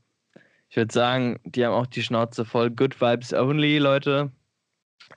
Ich 0.69 0.77
würde 0.77 0.93
sagen, 0.93 1.39
die 1.43 1.65
haben 1.65 1.73
auch 1.73 1.87
die 1.87 2.03
Schnauze 2.03 2.45
voll. 2.45 2.69
Good 2.69 2.99
Vibes 3.01 3.33
only, 3.33 3.77
Leute. 3.79 4.31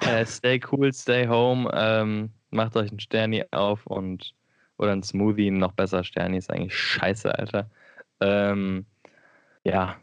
Äh, 0.00 0.24
stay 0.24 0.60
cool, 0.70 0.92
stay 0.92 1.26
home. 1.26 1.70
Ähm, 1.74 2.30
macht 2.50 2.76
euch 2.76 2.90
einen 2.90 3.00
Sterni 3.00 3.44
auf 3.50 3.86
und 3.86 4.34
oder 4.78 4.92
ein 4.92 5.02
Smoothie, 5.02 5.50
noch 5.50 5.72
besser. 5.72 6.04
Sterni 6.04 6.38
ist 6.38 6.50
eigentlich 6.50 6.76
scheiße, 6.76 7.36
Alter. 7.36 7.68
Ähm, 8.20 8.86
ja. 9.64 9.96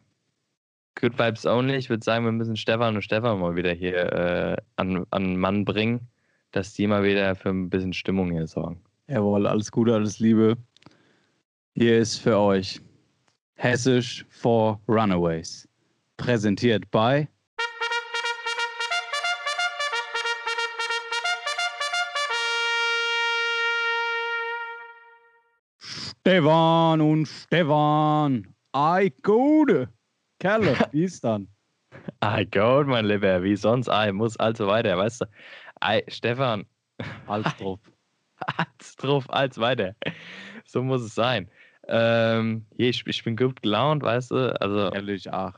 Good 1.00 1.20
Vibes 1.20 1.46
only. 1.46 1.76
Ich 1.76 1.90
würde 1.90 2.04
sagen, 2.04 2.24
wir 2.24 2.32
müssen 2.32 2.56
Stefan 2.56 2.96
und 2.96 3.02
Stefan 3.02 3.40
mal 3.40 3.56
wieder 3.56 3.74
hier 3.74 4.14
äh, 4.14 4.58
an, 4.78 5.06
an 5.12 5.36
Mann 5.38 5.66
bringen, 5.66 6.08
dass 6.52 6.74
die 6.74 6.88
mal 6.88 7.04
wieder 7.04 7.36
für 7.36 7.50
ein 7.50 7.70
bisschen 7.70 7.92
Stimmung 7.92 8.32
hier 8.32 8.48
sorgen. 8.48 8.82
Jawohl, 9.08 9.46
alles 9.46 9.72
Gute, 9.72 9.94
alles 9.94 10.20
Liebe. 10.20 10.58
Hier 11.74 12.00
ist 12.00 12.20
für 12.20 12.40
euch 12.40 12.80
Hessisch 13.56 14.26
for 14.30 14.80
Runaways. 14.88 15.68
Präsentiert 16.18 16.90
bei 16.92 17.28
Stefan 25.78 27.02
und 27.02 27.28
Stefan. 27.28 28.48
Ei, 28.72 29.12
gute. 29.22 29.90
Kerle, 30.40 30.76
wie 30.92 31.04
ist 31.04 31.24
dann? 31.24 31.48
Ei, 32.20 32.46
gut, 32.46 32.88
mein 32.88 33.06
Lieber, 33.06 33.42
wie 33.44 33.56
sonst. 33.56 33.90
Ei, 33.90 34.12
muss 34.12 34.38
also 34.38 34.68
weiter, 34.68 34.98
weißt 34.98 35.22
du. 35.22 35.26
Ei, 35.82 36.04
Stefan. 36.08 36.66
Als 37.28 37.56
drauf. 37.58 37.80
Als 38.58 38.96
drauf, 38.98 39.30
als 39.30 39.58
weiter. 39.58 39.96
So 40.66 40.84
muss 40.84 41.02
es 41.02 41.16
sein. 41.16 41.50
Ähm, 41.88 42.66
hier, 42.76 42.90
ich, 42.90 43.06
ich, 43.06 43.24
bin 43.24 43.36
gut 43.36 43.62
gelaunt, 43.62 44.04
weißt 44.04 44.32
du? 44.32 44.62
Also, 44.62 44.92
Ehrlich, 44.92 45.32
ach. 45.32 45.58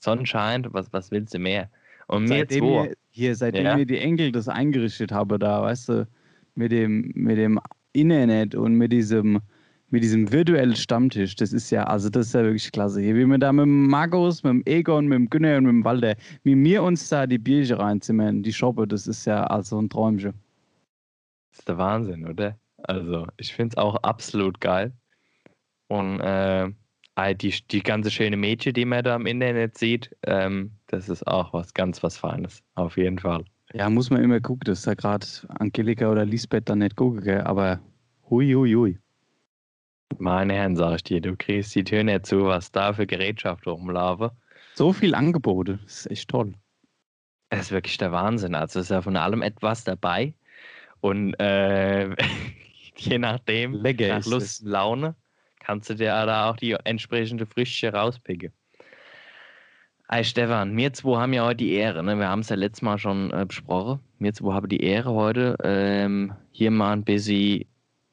Sonne 0.00 0.26
scheint, 0.26 0.72
was, 0.72 0.92
was 0.92 1.10
willst 1.10 1.34
du 1.34 1.38
mehr? 1.38 1.70
Und 2.08 2.24
mir 2.24 2.40
seitdem 2.40 2.64
wir, 2.64 2.94
hier, 3.10 3.34
seitdem 3.34 3.64
ja? 3.64 3.76
wir 3.76 3.86
die 3.86 3.98
Enkel 3.98 4.32
das 4.32 4.48
eingerichtet 4.48 5.12
haben, 5.12 5.38
da, 5.38 5.62
weißt 5.62 5.88
du, 5.90 6.08
mit 6.54 6.72
dem, 6.72 7.12
mit 7.14 7.38
dem 7.38 7.60
Internet 7.92 8.54
und 8.54 8.74
mit 8.74 8.92
diesem, 8.92 9.40
mit 9.90 10.02
diesem 10.02 10.30
virtuellen 10.30 10.76
Stammtisch, 10.76 11.34
das 11.36 11.52
ist 11.52 11.70
ja, 11.70 11.84
also 11.84 12.10
das 12.10 12.28
ist 12.28 12.34
ja 12.34 12.42
wirklich 12.42 12.70
klasse. 12.72 13.00
Hier, 13.00 13.14
wie 13.14 13.24
wir 13.24 13.38
da 13.38 13.52
mit 13.52 13.64
dem 13.64 13.86
Markus, 13.86 14.42
mit 14.42 14.50
dem 14.50 14.62
Egon, 14.66 15.06
mit 15.06 15.16
dem 15.16 15.30
Günner 15.30 15.56
und 15.56 15.64
mit 15.64 15.72
dem 15.72 15.84
Walter, 15.84 16.14
wie 16.42 16.56
wir 16.62 16.82
uns 16.82 17.08
da 17.08 17.26
die 17.26 17.38
Bierchen 17.38 17.76
reinzimmern, 17.76 18.42
die 18.42 18.52
Shoppe, 18.52 18.86
das 18.86 19.06
ist 19.06 19.24
ja 19.24 19.44
also 19.44 19.80
ein 19.80 19.88
Träumchen. 19.88 20.34
Das 21.50 21.60
ist 21.60 21.68
der 21.68 21.78
Wahnsinn, 21.78 22.26
oder? 22.26 22.58
Also, 22.84 23.26
ich 23.38 23.52
finde 23.54 23.74
es 23.74 23.78
auch 23.78 23.96
absolut 23.96 24.60
geil. 24.60 24.92
Und 25.88 26.20
äh, 26.20 26.70
die, 27.34 27.54
die 27.70 27.82
ganze 27.82 28.10
schöne 28.10 28.36
Mädchen, 28.36 28.74
die 28.74 28.84
man 28.84 29.02
da 29.02 29.16
im 29.16 29.26
Internet 29.26 29.76
sieht, 29.78 30.14
ähm, 30.24 30.70
das 30.86 31.08
ist 31.08 31.26
auch 31.26 31.52
was 31.52 31.72
ganz 31.74 32.02
was 32.02 32.16
Feines, 32.16 32.62
auf 32.74 32.96
jeden 32.96 33.18
Fall. 33.18 33.44
Ja, 33.72 33.90
muss 33.90 34.10
man 34.10 34.22
immer 34.22 34.40
gucken, 34.40 34.64
dass 34.66 34.82
da 34.82 34.94
gerade 34.94 35.26
Angelika 35.58 36.10
oder 36.10 36.24
Lisbeth 36.24 36.68
dann 36.68 36.78
nicht 36.78 36.96
gucken, 36.96 37.22
gell? 37.22 37.40
aber 37.42 37.80
hui, 38.30 38.52
hui, 38.52 38.72
hui. 38.72 38.98
Meine 40.16 40.54
Herren, 40.54 40.74
sag 40.74 40.96
ich 40.96 41.04
dir, 41.04 41.20
du 41.20 41.36
kriegst 41.36 41.74
die 41.74 41.84
Tür 41.84 42.02
nicht 42.02 42.26
zu, 42.26 42.46
was 42.46 42.72
da 42.72 42.92
für 42.92 43.06
Gerätschaft 43.06 43.66
rumlaufen. 43.66 44.30
So 44.74 44.92
viel 44.92 45.14
Angebote, 45.14 45.78
das 45.84 46.06
ist 46.06 46.10
echt 46.10 46.30
toll. 46.30 46.54
Das 47.50 47.60
ist 47.60 47.72
wirklich 47.72 47.98
der 47.98 48.12
Wahnsinn. 48.12 48.54
Also 48.54 48.80
ist 48.80 48.90
ja 48.90 49.02
von 49.02 49.16
allem 49.16 49.42
etwas 49.42 49.84
dabei. 49.84 50.34
Und 51.00 51.34
äh, 51.34 52.10
je 52.96 53.18
nachdem, 53.18 53.74
Lecker 53.74 54.08
nach 54.08 54.26
Lust, 54.26 54.62
und 54.62 54.70
Laune, 54.70 55.14
kannst 55.60 55.90
du 55.90 55.94
dir 55.94 56.10
da 56.26 56.50
auch 56.50 56.56
die 56.56 56.72
entsprechende 56.84 57.46
Frische 57.46 57.92
rauspicken. 57.92 58.52
Hey 60.10 60.24
Stefan, 60.24 60.74
wir 60.74 60.92
zwei 60.94 61.18
haben 61.18 61.34
ja 61.34 61.44
heute 61.44 61.56
die 61.56 61.72
Ehre, 61.72 62.02
ne? 62.02 62.16
wir 62.16 62.28
haben 62.28 62.40
es 62.40 62.48
ja 62.48 62.56
letztes 62.56 62.80
Mal 62.80 62.98
schon 62.98 63.30
äh, 63.30 63.44
besprochen. 63.46 64.00
Wir 64.18 64.32
zwei 64.32 64.54
haben 64.54 64.68
die 64.68 64.82
Ehre 64.82 65.12
heute, 65.12 65.56
ähm, 65.62 66.32
hier 66.50 66.70
mal 66.70 66.92
ein 66.92 67.04
bisschen 67.04 67.66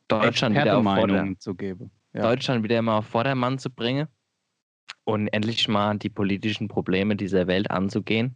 Deutschland 0.07 0.55
wieder 0.55 0.77
auf 0.77 0.83
Vorder 0.83 1.33
zu 1.39 1.55
geben. 1.55 1.91
Ja. 2.13 2.21
Deutschland 2.21 2.63
wieder 2.63 2.81
mal 2.81 2.97
auf 2.99 3.07
Vordermann 3.07 3.57
zu 3.59 3.69
bringen. 3.69 4.07
und 5.07 5.27
endlich 5.27 5.67
mal 5.67 5.97
die 5.99 6.09
politischen 6.09 6.67
Probleme 6.67 7.15
dieser 7.15 7.45
Welt 7.45 7.69
anzugehen. 7.69 8.35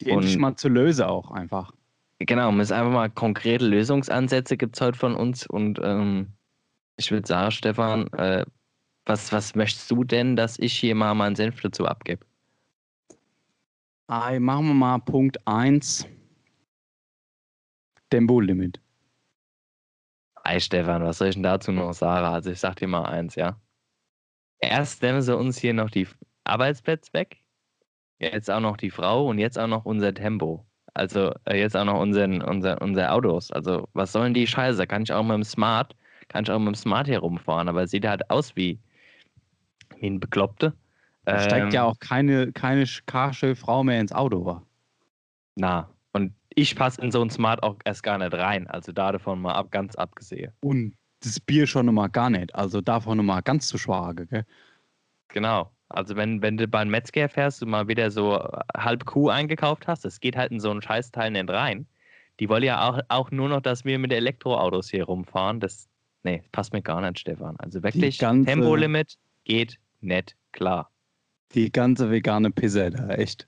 Die 0.00 0.10
endlich 0.10 0.34
Und- 0.34 0.40
mal 0.40 0.56
zu 0.56 0.68
lösen 0.68 1.04
auch 1.04 1.30
einfach. 1.30 1.72
Genau, 2.18 2.52
es 2.58 2.72
einfach 2.72 2.92
mal 2.92 3.10
konkrete 3.10 3.66
Lösungsansätze 3.66 4.56
gibt 4.56 4.74
es 4.76 4.80
heute 4.80 4.98
von 4.98 5.14
uns. 5.14 5.46
Und 5.46 5.78
ähm, 5.82 6.32
ich 6.96 7.10
würde 7.12 7.26
sagen, 7.26 7.50
Stefan, 7.52 8.06
äh, 8.14 8.44
was, 9.06 9.32
was 9.32 9.54
möchtest 9.54 9.90
du 9.90 10.02
denn, 10.04 10.34
dass 10.36 10.58
ich 10.58 10.72
hier 10.72 10.94
mal 10.94 11.14
meinen 11.14 11.36
Senf 11.36 11.60
dazu 11.60 11.86
abgebe? 11.86 12.24
Machen 14.08 14.40
wir 14.40 14.74
mal 14.74 14.98
Punkt 14.98 15.46
1. 15.46 16.06
Tempolimit. 18.10 18.80
Ei, 20.44 20.60
Stefan, 20.60 21.02
was 21.02 21.18
soll 21.18 21.28
ich 21.28 21.34
denn 21.34 21.42
dazu 21.42 21.72
noch 21.72 21.92
sagen? 21.92 22.26
Also 22.26 22.50
ich 22.50 22.60
sag 22.60 22.76
dir 22.76 22.86
mal 22.88 23.04
eins, 23.06 23.34
ja. 23.34 23.60
Erst 24.58 25.02
nehmen 25.02 25.22
sie 25.22 25.36
uns 25.36 25.58
hier 25.58 25.74
noch 25.74 25.90
die 25.90 26.08
Arbeitsplätze 26.44 27.12
weg, 27.12 27.38
jetzt 28.20 28.50
auch 28.50 28.60
noch 28.60 28.76
die 28.78 28.90
Frau 28.90 29.28
und 29.28 29.38
jetzt 29.38 29.58
auch 29.58 29.66
noch 29.68 29.84
unser 29.86 30.14
Tempo. 30.14 30.66
Also 30.94 31.34
äh, 31.46 31.58
jetzt 31.60 31.76
auch 31.76 31.84
noch 31.84 32.00
unseren, 32.00 32.42
unser, 32.42 32.80
unser 32.82 33.12
Autos. 33.14 33.50
Also 33.52 33.88
was 33.94 34.12
sollen 34.12 34.34
die 34.34 34.46
Scheiße? 34.46 34.78
Da 34.78 34.86
kann 34.86 35.02
ich 35.04 35.12
auch 35.12 35.24
mit 35.24 35.34
dem 35.34 35.44
Smart, 35.44 35.96
kann 36.28 36.44
ich 36.44 36.50
auch 36.50 36.58
mit 36.58 36.68
dem 36.68 36.74
Smart 36.76 37.06
hier 37.08 37.20
rumfahren, 37.20 37.68
aber 37.68 37.84
es 37.84 37.90
sieht 37.92 38.06
halt 38.06 38.30
aus 38.30 38.56
wie, 38.56 38.80
wie 39.96 40.06
ein 40.06 40.20
Bekloppte. 40.20 40.74
Da 41.26 41.38
steigt 41.38 41.72
Ähm, 41.72 41.72
ja 41.72 41.84
auch 41.84 41.98
keine, 41.98 42.52
keine 42.52 42.84
karsche 43.06 43.56
Frau 43.56 43.82
mehr 43.84 44.00
ins 44.00 44.12
Auto. 44.12 44.44
Wa? 44.44 44.62
Na, 45.56 45.93
ich 46.54 46.76
passe 46.76 47.00
in 47.02 47.10
so 47.10 47.22
ein 47.22 47.30
Smart 47.30 47.62
auch 47.62 47.76
erst 47.84 48.02
gar 48.02 48.18
nicht 48.18 48.32
rein. 48.34 48.66
Also 48.68 48.92
da 48.92 49.12
davon 49.12 49.40
mal 49.40 49.54
ab, 49.54 49.70
ganz 49.70 49.94
abgesehen. 49.96 50.52
Und 50.60 50.94
das 51.20 51.40
Bier 51.40 51.66
schon 51.66 51.92
mal 51.94 52.08
gar 52.08 52.30
nicht. 52.30 52.54
Also 52.54 52.80
davon 52.80 53.24
mal 53.24 53.40
ganz 53.40 53.68
zu 53.68 53.78
schwach. 53.78 54.14
Gell? 54.14 54.44
Genau. 55.28 55.70
Also 55.88 56.16
wenn, 56.16 56.42
wenn 56.42 56.56
du 56.56 56.66
beim 56.66 56.88
Metzger 56.88 57.28
fährst 57.28 57.62
und 57.62 57.70
mal 57.70 57.88
wieder 57.88 58.10
so 58.10 58.36
halb 58.76 59.04
Kuh 59.04 59.28
eingekauft 59.28 59.86
hast, 59.86 60.04
das 60.04 60.20
geht 60.20 60.36
halt 60.36 60.50
in 60.52 60.60
so 60.60 60.70
ein 60.70 60.82
Scheißteil 60.82 61.30
nicht 61.30 61.50
rein. 61.50 61.86
Die 62.40 62.48
wollen 62.48 62.64
ja 62.64 62.88
auch, 62.88 63.00
auch 63.08 63.30
nur 63.30 63.48
noch, 63.48 63.60
dass 63.60 63.84
wir 63.84 63.98
mit 63.98 64.12
Elektroautos 64.12 64.90
hier 64.90 65.04
rumfahren. 65.04 65.60
Das, 65.60 65.88
nee, 66.24 66.42
passt 66.52 66.72
mir 66.72 66.82
gar 66.82 67.00
nicht, 67.00 67.20
Stefan. 67.20 67.54
Also 67.58 67.82
wirklich, 67.82 68.18
ganze- 68.18 68.50
Tempolimit 68.50 69.16
geht 69.44 69.78
nicht 70.00 70.34
klar. 70.52 70.90
Die 71.54 71.70
ganze 71.70 72.10
vegane 72.10 72.50
Pisse 72.50 72.90
da, 72.90 73.10
echt. 73.10 73.46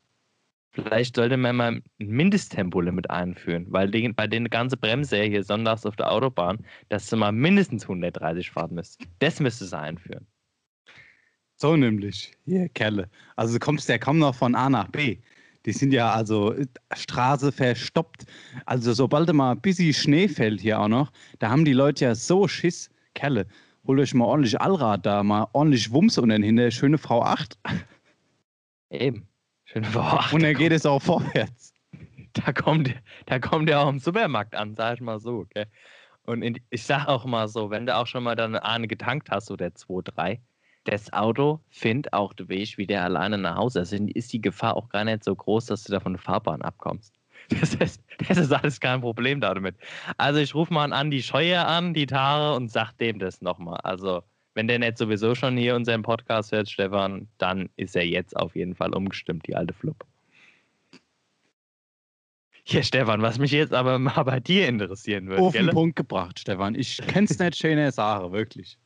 Vielleicht 0.77 1.17
sollte 1.17 1.39
man 1.39 1.57
mal 1.57 1.73
ein 1.73 1.83
Mindesttempolimit 1.99 3.09
einführen, 3.09 3.65
weil 3.71 3.91
die, 3.91 4.07
bei 4.11 4.27
den 4.27 4.51
ganzen 4.51 4.79
Bremse 4.79 5.23
hier 5.23 5.43
sonntags 5.43 5.87
auf 5.87 5.97
der 5.97 6.13
Autobahn, 6.13 6.59
dass 6.91 7.09
du 7.09 7.17
mal 7.17 7.33
mindestens 7.33 7.85
130 7.85 8.51
fahren 8.51 8.75
müsst. 8.75 9.01
Das 9.19 9.41
müsstest 9.41 9.73
du 9.73 9.79
einführen. 9.79 10.27
So 11.57 11.77
nämlich. 11.77 12.33
Hier, 12.45 12.69
Kerle. 12.69 13.09
Also 13.37 13.55
du 13.55 13.59
kommst 13.59 13.89
ja 13.89 13.97
kaum 13.97 14.19
noch 14.19 14.35
von 14.35 14.55
A 14.55 14.69
nach 14.69 14.89
B. 14.89 15.17
Die 15.65 15.73
sind 15.73 15.93
ja 15.93 16.13
also 16.13 16.53
äh, 16.53 16.67
Straße 16.95 17.53
verstoppt. 17.53 18.27
Also 18.67 18.93
sobald 18.93 19.33
mal 19.33 19.53
ein 19.53 19.61
bisschen 19.63 19.95
Schnee 19.95 20.29
fällt 20.29 20.61
hier 20.61 20.79
auch 20.79 20.89
noch, 20.89 21.11
da 21.39 21.49
haben 21.49 21.65
die 21.65 21.73
Leute 21.73 22.05
ja 22.05 22.15
so 22.15 22.47
Schiss. 22.49 22.91
Kerle, 23.15 23.47
holt 23.87 23.99
euch 23.99 24.13
mal 24.13 24.27
ordentlich 24.27 24.61
Allrad 24.61 25.07
da, 25.07 25.23
mal 25.23 25.49
ordentlich 25.55 25.91
Wumms 25.91 26.19
und 26.19 26.29
dann 26.29 26.43
hinter 26.43 26.71
schöne 26.71 26.99
Frau 26.99 27.23
8. 27.23 27.59
Eben. 28.91 29.27
Schön 29.67 29.85
Ach, 29.95 30.33
und 30.33 30.43
da 30.43 30.49
dann 30.49 30.57
geht 30.57 30.73
es 30.73 30.87
auch 30.87 31.03
vorwärts. 31.03 31.75
da 32.33 32.53
kommt, 32.53 32.95
da 33.27 33.41
kommt 33.41 33.69
er 33.69 33.81
auch 33.81 33.89
im 33.89 33.99
Supermarkt 33.99 34.55
an, 34.55 34.77
sag 34.77 34.95
ich 34.95 35.01
mal 35.01 35.19
so. 35.19 35.41
Okay? 35.41 35.67
Und 36.23 36.43
in, 36.43 36.61
ich 36.71 36.85
sag 36.85 37.07
auch 37.09 37.25
mal 37.25 37.49
so, 37.49 37.71
wenn 37.71 37.85
du 37.85 37.95
auch 37.95 38.07
schon 38.07 38.23
mal 38.23 38.37
dann 38.37 38.55
eine 38.57 38.87
getankt 38.87 39.31
hast, 39.31 39.47
so 39.47 39.57
der 39.57 39.75
2-3, 39.75 40.39
das 40.85 41.13
Auto 41.13 41.61
findet 41.69 42.13
auch 42.13 42.33
den 42.33 42.49
Weg 42.49 42.79
wieder 42.79 43.03
alleine 43.03 43.39
nach 43.39 43.57
Hause. 43.57 43.81
Also 43.81 43.97
ist 43.97 44.33
die 44.33 44.41
Gefahr 44.41 44.77
auch 44.77 44.89
gar 44.89 45.05
nicht 45.05 45.25
so 45.25 45.35
groß, 45.35 45.67
dass 45.67 45.83
du 45.83 45.93
da 45.93 45.99
von 45.99 46.13
der 46.13 46.23
Fahrbahn 46.23 46.63
abkommst. 46.63 47.13
Das 47.61 47.75
ist, 47.75 48.03
das 48.27 48.39
ist 48.39 48.53
alles 48.53 48.81
kein 48.81 49.03
Problem 49.03 49.41
damit. 49.41 49.77
Also 50.17 50.41
ich 50.41 50.57
rufe 50.57 50.75
mal 50.75 50.83
an 50.83 50.93
Andi 50.93 51.23
Scheuer 51.23 51.65
an, 51.65 51.95
die 51.95 52.07
Tare, 52.07 52.57
und 52.57 52.73
sag 52.73 52.95
dem 52.99 53.21
das 53.21 53.41
nochmal. 53.41 53.79
Also 53.85 54.25
wenn 54.57 54.67
der 54.69 54.79
nicht 54.79 54.97
sowieso 54.97 55.35
schon 55.35 55.57
hier 55.57 55.77
unseren 55.77 56.03
Podcast 56.03 56.51
hört, 56.51 56.69
Stefan, 56.71 57.29
dann 57.37 57.69
ist 57.77 57.95
er 57.95 58.07
jetzt 58.07 58.35
auf 58.37 58.57
jeden 58.57 58.75
Fall 58.75 58.95
umgestimmt, 58.95 59.47
die 59.47 59.55
alte 59.55 59.75
Flupp. 59.75 60.05
Hier, 62.65 62.83
Stefan, 62.83 63.23
was 63.23 63.39
mich 63.39 63.53
jetzt 63.53 63.73
aber 63.73 63.99
mal 63.99 64.23
bei 64.25 64.41
dir 64.41 64.67
interessieren 64.67 65.29
würde, 65.29 65.43
Auf 65.43 65.53
den 65.53 65.67
gell? 65.67 65.75
Punkt 65.75 65.95
gebracht, 65.97 66.41
Stefan. 66.41 66.75
Ich 66.75 66.97
kenn's 67.07 67.39
nicht 67.39 67.57
schöne 67.57 67.93
Sache, 67.93 68.33
wirklich. 68.33 68.79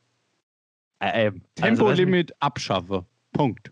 Äh, 0.99 1.05
also, 1.05 1.31
mich- 1.31 1.43
Tempolimit 1.55 2.31
abschaffe. 2.41 3.05
Punkt. 3.33 3.71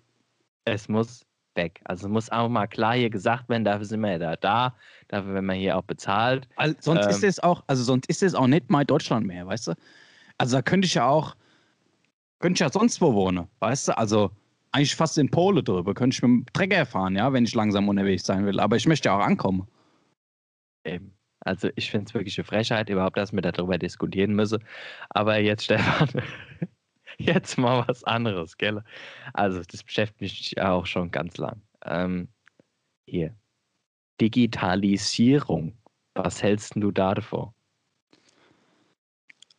es 0.65 0.87
muss 0.87 1.25
weg. 1.55 1.81
Also 1.83 2.07
muss 2.07 2.29
auch 2.31 2.47
mal 2.47 2.67
klar 2.67 2.95
hier 2.95 3.09
gesagt 3.09 3.49
werden, 3.49 3.65
dafür 3.65 3.85
sind 3.85 3.99
wir 4.01 4.11
ja 4.11 4.19
da, 4.19 4.35
da 4.37 4.75
dafür 5.09 5.33
werden 5.33 5.45
wir 5.47 5.53
hier 5.55 5.77
auch 5.77 5.83
bezahlt. 5.83 6.47
Weil 6.55 6.75
sonst 6.79 7.03
Ähm. 7.05 7.09
ist 7.09 7.23
es 7.23 7.39
auch, 7.41 7.63
also 7.67 7.83
sonst 7.83 8.07
ist 8.07 8.23
es 8.23 8.33
auch 8.35 8.47
nicht 8.47 8.69
mal 8.69 8.85
Deutschland 8.85 9.27
mehr, 9.27 9.45
weißt 9.45 9.67
du? 9.67 9.73
Also 10.37 10.55
da 10.55 10.61
könnte 10.61 10.85
ich 10.85 10.93
ja 10.93 11.07
auch, 11.07 11.35
könnte 12.39 12.57
ich 12.57 12.59
ja 12.61 12.71
sonst 12.71 13.01
wo 13.01 13.13
wohnen, 13.13 13.47
weißt 13.59 13.89
du? 13.89 13.97
Also 13.97 14.31
eigentlich 14.71 14.95
fast 14.95 15.17
in 15.17 15.29
Polen 15.29 15.63
drüber, 15.63 15.93
könnte 15.93 16.15
ich 16.15 16.21
mit 16.21 16.29
dem 16.29 16.45
Trecker 16.53 16.85
fahren, 16.85 17.15
ja, 17.15 17.31
wenn 17.33 17.43
ich 17.43 17.55
langsam 17.55 17.89
unterwegs 17.89 18.25
sein 18.25 18.45
will. 18.45 18.59
Aber 18.59 18.75
ich 18.75 18.87
möchte 18.87 19.09
ja 19.09 19.17
auch 19.17 19.23
ankommen. 19.23 19.67
Eben. 20.85 21.13
Also 21.41 21.69
ich 21.75 21.89
finde 21.89 22.05
es 22.07 22.13
wirklich 22.13 22.37
eine 22.37 22.45
Frechheit, 22.45 22.89
überhaupt, 22.89 23.17
dass 23.17 23.33
wir 23.33 23.41
darüber 23.41 23.77
diskutieren 23.77 24.33
müssen. 24.33 24.63
Aber 25.09 25.39
jetzt, 25.39 25.63
Stefan, 25.65 26.09
jetzt 27.17 27.57
mal 27.57 27.87
was 27.87 28.03
anderes, 28.03 28.57
gell? 28.57 28.83
Also 29.33 29.61
das 29.63 29.83
beschäftigt 29.83 30.21
mich 30.21 30.61
auch 30.61 30.85
schon 30.85 31.11
ganz 31.11 31.37
lang. 31.37 31.61
Ähm, 31.85 32.27
hier. 33.05 33.35
Digitalisierung. 34.21 35.77
Was 36.13 36.43
hältst 36.43 36.75
du 36.75 36.91
da 36.91 37.13
davor? 37.13 37.53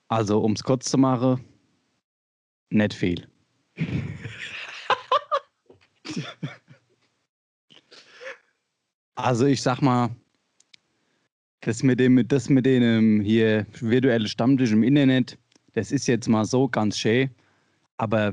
Also 0.09 0.41
um 0.41 0.53
es 0.53 0.63
kurz 0.63 0.91
zu 0.91 0.99
machen, 0.99 1.45
nicht 2.71 2.95
viel. 2.95 3.27
Also 9.15 9.45
ich 9.47 9.61
sag 9.61 9.83
mal, 9.83 10.11
das 11.61 11.83
mit 11.83 12.01
dem, 12.01 12.27
das 12.27 12.49
mit 12.49 12.65
dem 12.65 12.83
ähm, 12.83 13.21
hier 13.21 13.67
virtuelle 13.81 14.29
Stammtisch 14.29 14.73
im 14.73 14.83
Internet, 14.83 15.37
das 15.75 15.93
ist 15.93 16.07
jetzt 16.07 16.29
mal 16.29 16.45
so 16.45 16.69
ganz 16.69 16.99
schön, 16.99 17.31
aber 17.99 18.33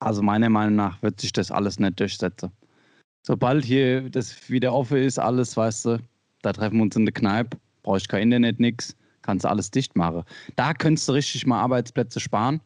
also 0.00 0.22
meiner 0.22 0.50
Meinung 0.50 0.76
nach 0.76 1.02
wird 1.02 1.20
sich 1.20 1.32
das 1.32 1.50
alles 1.50 1.78
nicht 1.78 1.98
durchsetzen. 1.98 2.52
Sobald 3.22 3.64
hier 3.64 4.08
das 4.10 4.48
wieder 4.50 4.72
offen 4.72 4.98
ist, 4.98 5.18
alles, 5.18 5.56
weißt 5.56 5.86
du, 5.86 5.98
da 6.42 6.52
treffen 6.52 6.76
wir 6.76 6.82
uns 6.82 6.96
in 6.96 7.04
der 7.04 7.14
Kneipe, 7.14 7.58
brauche 7.82 7.98
ich 7.98 8.08
kein 8.08 8.24
Internet, 8.24 8.60
nix, 8.60 8.94
kannst 9.22 9.44
du 9.44 9.48
alles 9.48 9.70
dicht 9.70 9.96
machen. 9.96 10.24
Da 10.56 10.74
könntest 10.74 11.08
du 11.08 11.12
richtig 11.12 11.46
mal 11.46 11.60
Arbeitsplätze 11.60 12.20
sparen. 12.20 12.60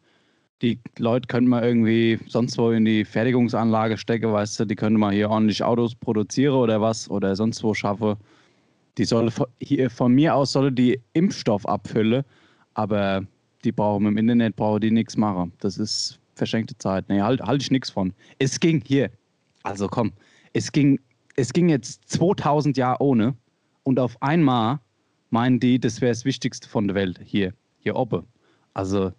Die 0.61 0.79
Leute 0.97 1.27
könnten 1.27 1.49
mal 1.49 1.63
irgendwie 1.63 2.19
sonst 2.27 2.57
wo 2.57 2.71
in 2.71 2.85
die 2.85 3.03
Fertigungsanlage 3.03 3.97
stecken, 3.97 4.31
weißt 4.31 4.61
du, 4.61 4.65
die 4.65 4.75
können 4.75 4.97
mal 4.97 5.13
hier 5.13 5.29
ordentlich 5.29 5.63
Autos 5.63 5.95
produzieren 5.95 6.55
oder 6.55 6.79
was 6.79 7.09
oder 7.09 7.35
sonst 7.35 7.63
wo 7.63 7.73
schaffen. 7.73 8.15
Die 8.97 9.05
soll 9.05 9.29
hier 9.59 9.89
von 9.89 10.13
mir 10.13 10.35
aus 10.35 10.51
solle 10.51 10.71
die 10.71 11.01
Impfstoff 11.13 11.65
abfüllen, 11.65 12.23
aber 12.75 13.25
die 13.63 13.71
brauchen 13.71 14.05
im 14.05 14.17
Internet 14.17 14.55
brauchen 14.55 14.81
die 14.81 14.91
nichts 14.91 15.17
machen. 15.17 15.51
Das 15.59 15.77
ist 15.77 16.19
verschenkte 16.35 16.77
Zeit. 16.77 17.09
Nee, 17.09 17.21
halt, 17.21 17.41
halt 17.41 17.61
ich 17.61 17.71
nichts 17.71 17.89
von. 17.89 18.13
Es 18.39 18.59
ging 18.59 18.81
hier. 18.85 19.09
Also 19.63 19.87
komm, 19.87 20.13
es 20.53 20.71
ging, 20.71 20.99
es 21.35 21.53
ging 21.53 21.69
jetzt 21.69 22.01
2000 22.09 22.77
Jahre 22.77 23.01
ohne 23.01 23.35
und 23.83 23.99
auf 23.99 24.21
einmal 24.21 24.79
meinen 25.29 25.59
die, 25.59 25.79
das 25.79 26.01
wäre 26.01 26.11
das 26.11 26.25
Wichtigste 26.25 26.67
von 26.69 26.87
der 26.87 26.95
Welt 26.95 27.19
hier, 27.23 27.53
hier 27.79 27.95
oben. 27.95 28.25
Also 28.73 29.11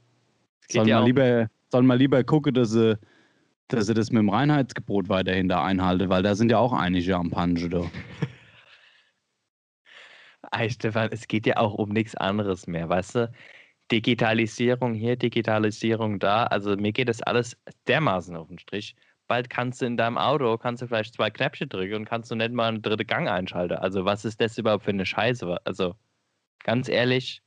sollen 0.71 0.89
ja 0.89 1.01
wir 1.01 1.07
lieber, 1.07 1.49
sollen 1.71 1.87
wir 1.87 1.97
lieber 1.97 2.25
gucken, 2.25 2.55
dass 2.55 2.71
sie, 2.71 2.99
dass 3.69 3.87
sie 3.87 3.95
das 3.95 4.11
mit 4.11 4.21
dem 4.21 4.29
Reinheitsgebot 4.29 5.09
weiterhin 5.09 5.49
da 5.49 5.65
einhalten, 5.65 6.09
weil 6.09 6.23
da 6.23 6.35
sind 6.35 6.51
ja 6.51 6.59
auch 6.59 6.73
einige 6.73 7.17
am 7.17 7.31
Punche 7.31 7.69
da. 7.69 7.83
Ey, 10.53 10.71
Stefan, 10.71 11.09
es 11.11 11.27
geht 11.27 11.47
ja 11.47 11.57
auch 11.57 11.75
um 11.75 11.89
nichts 11.91 12.15
anderes 12.15 12.67
mehr, 12.67 12.89
weißt 12.89 13.15
du? 13.17 13.33
Digitalisierung 13.91 14.95
hier, 14.95 15.17
Digitalisierung 15.17 16.19
da. 16.19 16.45
Also 16.45 16.77
mir 16.77 16.93
geht 16.93 17.09
das 17.09 17.23
alles 17.23 17.57
dermaßen 17.87 18.37
auf 18.37 18.49
den 18.49 18.59
Strich. 18.59 18.97
Bald 19.27 19.51
kannst 19.51 19.81
du 19.83 19.87
in 19.87 19.97
deinem 19.97 20.19
Auto, 20.19 20.57
kannst 20.59 20.83
du 20.83 20.87
vielleicht 20.87 21.15
zwei 21.15 21.31
Knöpfchen 21.31 21.69
drücken 21.69 21.95
und 21.95 22.05
kannst 22.05 22.31
du 22.31 22.35
nicht 22.35 22.53
mal 22.53 22.69
einen 22.69 22.83
dritten 22.83 23.07
Gang 23.07 23.29
einschalten. 23.29 23.77
Also 23.79 24.05
was 24.05 24.25
ist 24.25 24.41
das 24.41 24.59
überhaupt 24.59 24.85
für 24.85 24.91
eine 24.91 25.07
Scheiße? 25.07 25.59
Also 25.65 25.95
ganz 26.62 26.89
ehrlich, 26.89 27.43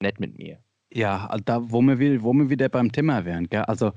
nicht 0.00 0.20
mit 0.20 0.38
mir. 0.38 0.58
Ja, 0.92 1.28
da, 1.44 1.70
wo 1.70 1.82
wir, 1.82 2.22
wo 2.22 2.32
wir 2.32 2.48
wieder 2.48 2.68
beim 2.68 2.90
Thema 2.90 3.24
wären, 3.24 3.48
gell? 3.48 3.62
Also 3.62 3.92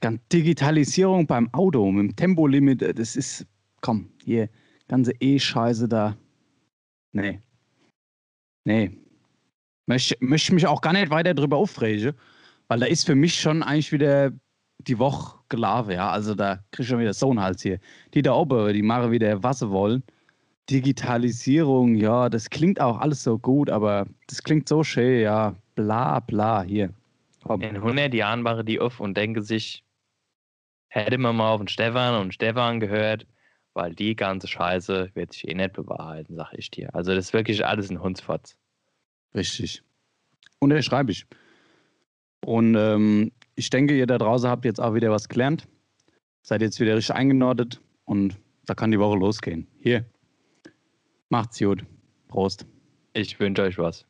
ganz 0.00 0.20
Digitalisierung 0.32 1.26
beim 1.26 1.52
Auto 1.52 1.90
mit 1.90 2.10
dem 2.10 2.16
Tempolimit, 2.16 2.82
äh, 2.82 2.94
das 2.94 3.16
ist, 3.16 3.46
komm, 3.80 4.10
hier, 4.24 4.48
ganze 4.88 5.12
E-Scheiße 5.20 5.88
da. 5.88 6.16
Nee. 7.12 7.40
Nee. 8.64 8.90
Möchte, 9.86 10.16
möchte 10.20 10.54
mich 10.54 10.66
auch 10.66 10.80
gar 10.82 10.92
nicht 10.92 11.10
weiter 11.10 11.34
drüber 11.34 11.56
aufregen, 11.56 12.14
weil 12.68 12.80
da 12.80 12.86
ist 12.86 13.06
für 13.06 13.14
mich 13.14 13.40
schon 13.40 13.62
eigentlich 13.62 13.92
wieder 13.92 14.32
die 14.78 14.98
Woche 14.98 15.38
gelaufen, 15.48 15.92
ja. 15.92 16.10
Also 16.10 16.34
da 16.34 16.56
krieg 16.70 16.84
ich 16.84 16.88
schon 16.88 17.00
wieder 17.00 17.14
so 17.14 17.30
einen 17.30 17.40
Hals 17.40 17.62
hier. 17.62 17.80
Die 18.14 18.22
da 18.22 18.34
oben, 18.34 18.72
die 18.74 18.82
machen 18.82 19.10
wieder, 19.10 19.42
was 19.42 19.60
sie 19.60 19.70
wollen. 19.70 20.02
Digitalisierung, 20.70 21.94
ja, 21.94 22.28
das 22.28 22.50
klingt 22.50 22.80
auch 22.80 22.98
alles 22.98 23.22
so 23.22 23.38
gut, 23.38 23.70
aber 23.70 24.06
das 24.26 24.42
klingt 24.42 24.68
so 24.68 24.84
schön, 24.84 25.22
ja, 25.22 25.54
bla 25.74 26.20
bla 26.20 26.62
hier. 26.62 26.90
Komm. 27.42 27.62
In 27.62 27.76
100 27.76 28.12
Jahren 28.12 28.42
machen 28.42 28.66
die 28.66 28.80
auf 28.80 29.00
und 29.00 29.16
denken 29.16 29.42
sich, 29.42 29.82
hätte 30.88 31.18
man 31.18 31.36
mal 31.36 31.52
auf 31.52 31.60
den 31.60 31.68
Stefan 31.68 32.20
und 32.20 32.34
Stefan 32.34 32.80
gehört, 32.80 33.26
weil 33.74 33.94
die 33.94 34.16
ganze 34.16 34.48
Scheiße 34.48 35.10
wird 35.14 35.32
sich 35.32 35.48
eh 35.48 35.54
nicht 35.54 35.72
bewahrheiten, 35.72 36.34
sag 36.36 36.52
ich 36.54 36.70
dir. 36.70 36.94
Also 36.94 37.14
das 37.14 37.26
ist 37.26 37.32
wirklich 37.32 37.64
alles 37.64 37.90
ein 37.90 38.02
Hundsfotz. 38.02 38.56
Richtig. 39.34 39.82
Unterschreibe 40.58 41.12
ich. 41.12 41.26
Und 42.44 42.74
ähm, 42.74 43.32
ich 43.54 43.70
denke, 43.70 43.96
ihr 43.96 44.06
da 44.06 44.18
draußen 44.18 44.48
habt 44.48 44.64
jetzt 44.64 44.80
auch 44.80 44.94
wieder 44.94 45.10
was 45.10 45.28
gelernt. 45.28 45.66
Seid 46.42 46.62
jetzt 46.62 46.80
wieder 46.80 46.96
richtig 46.96 47.14
eingenordet 47.14 47.80
und 48.04 48.36
da 48.66 48.74
kann 48.74 48.90
die 48.90 48.98
Woche 48.98 49.16
losgehen. 49.16 49.66
Hier. 49.80 50.04
Macht's 51.30 51.58
gut. 51.58 51.84
Prost. 52.28 52.66
Ich 53.12 53.38
wünsche 53.40 53.62
euch 53.62 53.78
was. 53.78 54.06